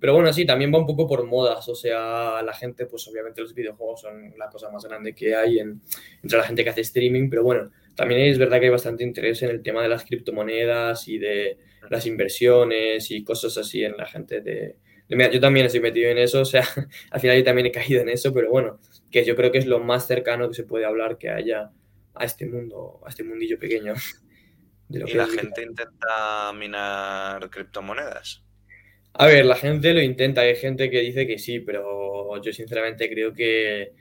Pero 0.00 0.14
bueno, 0.14 0.32
sí, 0.32 0.46
también 0.46 0.72
va 0.72 0.78
un 0.78 0.86
poco 0.86 1.06
por 1.06 1.26
modas, 1.26 1.68
o 1.68 1.74
sea, 1.74 2.42
la 2.42 2.54
gente, 2.54 2.86
pues 2.86 3.06
obviamente 3.06 3.42
los 3.42 3.54
videojuegos 3.54 4.00
son 4.00 4.32
la 4.38 4.48
cosa 4.48 4.70
más 4.70 4.82
grande 4.84 5.14
que 5.14 5.36
hay 5.36 5.58
entre 5.58 6.38
la 6.38 6.44
gente 6.44 6.64
que 6.64 6.70
hace 6.70 6.80
streaming, 6.80 7.28
pero 7.28 7.42
bueno, 7.42 7.70
también 7.94 8.22
es 8.22 8.38
verdad 8.38 8.58
que 8.58 8.64
hay 8.64 8.70
bastante 8.70 9.04
interés 9.04 9.42
en 9.42 9.50
el 9.50 9.62
tema 9.62 9.82
de 9.82 9.90
las 9.90 10.04
criptomonedas 10.06 11.06
y 11.06 11.18
de 11.18 11.58
las 11.90 12.06
inversiones 12.06 13.10
y 13.10 13.22
cosas 13.22 13.58
así 13.58 13.84
en 13.84 13.94
la 13.98 14.06
gente 14.06 14.40
de... 14.40 14.76
de 15.06 15.30
yo 15.32 15.40
también 15.40 15.66
estoy 15.66 15.80
metido 15.80 16.10
en 16.10 16.16
eso, 16.16 16.40
o 16.40 16.46
sea, 16.46 16.64
al 17.10 17.20
final 17.20 17.36
yo 17.36 17.44
también 17.44 17.66
he 17.66 17.72
caído 17.72 18.00
en 18.00 18.08
eso, 18.08 18.32
pero 18.32 18.48
bueno, 18.48 18.80
que 19.10 19.22
yo 19.24 19.36
creo 19.36 19.52
que 19.52 19.58
es 19.58 19.66
lo 19.66 19.80
más 19.80 20.06
cercano 20.06 20.48
que 20.48 20.54
se 20.54 20.64
puede 20.64 20.86
hablar 20.86 21.18
que 21.18 21.28
haya 21.28 21.72
a 22.14 22.24
este 22.24 22.46
mundo, 22.46 23.00
a 23.04 23.10
este 23.10 23.22
mundillo 23.22 23.58
pequeño. 23.58 23.92
¿Y 24.88 24.98
la 24.98 25.26
gente 25.26 25.62
intenta 25.62 26.52
minar 26.52 27.48
criptomonedas? 27.50 28.42
A 29.20 29.26
ver, 29.26 29.44
la 29.44 29.54
gente 29.54 29.92
lo 29.92 30.00
intenta, 30.00 30.40
hay 30.40 30.56
gente 30.56 30.88
que 30.88 31.00
dice 31.00 31.26
que 31.26 31.38
sí, 31.38 31.60
pero 31.60 32.40
yo 32.40 32.52
sinceramente 32.54 33.06
creo 33.10 33.34
que, 33.34 33.92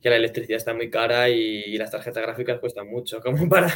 la 0.00 0.14
electricidad 0.14 0.58
está 0.58 0.74
muy 0.74 0.88
cara 0.88 1.28
y, 1.28 1.76
las 1.76 1.90
tarjetas 1.90 2.22
gráficas 2.22 2.60
cuestan 2.60 2.86
mucho, 2.88 3.20
como 3.24 3.48
para, 3.48 3.74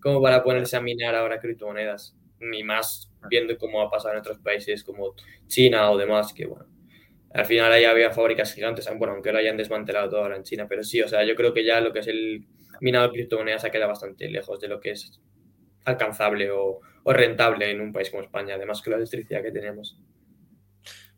como 0.00 0.22
para 0.22 0.44
ponerse 0.44 0.76
a 0.76 0.80
minar 0.80 1.16
ahora 1.16 1.40
criptomonedas, 1.40 2.16
ni 2.38 2.62
más 2.62 3.10
viendo 3.28 3.58
cómo 3.58 3.82
ha 3.82 3.90
pasado 3.90 4.14
en 4.14 4.20
otros 4.20 4.38
países 4.38 4.84
como 4.84 5.16
China 5.48 5.90
o 5.90 5.98
demás, 5.98 6.32
que 6.32 6.46
bueno, 6.46 6.66
al 7.34 7.44
final 7.44 7.72
ahí 7.72 7.82
había 7.82 8.12
fábricas 8.12 8.54
gigantes, 8.54 8.88
bueno, 8.98 9.14
aunque 9.14 9.32
lo 9.32 9.38
hayan 9.38 9.56
desmantelado 9.56 10.10
todo 10.10 10.22
ahora 10.22 10.36
en 10.36 10.44
China, 10.44 10.66
pero 10.68 10.84
sí, 10.84 11.02
o 11.02 11.08
sea, 11.08 11.24
yo 11.24 11.34
creo 11.34 11.52
que 11.52 11.64
ya 11.64 11.80
lo 11.80 11.92
que 11.92 11.98
es 11.98 12.06
el 12.06 12.46
minado 12.80 13.08
de 13.08 13.14
criptomonedas 13.14 13.64
ha 13.64 13.70
quedado 13.70 13.88
bastante 13.88 14.28
lejos 14.28 14.60
de 14.60 14.68
lo 14.68 14.78
que 14.78 14.92
es 14.92 15.20
alcanzable 15.84 16.52
o, 16.52 16.82
o 17.02 17.12
rentable 17.12 17.68
en 17.68 17.80
un 17.80 17.92
país 17.92 18.10
como 18.10 18.22
España, 18.22 18.54
además 18.54 18.80
que 18.80 18.90
la 18.90 18.96
electricidad 18.96 19.42
que 19.42 19.50
tenemos. 19.50 19.98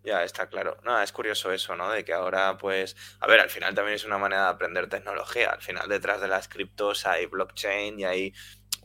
Ya, 0.04 0.22
está 0.24 0.48
claro. 0.48 0.78
No, 0.84 1.00
es 1.02 1.12
curioso 1.12 1.52
eso, 1.52 1.76
¿no? 1.76 1.90
De 1.90 2.04
que 2.04 2.12
ahora, 2.12 2.56
pues, 2.56 2.96
a 3.20 3.26
ver, 3.26 3.40
al 3.40 3.50
final 3.50 3.74
también 3.74 3.96
es 3.96 4.04
una 4.04 4.16
manera 4.16 4.42
de 4.44 4.48
aprender 4.48 4.88
tecnología. 4.88 5.50
Al 5.50 5.60
final 5.60 5.88
detrás 5.88 6.20
de 6.20 6.28
las 6.28 6.48
criptos 6.48 7.04
hay 7.06 7.26
blockchain 7.26 7.98
y 8.00 8.04
hay 8.04 8.32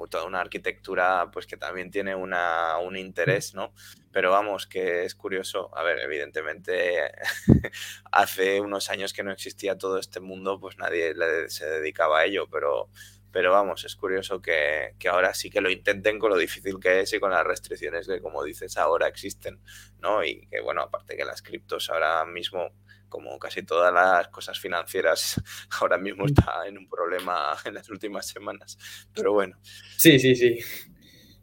toda 0.09 0.25
una 0.25 0.41
arquitectura 0.41 1.29
pues 1.31 1.45
que 1.45 1.55
también 1.55 1.91
tiene 1.91 2.15
una, 2.15 2.77
un 2.79 2.97
interés, 2.97 3.53
¿no? 3.53 3.73
Pero 4.11 4.31
vamos, 4.31 4.67
que 4.67 5.05
es 5.05 5.15
curioso. 5.15 5.69
A 5.77 5.83
ver, 5.83 5.99
evidentemente 5.99 7.11
hace 8.11 8.59
unos 8.59 8.89
años 8.89 9.13
que 9.13 9.23
no 9.23 9.31
existía 9.31 9.77
todo 9.77 9.99
este 9.99 10.19
mundo, 10.19 10.59
pues 10.59 10.77
nadie 10.77 11.13
se 11.47 11.65
dedicaba 11.65 12.19
a 12.19 12.25
ello, 12.25 12.47
pero, 12.51 12.89
pero 13.33 13.51
vamos, 13.51 13.83
es 13.83 13.95
curioso 13.95 14.39
que, 14.39 14.93
que, 14.99 15.09
ahora 15.09 15.33
sí 15.33 15.49
que 15.49 15.59
lo 15.59 15.71
intenten 15.71 16.19
con 16.19 16.29
lo 16.29 16.37
difícil 16.37 16.79
que 16.79 17.01
es 17.01 17.13
y 17.13 17.19
con 17.19 17.31
las 17.31 17.43
restricciones 17.43 18.07
que, 18.07 18.21
como 18.21 18.43
dices, 18.43 18.77
ahora 18.77 19.07
existen, 19.07 19.59
¿no? 19.99 20.23
Y 20.23 20.45
que, 20.45 20.61
bueno, 20.61 20.83
aparte 20.83 21.17
que 21.17 21.25
las 21.25 21.41
criptos 21.41 21.89
ahora 21.89 22.23
mismo 22.25 22.71
como 23.09 23.37
casi 23.39 23.63
todas 23.63 23.91
las 23.91 24.27
cosas 24.29 24.59
financieras, 24.59 25.41
ahora 25.81 25.97
mismo 25.97 26.25
está 26.25 26.67
en 26.67 26.77
un 26.77 26.87
problema 26.87 27.55
en 27.65 27.73
las 27.73 27.89
últimas 27.89 28.27
semanas. 28.27 28.77
Pero 29.13 29.33
bueno. 29.33 29.57
Sí, 29.97 30.19
sí, 30.19 30.35
sí. 30.35 30.59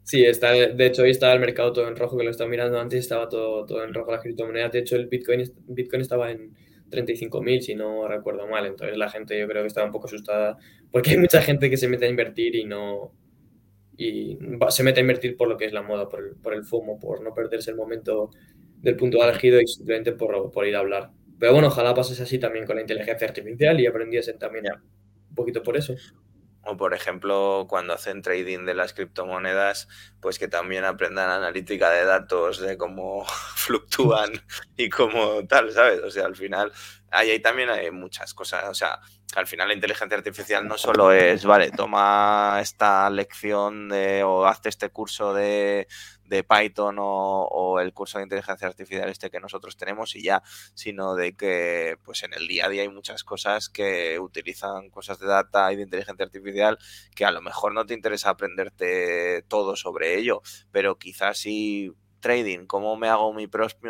Sí, 0.03 0.25
está, 0.25 0.51
de 0.51 0.85
hecho 0.85 1.03
hoy 1.03 1.11
estaba 1.11 1.33
el 1.33 1.39
mercado 1.39 1.73
todo 1.73 1.87
en 1.87 1.95
rojo, 1.95 2.17
que 2.17 2.23
lo 2.23 2.31
estaba 2.31 2.49
mirando 2.49 2.79
antes, 2.79 2.99
estaba 2.99 3.29
todo, 3.29 3.65
todo 3.65 3.83
en 3.83 3.93
rojo 3.93 4.11
las 4.11 4.21
criptomonedas. 4.21 4.71
De 4.71 4.79
hecho, 4.79 4.95
el 4.95 5.07
Bitcoin, 5.07 5.43
Bitcoin 5.67 6.01
estaba 6.01 6.31
en 6.31 6.55
35.000, 6.91 7.61
si 7.61 7.75
no 7.75 8.07
recuerdo 8.07 8.47
mal. 8.47 8.65
Entonces 8.65 8.97
la 8.97 9.09
gente 9.09 9.39
yo 9.39 9.47
creo 9.47 9.63
que 9.63 9.67
estaba 9.67 9.87
un 9.87 9.91
poco 9.91 10.07
asustada, 10.07 10.57
porque 10.91 11.11
hay 11.11 11.17
mucha 11.17 11.41
gente 11.41 11.69
que 11.69 11.77
se 11.77 11.87
mete 11.87 12.05
a 12.05 12.09
invertir 12.09 12.55
y 12.55 12.65
no... 12.65 13.13
Y 13.97 14.37
se 14.69 14.83
mete 14.83 14.99
a 14.99 15.01
invertir 15.01 15.37
por 15.37 15.47
lo 15.47 15.57
que 15.57 15.65
es 15.65 15.73
la 15.73 15.83
moda, 15.83 16.09
por 16.09 16.21
el, 16.25 16.35
por 16.35 16.53
el 16.53 16.63
FOMO, 16.63 16.99
por 16.99 17.21
no 17.21 17.33
perderse 17.33 17.71
el 17.71 17.77
momento 17.77 18.31
del 18.81 18.95
punto 18.95 19.23
elegido 19.23 19.61
y 19.61 19.67
simplemente 19.67 20.11
por, 20.13 20.51
por 20.51 20.65
ir 20.65 20.75
a 20.75 20.79
hablar. 20.79 21.11
Pero 21.39 21.53
bueno, 21.53 21.67
ojalá 21.67 21.93
pases 21.93 22.19
así 22.19 22.39
también 22.39 22.65
con 22.65 22.75
la 22.75 22.81
inteligencia 22.81 23.27
artificial 23.27 23.79
y 23.79 23.85
aprendiesen 23.85 24.39
también 24.39 24.65
un 25.29 25.35
poquito 25.35 25.61
por 25.61 25.77
eso. 25.77 25.95
O 26.63 26.77
por 26.77 26.93
ejemplo, 26.93 27.65
cuando 27.67 27.93
hacen 27.93 28.21
trading 28.21 28.65
de 28.65 28.75
las 28.75 28.93
criptomonedas, 28.93 29.87
pues 30.19 30.37
que 30.37 30.47
también 30.47 30.85
aprendan 30.85 31.29
analítica 31.29 31.89
de 31.89 32.05
datos, 32.05 32.59
de 32.59 32.77
cómo 32.77 33.25
fluctúan 33.55 34.31
y 34.77 34.89
cómo 34.89 35.45
tal, 35.47 35.71
¿sabes? 35.71 36.01
O 36.01 36.11
sea, 36.11 36.25
al 36.25 36.35
final, 36.35 36.71
ahí, 37.09 37.31
ahí 37.31 37.39
también 37.39 37.69
hay 37.69 37.89
muchas 37.89 38.33
cosas. 38.35 38.65
O 38.69 38.75
sea, 38.75 38.99
al 39.35 39.47
final 39.47 39.69
la 39.69 39.73
inteligencia 39.73 40.17
artificial 40.17 40.67
no 40.67 40.77
solo 40.77 41.11
es, 41.11 41.45
vale, 41.45 41.71
toma 41.71 42.59
esta 42.61 43.09
lección 43.09 43.89
de, 43.89 44.23
o 44.23 44.45
hazte 44.45 44.69
este 44.69 44.89
curso 44.89 45.33
de, 45.33 45.87
de 46.31 46.45
Python 46.45 46.95
o, 46.97 47.79
el 47.81 47.93
curso 47.93 48.17
de 48.17 48.23
inteligencia 48.23 48.67
artificial 48.67 49.09
este 49.09 49.29
que 49.29 49.41
nosotros 49.41 49.75
tenemos 49.75 50.15
y 50.15 50.23
ya, 50.23 50.41
sino 50.73 51.15
de 51.15 51.35
que 51.35 51.97
pues 52.03 52.23
en 52.23 52.33
el 52.33 52.47
día 52.47 52.65
a 52.65 52.69
día 52.69 52.83
hay 52.83 52.89
muchas 52.89 53.23
cosas 53.25 53.67
que 53.69 54.17
utilizan 54.17 54.89
cosas 54.89 55.19
de 55.19 55.27
data 55.27 55.71
y 55.73 55.75
de 55.75 55.83
inteligencia 55.83 56.25
artificial 56.25 56.79
que 57.13 57.25
a 57.25 57.31
lo 57.31 57.41
mejor 57.41 57.73
no 57.73 57.85
te 57.85 57.93
interesa 57.93 58.29
aprenderte 58.29 59.43
todo 59.49 59.75
sobre 59.75 60.17
ello, 60.17 60.41
pero 60.71 60.97
quizás 60.97 61.37
sí 61.37 61.91
trading, 62.21 62.65
cómo 62.65 62.95
me 62.95 63.09
hago 63.09 63.33
mis 63.33 63.49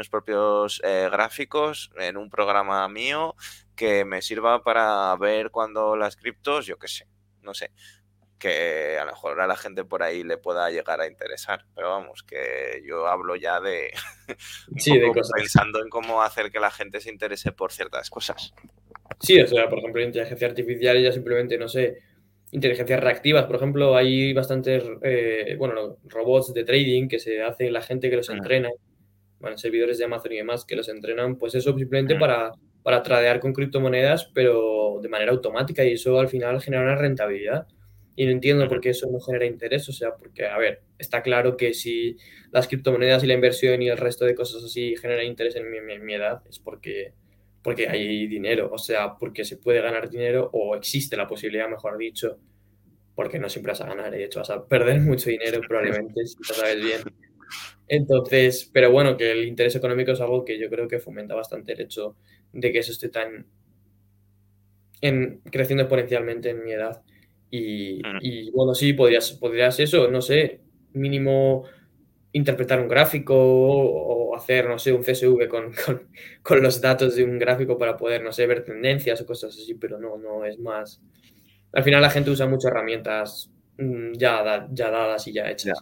propios 0.09 0.81
eh, 0.83 1.09
gráficos 1.11 1.91
en 1.97 2.17
un 2.17 2.29
programa 2.29 2.87
mío 2.87 3.35
que 3.75 4.03
me 4.03 4.23
sirva 4.23 4.63
para 4.63 5.15
ver 5.17 5.51
cuando 5.51 5.95
las 5.95 6.15
criptos, 6.15 6.65
yo 6.65 6.79
qué 6.79 6.87
sé, 6.87 7.07
no 7.41 7.53
sé, 7.53 7.71
que 8.41 8.97
a 8.97 9.05
lo 9.05 9.11
mejor 9.11 9.39
a 9.39 9.47
la 9.47 9.55
gente 9.55 9.85
por 9.85 10.01
ahí 10.01 10.23
le 10.23 10.37
pueda 10.37 10.69
llegar 10.71 10.99
a 10.99 11.07
interesar. 11.07 11.63
Pero 11.75 11.89
vamos, 11.89 12.23
que 12.23 12.81
yo 12.83 13.07
hablo 13.07 13.35
ya 13.35 13.61
de, 13.61 13.91
sí, 14.77 14.97
de 14.97 15.11
pensando 15.35 15.81
en 15.81 15.89
cómo 15.89 16.23
hacer 16.23 16.51
que 16.51 16.59
la 16.59 16.71
gente 16.71 16.99
se 16.99 17.11
interese 17.11 17.51
por 17.51 17.71
ciertas 17.71 18.09
cosas. 18.09 18.53
Sí, 19.19 19.39
o 19.39 19.47
sea, 19.47 19.69
por 19.69 19.79
ejemplo, 19.79 20.01
inteligencia 20.01 20.47
artificial 20.47 21.01
ya 21.01 21.11
simplemente, 21.11 21.57
no 21.57 21.67
sé, 21.67 21.99
inteligencias 22.51 22.99
reactivas, 22.99 23.45
por 23.45 23.57
ejemplo, 23.57 23.95
hay 23.95 24.33
bastantes, 24.33 24.83
eh, 25.03 25.55
bueno, 25.59 25.97
robots 26.05 26.53
de 26.53 26.63
trading 26.63 27.07
que 27.07 27.19
se 27.19 27.43
hacen 27.43 27.71
la 27.71 27.81
gente 27.81 28.09
que 28.09 28.15
los 28.15 28.29
mm. 28.29 28.33
entrena, 28.33 28.69
bueno, 29.39 29.57
servidores 29.57 29.99
de 29.99 30.05
Amazon 30.05 30.33
y 30.33 30.37
demás 30.37 30.65
que 30.65 30.75
los 30.75 30.89
entrenan, 30.89 31.37
pues 31.37 31.53
eso 31.53 31.77
simplemente 31.77 32.15
mm. 32.15 32.19
para, 32.19 32.51
para 32.81 33.03
tradear 33.03 33.39
con 33.39 33.53
criptomonedas, 33.53 34.31
pero 34.33 34.99
de 34.99 35.09
manera 35.09 35.31
automática 35.31 35.83
y 35.83 35.93
eso 35.93 36.19
al 36.19 36.27
final 36.27 36.59
genera 36.59 36.83
una 36.83 36.95
rentabilidad. 36.95 37.67
Y 38.15 38.25
no 38.25 38.31
entiendo 38.31 38.67
por 38.67 38.81
qué 38.81 38.89
eso 38.89 39.09
no 39.09 39.19
genera 39.19 39.45
interés, 39.45 39.87
o 39.87 39.93
sea, 39.93 40.15
porque, 40.15 40.45
a 40.45 40.57
ver, 40.57 40.81
está 40.97 41.21
claro 41.21 41.55
que 41.55 41.73
si 41.73 42.17
las 42.51 42.67
criptomonedas 42.67 43.23
y 43.23 43.27
la 43.27 43.33
inversión 43.33 43.81
y 43.81 43.89
el 43.89 43.97
resto 43.97 44.25
de 44.25 44.35
cosas 44.35 44.63
así 44.63 44.95
generan 44.97 45.25
interés 45.25 45.55
en 45.55 45.71
mi, 46.05 46.13
edad, 46.13 46.41
es 46.49 46.59
porque, 46.59 47.13
porque 47.63 47.87
hay 47.87 48.27
dinero, 48.27 48.69
o 48.71 48.77
sea, 48.77 49.17
porque 49.17 49.45
se 49.45 49.57
puede 49.57 49.81
ganar 49.81 50.09
dinero 50.09 50.49
o 50.51 50.75
existe 50.75 51.15
la 51.15 51.27
posibilidad, 51.27 51.69
mejor 51.69 51.97
dicho, 51.97 52.37
porque 53.15 53.39
no 53.39 53.49
siempre 53.49 53.71
vas 53.71 53.81
a 53.81 53.87
ganar, 53.87 54.11
de 54.11 54.25
hecho 54.25 54.39
vas 54.39 54.49
a 54.49 54.65
perder 54.65 54.99
mucho 55.01 55.29
dinero 55.29 55.61
probablemente, 55.65 56.25
si 56.25 56.35
lo 56.37 56.53
sabes 56.53 56.83
bien. 56.83 57.01
Entonces, 57.87 58.69
pero 58.71 58.91
bueno, 58.91 59.17
que 59.17 59.31
el 59.31 59.45
interés 59.45 59.75
económico 59.75 60.11
es 60.11 60.21
algo 60.21 60.45
que 60.45 60.59
yo 60.59 60.69
creo 60.69 60.87
que 60.87 60.99
fomenta 60.99 61.35
bastante 61.35 61.73
el 61.73 61.81
hecho 61.81 62.15
de 62.53 62.71
que 62.71 62.79
eso 62.79 62.91
esté 62.91 63.09
tan 63.09 63.47
en, 65.01 65.41
creciendo 65.51 65.83
exponencialmente 65.83 66.51
en 66.51 66.63
mi 66.63 66.71
edad 66.71 67.01
y, 67.51 68.49
bueno, 68.51 68.73
sí, 68.73 68.93
podrías, 68.93 69.33
podrías 69.33 69.79
eso, 69.79 70.09
no 70.09 70.21
sé, 70.21 70.61
mínimo 70.93 71.65
interpretar 72.31 72.79
un 72.79 72.87
gráfico 72.87 73.35
o 73.35 74.35
hacer, 74.35 74.69
no 74.69 74.79
sé, 74.79 74.93
un 74.93 75.03
CSV 75.03 75.47
con, 75.49 75.73
con, 76.41 76.63
los 76.63 76.79
datos 76.79 77.15
de 77.15 77.25
un 77.25 77.37
gráfico 77.37 77.77
para 77.77 77.97
poder, 77.97 78.23
no 78.23 78.31
sé, 78.31 78.47
ver 78.47 78.63
tendencias 78.63 79.21
o 79.21 79.25
cosas 79.25 79.55
así, 79.55 79.75
pero 79.75 79.99
no, 79.99 80.17
no 80.17 80.45
es 80.45 80.57
más. 80.59 81.01
Al 81.73 81.83
final 81.83 82.01
la 82.01 82.09
gente 82.09 82.31
usa 82.31 82.47
muchas 82.47 82.71
herramientas 82.71 83.51
mm, 83.77 84.13
ya, 84.13 84.67
ya 84.71 84.89
dadas 84.89 85.27
y 85.27 85.33
ya 85.33 85.49
hechas. 85.49 85.77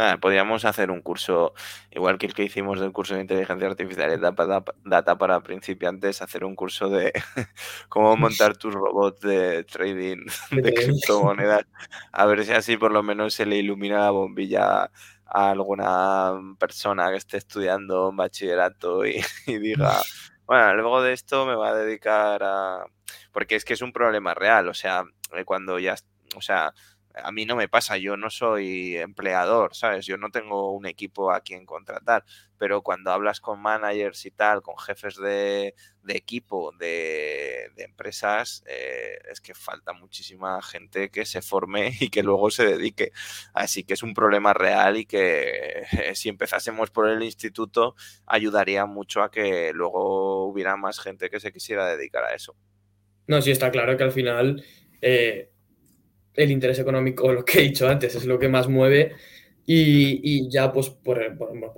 Ah, 0.00 0.16
podríamos 0.20 0.64
hacer 0.64 0.92
un 0.92 1.02
curso, 1.02 1.54
igual 1.90 2.18
que 2.18 2.26
el 2.26 2.32
que 2.32 2.44
hicimos 2.44 2.78
del 2.78 2.92
curso 2.92 3.16
de 3.16 3.20
inteligencia 3.22 3.66
artificial 3.66 4.12
y 4.12 4.88
data, 4.88 5.18
para 5.18 5.40
principiantes, 5.40 6.22
hacer 6.22 6.44
un 6.44 6.54
curso 6.54 6.88
de 6.88 7.12
cómo 7.88 8.16
montar 8.16 8.56
tus 8.56 8.72
robots 8.72 9.20
de 9.22 9.64
trading 9.64 10.24
de 10.52 10.72
criptomonedas. 10.72 11.66
A 12.12 12.26
ver 12.26 12.44
si 12.44 12.52
así 12.52 12.76
por 12.76 12.92
lo 12.92 13.02
menos 13.02 13.34
se 13.34 13.44
le 13.44 13.56
ilumina 13.56 13.98
la 13.98 14.10
bombilla 14.12 14.88
a 15.26 15.50
alguna 15.50 16.32
persona 16.60 17.10
que 17.10 17.16
esté 17.16 17.38
estudiando 17.38 18.10
un 18.10 18.16
bachillerato 18.16 19.04
y, 19.04 19.20
y 19.46 19.58
diga, 19.58 20.00
bueno, 20.46 20.74
luego 20.76 21.02
de 21.02 21.12
esto 21.12 21.44
me 21.44 21.56
va 21.56 21.70
a 21.70 21.74
dedicar 21.74 22.40
a... 22.44 22.84
Porque 23.32 23.56
es 23.56 23.64
que 23.64 23.74
es 23.74 23.82
un 23.82 23.92
problema 23.92 24.32
real, 24.32 24.68
o 24.68 24.74
sea, 24.74 25.02
eh, 25.34 25.44
cuando 25.44 25.80
ya, 25.80 25.96
o 26.36 26.40
sea, 26.40 26.72
a 27.22 27.32
mí 27.32 27.44
no 27.46 27.56
me 27.56 27.68
pasa, 27.68 27.96
yo 27.98 28.16
no 28.16 28.30
soy 28.30 28.96
empleador, 28.96 29.74
¿sabes? 29.74 30.06
Yo 30.06 30.16
no 30.16 30.30
tengo 30.30 30.72
un 30.72 30.86
equipo 30.86 31.32
a 31.32 31.40
quien 31.40 31.66
contratar, 31.66 32.24
pero 32.58 32.82
cuando 32.82 33.10
hablas 33.10 33.40
con 33.40 33.60
managers 33.60 34.26
y 34.26 34.30
tal, 34.30 34.62
con 34.62 34.76
jefes 34.78 35.16
de, 35.16 35.74
equipo, 36.08 36.72
de, 36.78 37.70
empresas, 37.76 38.64
eh, 38.66 39.18
es 39.30 39.40
que 39.40 39.54
falta 39.54 39.92
muchísima 39.92 40.60
gente 40.62 41.10
que 41.10 41.24
se 41.24 41.42
forme 41.42 41.92
y 42.00 42.10
que 42.10 42.22
luego 42.22 42.50
se 42.50 42.66
dedique. 42.66 43.12
Así 43.54 43.84
que 43.84 43.94
es 43.94 44.02
un 44.02 44.14
problema 44.14 44.52
real 44.54 44.96
y 44.96 45.06
que 45.06 45.84
si 46.14 46.28
empezásemos 46.28 46.90
por 46.90 47.08
el 47.08 47.22
instituto, 47.22 47.94
ayudaría 48.26 48.86
mucho 48.86 49.22
a 49.22 49.30
que 49.30 49.72
luego 49.72 50.46
hubiera 50.46 50.76
más 50.76 51.00
gente 51.00 51.30
que 51.30 51.40
se 51.40 51.52
quisiera 51.52 51.86
dedicar 51.86 52.24
a 52.24 52.34
eso. 52.34 52.56
No, 53.26 53.42
sí 53.42 53.50
está 53.50 53.70
claro 53.70 53.96
que 53.96 54.04
al 54.04 54.12
final... 54.12 54.64
Eh, 55.00 55.50
el 56.38 56.52
interés 56.52 56.78
económico, 56.78 57.32
lo 57.32 57.44
que 57.44 57.58
he 57.58 57.62
dicho 57.62 57.88
antes, 57.88 58.14
es 58.14 58.24
lo 58.24 58.38
que 58.38 58.48
más 58.48 58.68
mueve. 58.68 59.12
Y, 59.66 60.48
ya, 60.48 60.72
pues, 60.72 60.88
por, 60.88 61.20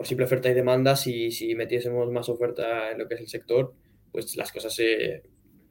simple 0.05 0.27
oferta 0.27 0.49
y 0.49 0.55
demanda, 0.55 0.95
si, 0.95 1.33
si 1.33 1.57
metiésemos 1.57 2.09
más 2.13 2.29
oferta 2.29 2.93
en 2.93 2.99
lo 2.99 3.09
que 3.09 3.15
es 3.15 3.21
el 3.21 3.29
sector, 3.29 3.75
pues 4.13 4.37
las 4.37 4.53
cosas 4.53 4.73
se 4.73 5.23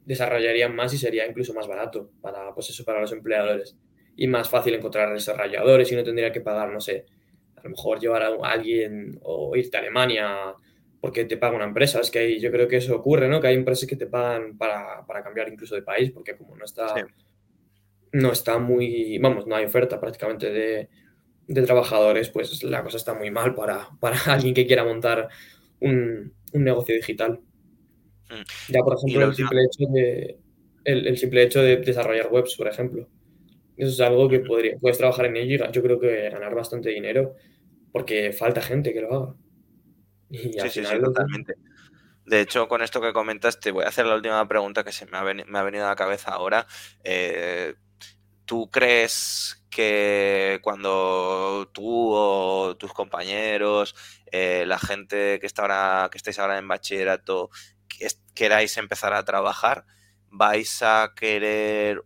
desarrollarían 0.04 0.74
más 0.74 0.92
y 0.92 0.98
sería 0.98 1.26
incluso 1.26 1.54
más 1.54 1.66
barato 1.66 2.10
para, 2.20 2.52
pues 2.52 2.68
eso, 2.68 2.84
para 2.84 3.00
los 3.00 3.12
empleadores. 3.12 3.76
Y 4.16 4.26
más 4.26 4.50
fácil 4.50 4.74
encontrar 4.74 5.14
desarrolladores 5.14 5.90
y 5.92 5.96
no 5.96 6.04
tendría 6.04 6.30
que 6.30 6.42
pagar, 6.42 6.70
no 6.70 6.80
sé, 6.80 7.06
a 7.56 7.62
lo 7.62 7.70
mejor 7.70 8.00
llevar 8.00 8.22
a 8.22 8.34
alguien 8.42 9.18
o 9.22 9.56
irte 9.56 9.78
a 9.78 9.80
Alemania 9.80 10.54
porque 11.00 11.24
te 11.24 11.38
paga 11.38 11.56
una 11.56 11.64
empresa. 11.64 12.00
Es 12.00 12.10
que 12.10 12.38
yo 12.38 12.50
creo 12.50 12.68
que 12.68 12.76
eso 12.76 12.96
ocurre, 12.96 13.28
¿no? 13.28 13.40
Que 13.40 13.46
hay 13.46 13.54
empresas 13.54 13.88
que 13.88 13.96
te 13.96 14.06
pagan 14.06 14.58
para, 14.58 15.06
cambiar 15.22 15.48
incluso 15.48 15.74
de 15.74 15.82
país, 15.82 16.10
porque 16.10 16.36
como 16.36 16.56
no 16.56 16.64
está 16.64 16.94
no 18.12 18.32
está 18.32 18.58
muy, 18.58 19.18
vamos, 19.18 19.46
no 19.46 19.56
hay 19.56 19.64
oferta 19.64 20.00
prácticamente 20.00 20.50
de, 20.50 20.88
trabajadores, 21.66 22.30
pues 22.30 22.62
la 22.62 22.84
cosa 22.84 22.96
está 22.96 23.14
muy 23.14 23.30
mal 23.30 23.54
para, 23.54 23.88
para 23.98 24.16
alguien 24.26 24.54
que 24.54 24.66
quiera 24.66 24.84
montar 24.84 25.28
un, 25.80 26.32
negocio 26.52 26.94
digital. 26.94 27.40
Mm. 28.28 28.72
Ya, 28.72 28.80
por 28.80 28.96
ejemplo, 28.96 29.26
el 29.26 29.34
simple, 29.34 29.60
hecho 29.64 29.92
de, 29.92 30.38
el, 30.84 31.18
simple 31.18 31.42
hecho 31.42 31.62
de 31.62 31.78
desarrollar 31.78 32.28
webs, 32.30 32.54
por 32.56 32.68
ejemplo. 32.68 33.08
Eso 33.76 33.90
es 33.90 34.00
algo 34.00 34.28
que 34.28 34.40
podría, 34.40 34.76
puedes 34.78 34.98
trabajar 34.98 35.26
en 35.26 35.36
ello 35.36 35.54
y 35.56 35.72
yo 35.72 35.82
creo 35.82 35.98
que 35.98 36.28
ganar 36.28 36.54
bastante 36.54 36.90
dinero 36.90 37.34
porque 37.92 38.32
falta 38.32 38.60
gente 38.60 38.92
que 38.92 39.00
lo 39.00 39.14
haga. 39.14 39.34
sí, 40.30 40.52
sí, 40.70 40.84
sí, 40.84 41.00
totalmente. 41.00 41.54
De 42.26 42.40
hecho, 42.42 42.68
con 42.68 42.82
esto 42.82 43.00
que 43.00 43.12
comentas, 43.12 43.58
te 43.58 43.72
voy 43.72 43.84
a 43.84 43.88
hacer 43.88 44.06
la 44.06 44.14
última 44.14 44.46
pregunta 44.46 44.84
que 44.84 44.92
se 44.92 45.06
me 45.06 45.16
ha, 45.16 45.24
venido 45.24 45.84
a 45.84 45.88
la 45.88 45.96
cabeza 45.96 46.30
ahora. 46.30 46.66
Eh, 47.02 47.74
¿tú 48.50 48.68
crees 48.68 49.64
que 49.70 50.58
cuando 50.64 51.70
tú 51.72 52.10
o 52.12 52.76
tus 52.76 52.92
compañeros, 52.92 53.94
eh, 54.32 54.64
la 54.66 54.80
gente 54.80 55.38
que, 55.38 55.46
está 55.46 55.62
ahora, 55.62 56.08
que 56.10 56.18
estáis 56.18 56.40
ahora 56.40 56.58
en 56.58 56.66
bachillerato, 56.66 57.50
queráis 58.34 58.76
empezar 58.76 59.14
a 59.14 59.24
trabajar, 59.24 59.86
vais 60.30 60.82
a 60.82 61.12
querer 61.14 62.02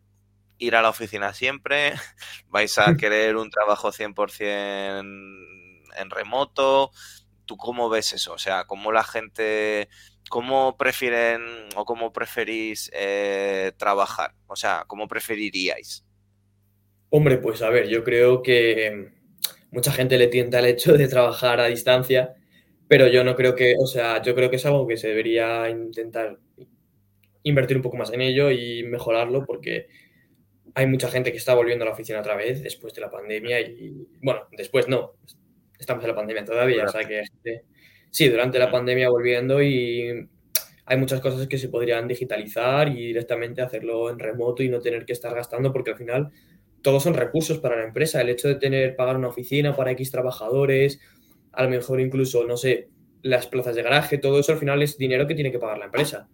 ir 0.59 0.77
a 0.77 0.83
la 0.83 0.91
oficina 0.91 1.33
siempre, 1.33 1.95
vais 2.49 2.77
a 2.77 2.95
querer 2.99 3.37
un 3.37 3.49
trabajo 3.49 3.91
100% 3.91 5.01
en 5.01 6.11
remoto. 6.11 6.91
¿Tú 7.47 7.57
cómo 7.57 7.89
ves 7.89 8.13
eso? 8.13 8.35
O 8.35 8.39
sea, 8.39 8.65
¿cómo 8.67 8.93
la 8.93 9.05
gente, 9.05 9.89
cómo 10.29 10.77
prefieren 10.77 11.69
o 11.75 11.87
cómo 11.87 12.13
preferís 12.13 12.91
eh, 12.93 13.73
trabajar? 13.79 14.35
O 14.47 14.57
sea, 14.57 14.85
¿cómo 14.87 15.09
preferiríais? 15.09 16.04
Hombre, 17.17 17.39
pues 17.39 17.63
a 17.63 17.71
ver, 17.71 17.87
yo 17.87 18.03
creo 18.03 18.43
que 18.43 19.11
mucha 19.71 19.93
gente 19.93 20.19
le 20.19 20.27
tienta 20.27 20.59
el 20.59 20.67
hecho 20.67 20.95
de 20.95 21.07
trabajar 21.07 21.61
a 21.61 21.67
distancia, 21.67 22.35
pero 22.89 23.07
yo 23.07 23.23
no 23.23 23.37
creo 23.37 23.55
que, 23.55 23.77
o 23.79 23.87
sea, 23.87 24.21
yo 24.21 24.35
creo 24.35 24.51
que 24.51 24.57
es 24.57 24.67
algo 24.67 24.85
que 24.89 24.97
se 24.97 25.07
debería 25.07 25.71
intentar 25.71 26.41
invertir 27.45 27.77
un 27.77 27.85
poco 27.85 27.97
más 27.97 28.13
en 28.13 28.21
ello 28.21 28.51
y 28.51 28.83
mejorarlo 28.83 29.45
porque 29.47 29.87
hay 30.75 30.89
mucha 30.89 31.09
gente 31.09 31.31
que 31.31 31.39
está 31.39 31.55
volviendo 31.55 31.85
a 31.85 31.87
la 31.87 31.93
oficina 31.93 32.19
otra 32.19 32.35
vez 32.35 32.65
después 32.65 32.93
de 32.95 33.03
la 33.03 33.13
pandemia 33.13 33.61
y, 33.61 34.09
bueno, 34.21 34.49
después 34.51 34.89
no, 34.89 35.13
estamos 35.79 36.03
en 36.03 36.11
la 36.11 36.17
pandemia 36.17 36.45
todavía, 36.45 36.83
o 36.83 36.89
sea 36.89 37.05
que 37.05 37.23
sí, 38.11 38.29
durante 38.29 38.59
la 38.59 38.73
pandemia 38.73 39.09
volviendo 39.09 39.63
y 39.63 40.29
hay 40.85 40.97
muchas 40.97 41.21
cosas 41.21 41.47
que 41.47 41.59
se 41.59 41.69
podrían 41.69 42.09
digitalizar 42.09 42.89
y 42.89 43.07
directamente 43.07 43.63
hacerlo 43.63 44.11
en 44.11 44.19
remoto 44.19 44.65
y 44.65 44.69
no 44.69 44.81
tener 44.81 45.07
que 45.07 45.13
estar 45.13 45.33
gastando 45.33 45.73
porque 45.73 45.93
al 45.93 45.97
final 45.97 46.33
todos 46.85 47.03
son 47.03 47.15
recursos 47.15 47.59
para 47.59 47.77
la 47.77 47.85
empresa. 47.85 48.21
El 48.21 48.29
hecho 48.29 48.47
de 48.47 48.57
tener, 48.57 48.95
pagar 48.95 49.17
una 49.17 49.29
oficina 49.29 49.75
para 49.75 49.91
X 49.93 50.11
trabajadores, 50.11 51.01
a 51.51 51.65
lo 51.65 51.71
mejor 51.71 51.99
incluso, 51.99 52.45
no 52.45 52.59
sé, 52.59 52.91
las 53.23 53.47
plazas 53.47 53.75
de 53.75 53.83
garaje, 53.83 54.19
todo 54.19 54.39
eso 54.39 54.53
al 54.53 54.59
final 54.59 54.83
es 54.83 54.99
dinero 54.99 55.27
que 55.27 55.35
tiene 55.35 55.51
que 55.51 55.59
pagar 55.59 55.79
la 55.79 55.87
empresa. 55.87 56.29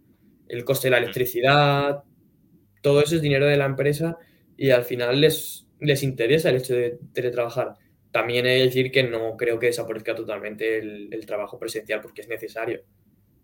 El 0.48 0.64
coste 0.64 0.88
de 0.88 0.90
la 0.90 0.98
electricidad, 0.98 2.02
todo 2.82 3.00
eso 3.00 3.14
es 3.14 3.22
dinero 3.22 3.46
de 3.46 3.56
la 3.56 3.66
empresa 3.66 4.18
y 4.56 4.70
al 4.70 4.82
final 4.82 5.20
les, 5.20 5.68
les 5.78 6.02
interesa 6.02 6.50
el 6.50 6.56
hecho 6.56 6.74
de 6.74 6.98
teletrabajar. 7.12 7.76
También 8.10 8.44
he 8.44 8.56
de 8.56 8.64
decir 8.64 8.90
que 8.90 9.04
no 9.04 9.36
creo 9.36 9.60
que 9.60 9.66
desaparezca 9.66 10.16
totalmente 10.16 10.78
el, 10.78 11.24
trabajo 11.26 11.60
presencial 11.60 12.00
porque 12.00 12.22
es 12.22 12.28
necesario. 12.28 12.82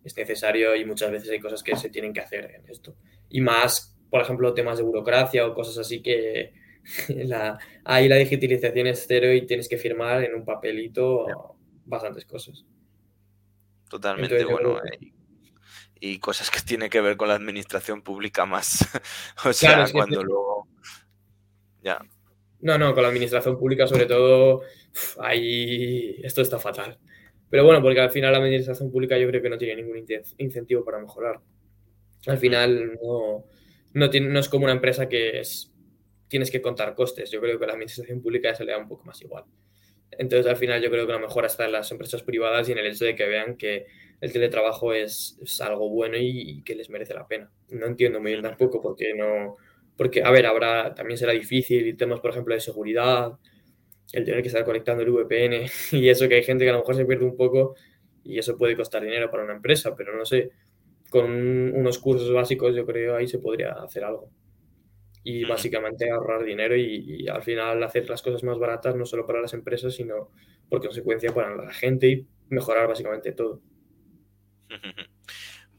Es 0.03 0.17
necesario 0.17 0.75
y 0.75 0.85
muchas 0.85 1.13
veces 1.13 1.31
hay 1.31 1.39
cosas 1.39 1.63
que 1.63 1.77
se 1.77 1.89
tienen 1.89 2.13
que 2.13 2.21
hacer 2.21 2.51
en 2.53 2.69
esto. 2.69 2.97
Y 3.29 3.43
más, 3.43 3.97
por 4.11 4.23
ejemplo, 4.23 4.55
temas 4.55 4.79
de 4.79 4.83
burocracia 4.83 5.47
o 5.47 5.55
cosas 5.55 5.79
así 5.79 6.03
que 6.03 6.66
la, 7.09 7.59
ahí 7.85 8.09
la 8.09 8.17
digitalización 8.17 8.87
es 8.87 9.05
cero 9.07 9.33
y 9.33 9.47
tienes 9.47 9.69
que 9.69 9.79
firmar 9.79 10.25
en 10.25 10.35
un 10.35 10.45
papelito 10.45 11.57
bastantes 11.85 12.25
cosas. 12.25 12.65
Totalmente, 13.89 14.45
bueno. 14.45 14.81
Y, 15.99 16.19
cosas 16.19 16.51
que 16.51 16.61
tienen 16.61 16.91
que 16.91 17.01
ver 17.01 17.17
con 17.17 17.29
la 17.29 17.35
administración 17.35 18.03
pública 18.03 18.45
más. 18.47 18.87
o 19.45 19.53
sea, 19.53 19.87
cuando 19.93 20.23
luego... 20.23 20.69
Ya. 21.83 22.01
No, 22.61 22.79
no, 22.79 22.95
con 22.95 23.03
la 23.03 23.09
administración 23.09 23.59
pública 23.59 23.87
sobre 23.87 24.07
todo, 24.07 24.63
ahí 25.21 26.17
esto 26.23 26.43
está 26.43 26.59
fatal. 26.59 26.99
Pero 27.49 27.65
bueno, 27.65 27.81
porque 27.81 28.01
al 28.01 28.11
final 28.11 28.33
la 28.33 28.39
administración 28.39 28.91
pública 28.91 29.17
yo 29.19 29.29
creo 29.29 29.43
que 29.43 29.51
no 29.51 29.59
tiene 29.59 29.83
ningún 29.83 30.05
incentivo 30.39 30.85
para 30.85 30.99
mejorar. 30.99 31.41
Al 32.27 32.39
final 32.39 32.99
no, 33.01 33.45
no, 33.93 34.11
tiene, 34.11 34.29
no 34.29 34.41
es 34.41 34.49
como 34.49 34.65
una 34.65 34.73
empresa 34.73 35.09
que 35.09 35.41
es, 35.41 35.73
tienes 36.29 36.51
que 36.51 36.61
contar 36.63 36.95
costes. 36.95 37.31
Yo 37.31 37.41
creo 37.41 37.59
que 37.59 37.67
la 37.67 37.73
administración 37.75 38.21
pública 38.23 38.55
se 38.55 38.65
le 38.65 38.73
da 38.73 38.79
un 38.79 38.89
poco 38.89 39.05
más 39.05 39.21
igual. 39.23 39.45
Entonces 40.11 40.47
al 40.47 40.57
final 40.57 40.83
yo 40.83 40.91
creo 40.91 41.07
que 41.07 41.13
la 41.13 41.19
mejora 41.19 41.47
está 41.47 41.65
en 41.67 41.73
las 41.73 41.91
empresas 41.91 42.23
privadas 42.23 42.69
y 42.69 42.73
en 42.73 42.79
el 42.79 42.87
hecho 42.87 43.05
de 43.05 43.15
que 43.15 43.27
vean 43.27 43.57
que 43.57 43.87
el 44.21 44.33
teletrabajo 44.33 44.93
es, 44.93 45.39
es 45.43 45.61
algo 45.61 45.91
bueno 45.91 46.17
y, 46.17 46.29
y, 46.29 46.63
que 46.63 46.75
les 46.75 46.89
merece 46.89 47.13
la 47.13 47.27
pena. 47.27 47.51
No 47.69 47.87
entiendo 47.87 48.21
muy 48.21 48.31
bien 48.33 48.43
tampoco 48.43 48.81
porque 48.81 49.15
no, 49.15 49.57
porque, 49.97 50.23
a 50.23 50.31
ver, 50.31 50.47
habrá, 50.47 50.95
también 50.95 51.17
será 51.19 51.33
difícil 51.33 51.87
y 51.87 51.95
temas, 51.95 52.21
por 52.21 52.31
ejemplo, 52.31 52.55
de 52.55 52.61
seguridad, 52.61 53.33
el 54.13 54.25
tener 54.25 54.43
que 54.43 54.49
estar 54.49 54.65
conectando 54.65 55.03
el 55.03 55.11
VPN 55.11 55.67
y 55.93 56.09
eso 56.09 56.29
que 56.29 56.37
hay 56.37 56.43
gente 56.43 56.65
que 56.65 56.71
a 56.71 56.75
lo 56.75 56.81
mejor 56.81 56.97
se 56.97 57.07
pierde 57.07 57.25
un 57.25 57.37
poco 57.37 57.75
y 58.23 58.39
eso 58.39 58.59
puede 58.59 58.77
costar 58.77 59.03
dinero 59.03 59.31
para 59.31 59.45
una 59.45 59.55
empresa, 59.55 59.95
pero 59.97 60.17
no 60.17 60.25
sé, 60.25 60.51
con 61.11 61.31
unos 61.31 61.99
cursos 61.99 62.31
básicos 62.33 62.75
yo 62.75 62.85
creo 62.85 63.17
ahí 63.17 63.29
se 63.29 63.39
podría 63.39 63.73
hacer 63.73 64.05
algo. 64.05 64.31
Y 65.29 65.45
básicamente 65.45 66.09
ahorrar 66.09 66.45
dinero 66.45 66.77
y, 66.77 67.25
y 67.25 67.29
al 67.29 67.43
final 67.43 67.83
hacer 67.83 68.09
las 68.09 68.23
cosas 68.23 68.45
más 68.45 68.59
baratas, 68.59 68.95
no 68.95 69.05
solo 69.05 69.27
para 69.27 69.41
las 69.41 69.55
empresas, 69.55 69.95
sino 69.95 70.31
por 70.69 70.81
consecuencia 70.81 71.35
para 71.35 71.57
la 71.57 71.73
gente 71.73 72.07
y 72.09 72.29
mejorar 72.49 72.87
básicamente 72.87 73.33
todo. 73.33 73.61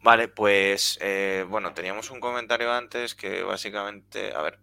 Vale, 0.04 0.28
pues 0.28 1.00
eh, 1.02 1.46
bueno, 1.50 1.74
teníamos 1.74 2.12
un 2.12 2.20
comentario 2.20 2.72
antes 2.72 3.16
que 3.16 3.44
básicamente, 3.44 4.34
a 4.34 4.42
ver, 4.42 4.60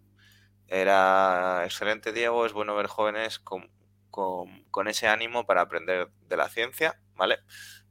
era 0.67 1.61
excelente 1.65 2.13
Diego, 2.13 2.45
es 2.45 2.53
bueno 2.53 2.75
ver 2.75 2.87
jóvenes 2.87 3.39
con, 3.39 3.69
con, 4.09 4.87
ese 4.87 5.07
ánimo 5.07 5.45
para 5.45 5.61
aprender 5.61 6.09
de 6.27 6.37
la 6.37 6.49
ciencia, 6.49 6.99
¿vale? 7.15 7.39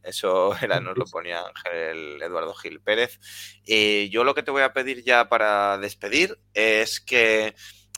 Eso 0.05 0.55
era, 0.63 0.81
nos 0.81 0.97
lo 0.97 1.07
ponía 1.07 1.43
Ángel 1.47 2.23
Eduardo 2.23 2.55
Gil 2.55 2.81
Pérez. 2.81 3.19
Y 3.65 4.09
yo 4.11 4.25
lo 4.25 4.35
que 4.35 4.43
te 4.43 4.51
voy 4.51 4.63
a 4.63 4.73
pedir 4.73 5.03
ya 5.03 5.29
para 5.29 5.79
despedir 5.79 6.39
es 6.55 7.01
que 7.01 7.55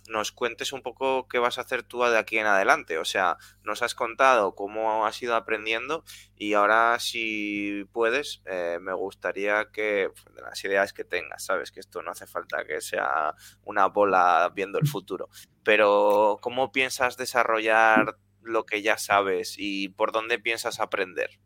nos 0.08 0.32
cuentes 0.32 0.72
un 0.72 0.82
poco 0.82 1.26
qué 1.28 1.38
vas 1.38 1.58
a 1.58 1.62
hacer 1.62 1.82
tú 1.82 2.02
de 2.02 2.18
aquí 2.18 2.38
en 2.38 2.46
adelante. 2.46 2.98
O 2.98 3.04
sea, 3.04 3.36
nos 3.62 3.82
has 3.82 3.94
contado 3.94 4.54
cómo 4.54 5.06
has 5.06 5.20
ido 5.22 5.34
aprendiendo 5.34 6.04
y 6.36 6.54
ahora 6.54 6.98
si 6.98 7.84
puedes, 7.92 8.42
eh, 8.46 8.78
me 8.80 8.92
gustaría 8.92 9.70
que 9.72 10.10
de 10.34 10.42
las 10.42 10.64
ideas 10.64 10.92
que 10.92 11.04
tengas, 11.04 11.44
sabes 11.44 11.70
que 11.70 11.80
esto 11.80 12.02
no 12.02 12.12
hace 12.12 12.26
falta 12.26 12.64
que 12.64 12.80
sea 12.80 13.34
una 13.64 13.86
bola 13.86 14.50
viendo 14.54 14.78
el 14.78 14.86
futuro, 14.86 15.28
pero 15.64 16.38
¿cómo 16.40 16.72
piensas 16.72 17.16
desarrollar 17.16 18.16
lo 18.42 18.64
que 18.64 18.82
ya 18.82 18.98
sabes 18.98 19.56
y 19.58 19.88
por 19.88 20.12
dónde 20.12 20.38
piensas 20.38 20.80
aprender? 20.80 21.40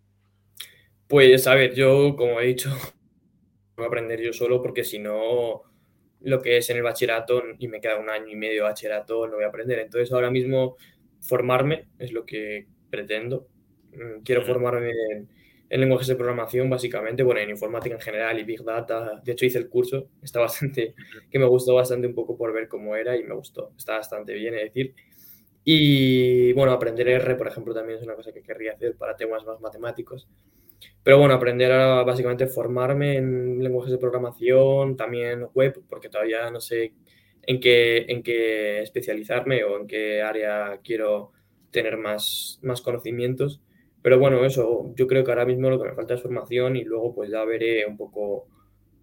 Pues 1.10 1.48
a 1.48 1.56
ver, 1.56 1.74
yo 1.74 2.14
como 2.16 2.40
he 2.40 2.46
dicho, 2.46 2.70
voy 3.76 3.84
a 3.84 3.88
aprender 3.88 4.20
yo 4.20 4.32
solo 4.32 4.62
porque 4.62 4.84
si 4.84 5.00
no 5.00 5.62
lo 6.20 6.40
que 6.40 6.58
es 6.58 6.70
en 6.70 6.76
el 6.76 6.84
bachillerato 6.84 7.42
y 7.58 7.66
me 7.66 7.80
queda 7.80 7.98
un 7.98 8.08
año 8.08 8.28
y 8.28 8.36
medio 8.36 8.62
de 8.62 8.68
bachillerato, 8.68 9.26
no 9.26 9.34
voy 9.34 9.44
a 9.44 9.48
aprender. 9.48 9.80
Entonces 9.80 10.12
ahora 10.12 10.30
mismo 10.30 10.76
formarme 11.20 11.88
es 11.98 12.12
lo 12.12 12.24
que 12.24 12.68
pretendo. 12.90 13.48
Mm, 13.92 14.22
quiero 14.22 14.42
formarme 14.42 14.92
en, 15.68 15.80
lenguajes 15.80 16.06
de 16.06 16.14
programación 16.14 16.70
básicamente, 16.70 17.24
bueno, 17.24 17.40
en 17.40 17.50
informática 17.50 17.96
en 17.96 18.00
general 18.00 18.38
y 18.38 18.44
Big 18.44 18.62
Data. 18.62 19.20
De 19.24 19.32
hecho 19.32 19.46
hice 19.46 19.58
el 19.58 19.68
curso, 19.68 20.10
está 20.22 20.38
bastante, 20.38 20.94
que 21.28 21.38
me 21.40 21.46
gustó 21.46 21.74
bastante 21.74 22.06
un 22.06 22.14
poco 22.14 22.36
por 22.38 22.52
ver 22.52 22.68
cómo 22.68 22.94
era 22.94 23.16
y 23.16 23.24
me 23.24 23.34
gustó, 23.34 23.72
está 23.76 23.96
bastante 23.96 24.32
bien, 24.34 24.54
es 24.54 24.62
decir. 24.72 24.94
Y 25.64 26.52
bueno, 26.52 26.70
aprender 26.72 27.08
R, 27.08 27.34
por 27.34 27.48
ejemplo, 27.48 27.74
también 27.74 27.98
es 27.98 28.04
una 28.04 28.14
cosa 28.14 28.32
que 28.32 28.42
querría 28.42 28.74
hacer 28.74 28.96
para 28.96 29.16
temas 29.16 29.44
más 29.44 29.60
matemáticos. 29.60 30.28
Pero 31.02 31.18
bueno, 31.18 31.34
aprender 31.34 31.72
a 31.72 32.02
básicamente 32.04 32.46
formarme 32.46 33.16
en 33.16 33.62
lenguajes 33.62 33.92
de 33.92 33.98
programación, 33.98 34.96
también 34.96 35.46
web, 35.54 35.82
porque 35.88 36.08
todavía 36.08 36.50
no 36.50 36.60
sé 36.60 36.92
en 37.42 37.60
qué, 37.60 38.06
en 38.08 38.22
qué 38.22 38.82
especializarme 38.82 39.64
o 39.64 39.78
en 39.78 39.86
qué 39.86 40.22
área 40.22 40.80
quiero 40.84 41.32
tener 41.70 41.96
más, 41.96 42.58
más 42.62 42.82
conocimientos. 42.82 43.62
Pero 44.02 44.18
bueno, 44.18 44.44
eso, 44.44 44.92
yo 44.96 45.06
creo 45.06 45.24
que 45.24 45.30
ahora 45.30 45.46
mismo 45.46 45.70
lo 45.70 45.80
que 45.80 45.88
me 45.88 45.94
falta 45.94 46.14
es 46.14 46.22
formación 46.22 46.76
y 46.76 46.84
luego 46.84 47.14
pues 47.14 47.30
ya 47.30 47.44
veré 47.44 47.86
un 47.86 47.96
poco, 47.96 48.46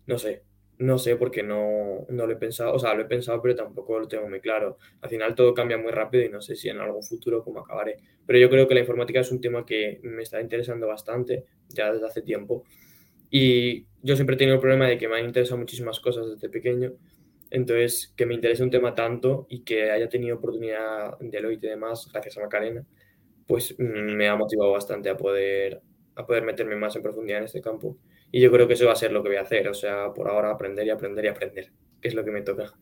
no 0.07 0.17
sé, 0.17 0.43
no 0.79 0.97
sé 0.99 1.15
porque 1.15 1.43
no, 1.43 2.05
no 2.09 2.27
lo 2.27 2.33
he 2.33 2.35
pensado, 2.35 2.73
o 2.73 2.79
sea, 2.79 2.93
lo 2.93 3.01
he 3.01 3.05
pensado 3.05 3.41
pero 3.41 3.55
tampoco 3.55 3.99
lo 3.99 4.07
tengo 4.07 4.29
muy 4.29 4.39
claro. 4.41 4.77
Al 5.01 5.09
final 5.09 5.35
todo 5.35 5.53
cambia 5.53 5.77
muy 5.77 5.91
rápido 5.91 6.23
y 6.23 6.29
no 6.29 6.41
sé 6.41 6.55
si 6.55 6.69
en 6.69 6.79
algún 6.79 7.03
futuro 7.03 7.43
cómo 7.43 7.61
acabaré. 7.61 7.97
Pero 8.25 8.39
yo 8.39 8.49
creo 8.49 8.67
que 8.67 8.75
la 8.75 8.81
informática 8.81 9.19
es 9.21 9.31
un 9.31 9.41
tema 9.41 9.65
que 9.65 9.99
me 10.03 10.23
está 10.23 10.39
interesando 10.41 10.87
bastante 10.87 11.45
ya 11.69 11.91
desde 11.91 12.05
hace 12.05 12.21
tiempo. 12.21 12.63
Y 13.29 13.85
yo 14.01 14.15
siempre 14.15 14.35
he 14.35 14.37
tenido 14.37 14.55
el 14.55 14.61
problema 14.61 14.87
de 14.87 14.97
que 14.97 15.07
me 15.07 15.17
han 15.17 15.25
interesado 15.25 15.57
muchísimas 15.57 15.99
cosas 15.99 16.29
desde 16.29 16.49
pequeño. 16.49 16.93
Entonces, 17.49 18.13
que 18.15 18.25
me 18.25 18.33
interese 18.35 18.63
un 18.63 18.71
tema 18.71 18.93
tanto 18.93 19.47
y 19.49 19.63
que 19.63 19.91
haya 19.91 20.09
tenido 20.09 20.37
oportunidad 20.37 21.17
de 21.19 21.29
Deloitte 21.29 21.63
y 21.65 21.69
demás, 21.69 22.09
gracias 22.11 22.37
a 22.37 22.41
Macarena, 22.41 22.85
pues 23.47 23.75
mm, 23.79 24.15
me 24.15 24.27
ha 24.27 24.35
motivado 24.35 24.71
bastante 24.71 25.09
a 25.09 25.17
poder, 25.17 25.81
a 26.15 26.25
poder 26.25 26.43
meterme 26.43 26.75
más 26.75 26.95
en 26.95 27.03
profundidad 27.03 27.39
en 27.39 27.45
este 27.45 27.61
campo. 27.61 27.97
Y 28.31 28.41
yo 28.41 28.51
creo 28.51 28.67
que 28.67 28.73
eso 28.73 28.85
va 28.85 28.93
a 28.93 28.95
ser 28.97 29.11
lo 29.11 29.23
que 29.23 29.29
voy 29.29 29.37
a 29.37 29.41
hacer, 29.41 29.67
o 29.67 29.73
sea, 29.73 30.13
por 30.13 30.29
ahora 30.29 30.51
aprender 30.51 30.85
y 30.85 30.89
aprender 30.89 31.25
y 31.25 31.27
aprender, 31.29 31.71
que 32.01 32.07
es 32.07 32.13
lo 32.13 32.23
que 32.25 32.31
me 32.31 32.41
toca. 32.41 32.73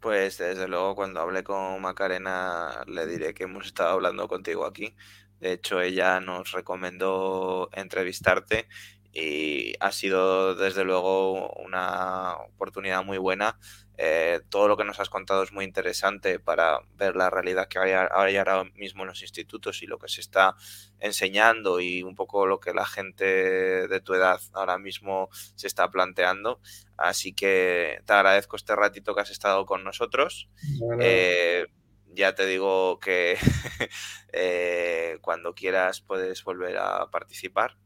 Pues 0.00 0.38
desde 0.38 0.68
luego 0.68 0.94
cuando 0.94 1.20
hable 1.20 1.42
con 1.42 1.80
Macarena 1.80 2.84
le 2.86 3.06
diré 3.06 3.32
que 3.32 3.44
hemos 3.44 3.66
estado 3.66 3.90
hablando 3.90 4.28
contigo 4.28 4.66
aquí. 4.66 4.94
De 5.40 5.52
hecho, 5.52 5.80
ella 5.80 6.20
nos 6.20 6.52
recomendó 6.52 7.70
entrevistarte 7.72 8.68
y 9.12 9.74
ha 9.80 9.92
sido 9.92 10.54
desde 10.54 10.84
luego 10.84 11.52
una 11.54 12.34
oportunidad 12.36 13.04
muy 13.04 13.18
buena 13.18 13.58
Eh, 13.96 14.40
todo 14.48 14.66
lo 14.66 14.76
que 14.76 14.84
nos 14.84 14.98
has 14.98 15.08
contado 15.08 15.42
es 15.42 15.52
muy 15.52 15.64
interesante 15.64 16.40
para 16.40 16.80
ver 16.96 17.14
la 17.14 17.30
realidad 17.30 17.68
que 17.68 17.78
hay, 17.78 17.92
hay, 17.92 18.36
ahora 18.36 18.64
mismo 18.74 19.02
en 19.02 19.08
los 19.08 19.22
institutos 19.22 19.82
y 19.82 19.86
lo 19.86 19.98
que 19.98 20.08
se 20.08 20.20
está 20.20 20.56
enseñando 20.98 21.80
y 21.80 22.02
un 22.02 22.16
poco 22.16 22.46
lo 22.46 22.58
que 22.58 22.74
la 22.74 22.86
gente 22.86 23.24
de 23.24 24.00
tu 24.00 24.14
edad 24.14 24.40
ahora 24.52 24.78
mismo 24.78 25.28
se 25.32 25.66
está 25.66 25.90
planteando. 25.90 26.60
Así 26.96 27.32
que 27.32 28.00
te 28.04 28.12
agradezco 28.12 28.56
este 28.56 28.74
ratito 28.74 29.14
que 29.14 29.20
has 29.20 29.30
estado 29.30 29.64
con 29.66 29.84
nosotros. 29.84 30.48
Bueno. 30.78 31.02
Eh, 31.04 31.66
ya 32.14 32.34
te 32.34 32.46
digo 32.46 32.98
que 33.00 33.36
eh, 34.32 35.18
cuando 35.20 35.54
quieras 35.54 36.00
puedes 36.00 36.42
volver 36.44 36.78
a 36.78 37.10
participar. 37.10 37.76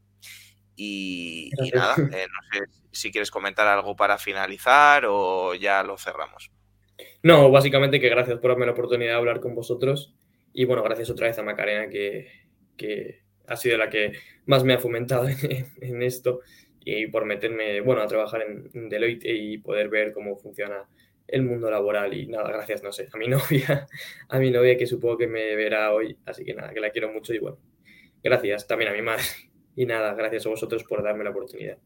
Y, 0.81 1.51
y 1.61 1.71
nada, 1.71 1.95
eh, 1.97 2.25
no 2.25 2.41
sé 2.53 2.71
si 2.91 3.11
quieres 3.11 3.31
comentar 3.31 3.67
algo 3.67 3.97
para 3.97 4.17
finalizar 4.17 5.03
o 5.05 5.53
ya 5.53 5.83
lo 5.83 5.97
cerramos. 5.97 6.51
No, 7.21 7.51
básicamente 7.51 7.99
que 7.99 8.07
gracias 8.07 8.39
por 8.39 8.51
darme 8.51 8.65
la 8.65 8.71
oportunidad 8.71 9.11
de 9.11 9.17
hablar 9.17 9.41
con 9.41 9.55
vosotros. 9.55 10.15
Y 10.53 10.63
bueno, 10.63 10.81
gracias 10.81 11.09
otra 11.09 11.27
vez 11.27 11.37
a 11.37 11.43
Macarena, 11.43 11.89
que, 11.89 12.29
que 12.77 13.23
ha 13.45 13.57
sido 13.57 13.77
la 13.77 13.89
que 13.89 14.13
más 14.45 14.63
me 14.63 14.73
ha 14.73 14.79
fomentado 14.79 15.27
en, 15.27 15.67
en, 15.81 16.01
esto. 16.01 16.39
Y 16.79 17.07
por 17.07 17.25
meterme, 17.25 17.81
bueno, 17.81 18.01
a 18.01 18.07
trabajar 18.07 18.43
en, 18.43 18.69
en 18.73 18.87
Deloitte 18.87 19.25
y 19.25 19.57
poder 19.57 19.89
ver 19.89 20.13
cómo 20.13 20.37
funciona 20.37 20.87
el 21.27 21.43
mundo 21.43 21.69
laboral. 21.69 22.13
Y 22.13 22.27
nada, 22.27 22.49
gracias, 22.53 22.83
no 22.83 22.93
sé, 22.93 23.09
a 23.11 23.17
mi 23.17 23.27
novia, 23.27 23.85
a 24.29 24.39
mi 24.39 24.49
novia 24.49 24.77
que 24.77 24.87
supongo 24.87 25.17
que 25.17 25.27
me 25.27 25.57
verá 25.57 25.91
hoy, 25.91 26.17
así 26.25 26.45
que 26.45 26.53
nada, 26.53 26.73
que 26.73 26.79
la 26.79 26.91
quiero 26.91 27.11
mucho 27.11 27.33
y 27.33 27.39
bueno, 27.39 27.57
gracias 28.23 28.65
también 28.65 28.91
a 28.91 28.93
mi 28.93 29.01
madre 29.01 29.25
y 29.75 29.85
nada, 29.85 30.13
gracias 30.13 30.45
a 30.45 30.49
vosotros 30.49 30.83
por 30.83 31.03
darme 31.03 31.23
la 31.23 31.29
oportunidad. 31.31 31.77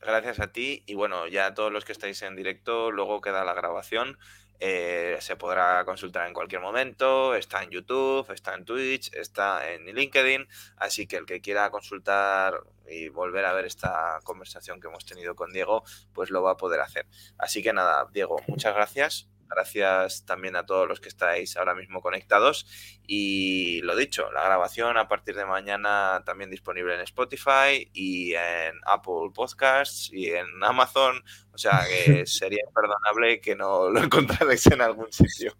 Gracias 0.00 0.40
a 0.40 0.50
ti 0.50 0.82
y 0.86 0.94
bueno, 0.94 1.26
ya 1.28 1.46
a 1.46 1.54
todos 1.54 1.70
los 1.70 1.84
que 1.84 1.92
estáis 1.92 2.22
en 2.22 2.34
directo, 2.34 2.90
luego 2.90 3.20
queda 3.20 3.44
la 3.44 3.54
grabación. 3.54 4.18
Eh, 4.62 5.16
se 5.20 5.36
podrá 5.36 5.82
consultar 5.86 6.28
en 6.28 6.34
cualquier 6.34 6.60
momento, 6.60 7.34
está 7.34 7.62
en 7.62 7.70
YouTube, 7.70 8.30
está 8.30 8.54
en 8.54 8.66
Twitch, 8.66 9.10
está 9.14 9.72
en 9.72 9.86
LinkedIn, 9.86 10.46
así 10.76 11.06
que 11.06 11.16
el 11.16 11.24
que 11.24 11.40
quiera 11.40 11.70
consultar 11.70 12.60
y 12.86 13.08
volver 13.08 13.46
a 13.46 13.54
ver 13.54 13.64
esta 13.64 14.20
conversación 14.22 14.78
que 14.78 14.88
hemos 14.88 15.06
tenido 15.06 15.34
con 15.34 15.50
Diego, 15.50 15.82
pues 16.12 16.28
lo 16.28 16.42
va 16.42 16.52
a 16.52 16.56
poder 16.58 16.80
hacer. 16.80 17.06
Así 17.38 17.62
que 17.62 17.72
nada, 17.72 18.06
Diego, 18.12 18.36
muchas 18.48 18.74
gracias. 18.74 19.29
Gracias 19.50 20.24
también 20.24 20.54
a 20.56 20.64
todos 20.64 20.88
los 20.88 21.00
que 21.00 21.08
estáis 21.08 21.56
ahora 21.56 21.74
mismo 21.74 22.00
conectados. 22.00 22.66
Y 23.06 23.80
lo 23.82 23.96
dicho, 23.96 24.30
la 24.30 24.44
grabación 24.44 24.96
a 24.96 25.08
partir 25.08 25.34
de 25.34 25.44
mañana 25.44 26.22
también 26.24 26.50
disponible 26.50 26.94
en 26.94 27.00
Spotify 27.00 27.90
y 27.92 28.34
en 28.34 28.74
Apple 28.86 29.30
Podcasts 29.34 30.10
y 30.12 30.30
en 30.30 30.46
Amazon. 30.62 31.22
O 31.52 31.58
sea 31.58 31.84
que 31.88 32.24
sería 32.26 32.62
imperdonable 32.66 33.40
que 33.40 33.56
no 33.56 33.90
lo 33.90 34.02
encontrarais 34.02 34.66
en 34.66 34.80
algún 34.80 35.12
sitio. 35.12 35.56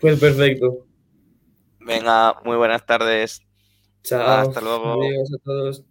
Pues 0.00 0.18
perfecto. 0.20 0.86
Venga, 1.80 2.40
muy 2.44 2.56
buenas 2.56 2.84
tardes. 2.84 3.42
Chao. 4.02 4.22
Hasta 4.22 4.60
luego. 4.60 5.02
Adiós 5.02 5.32
a 5.34 5.38
todos. 5.44 5.84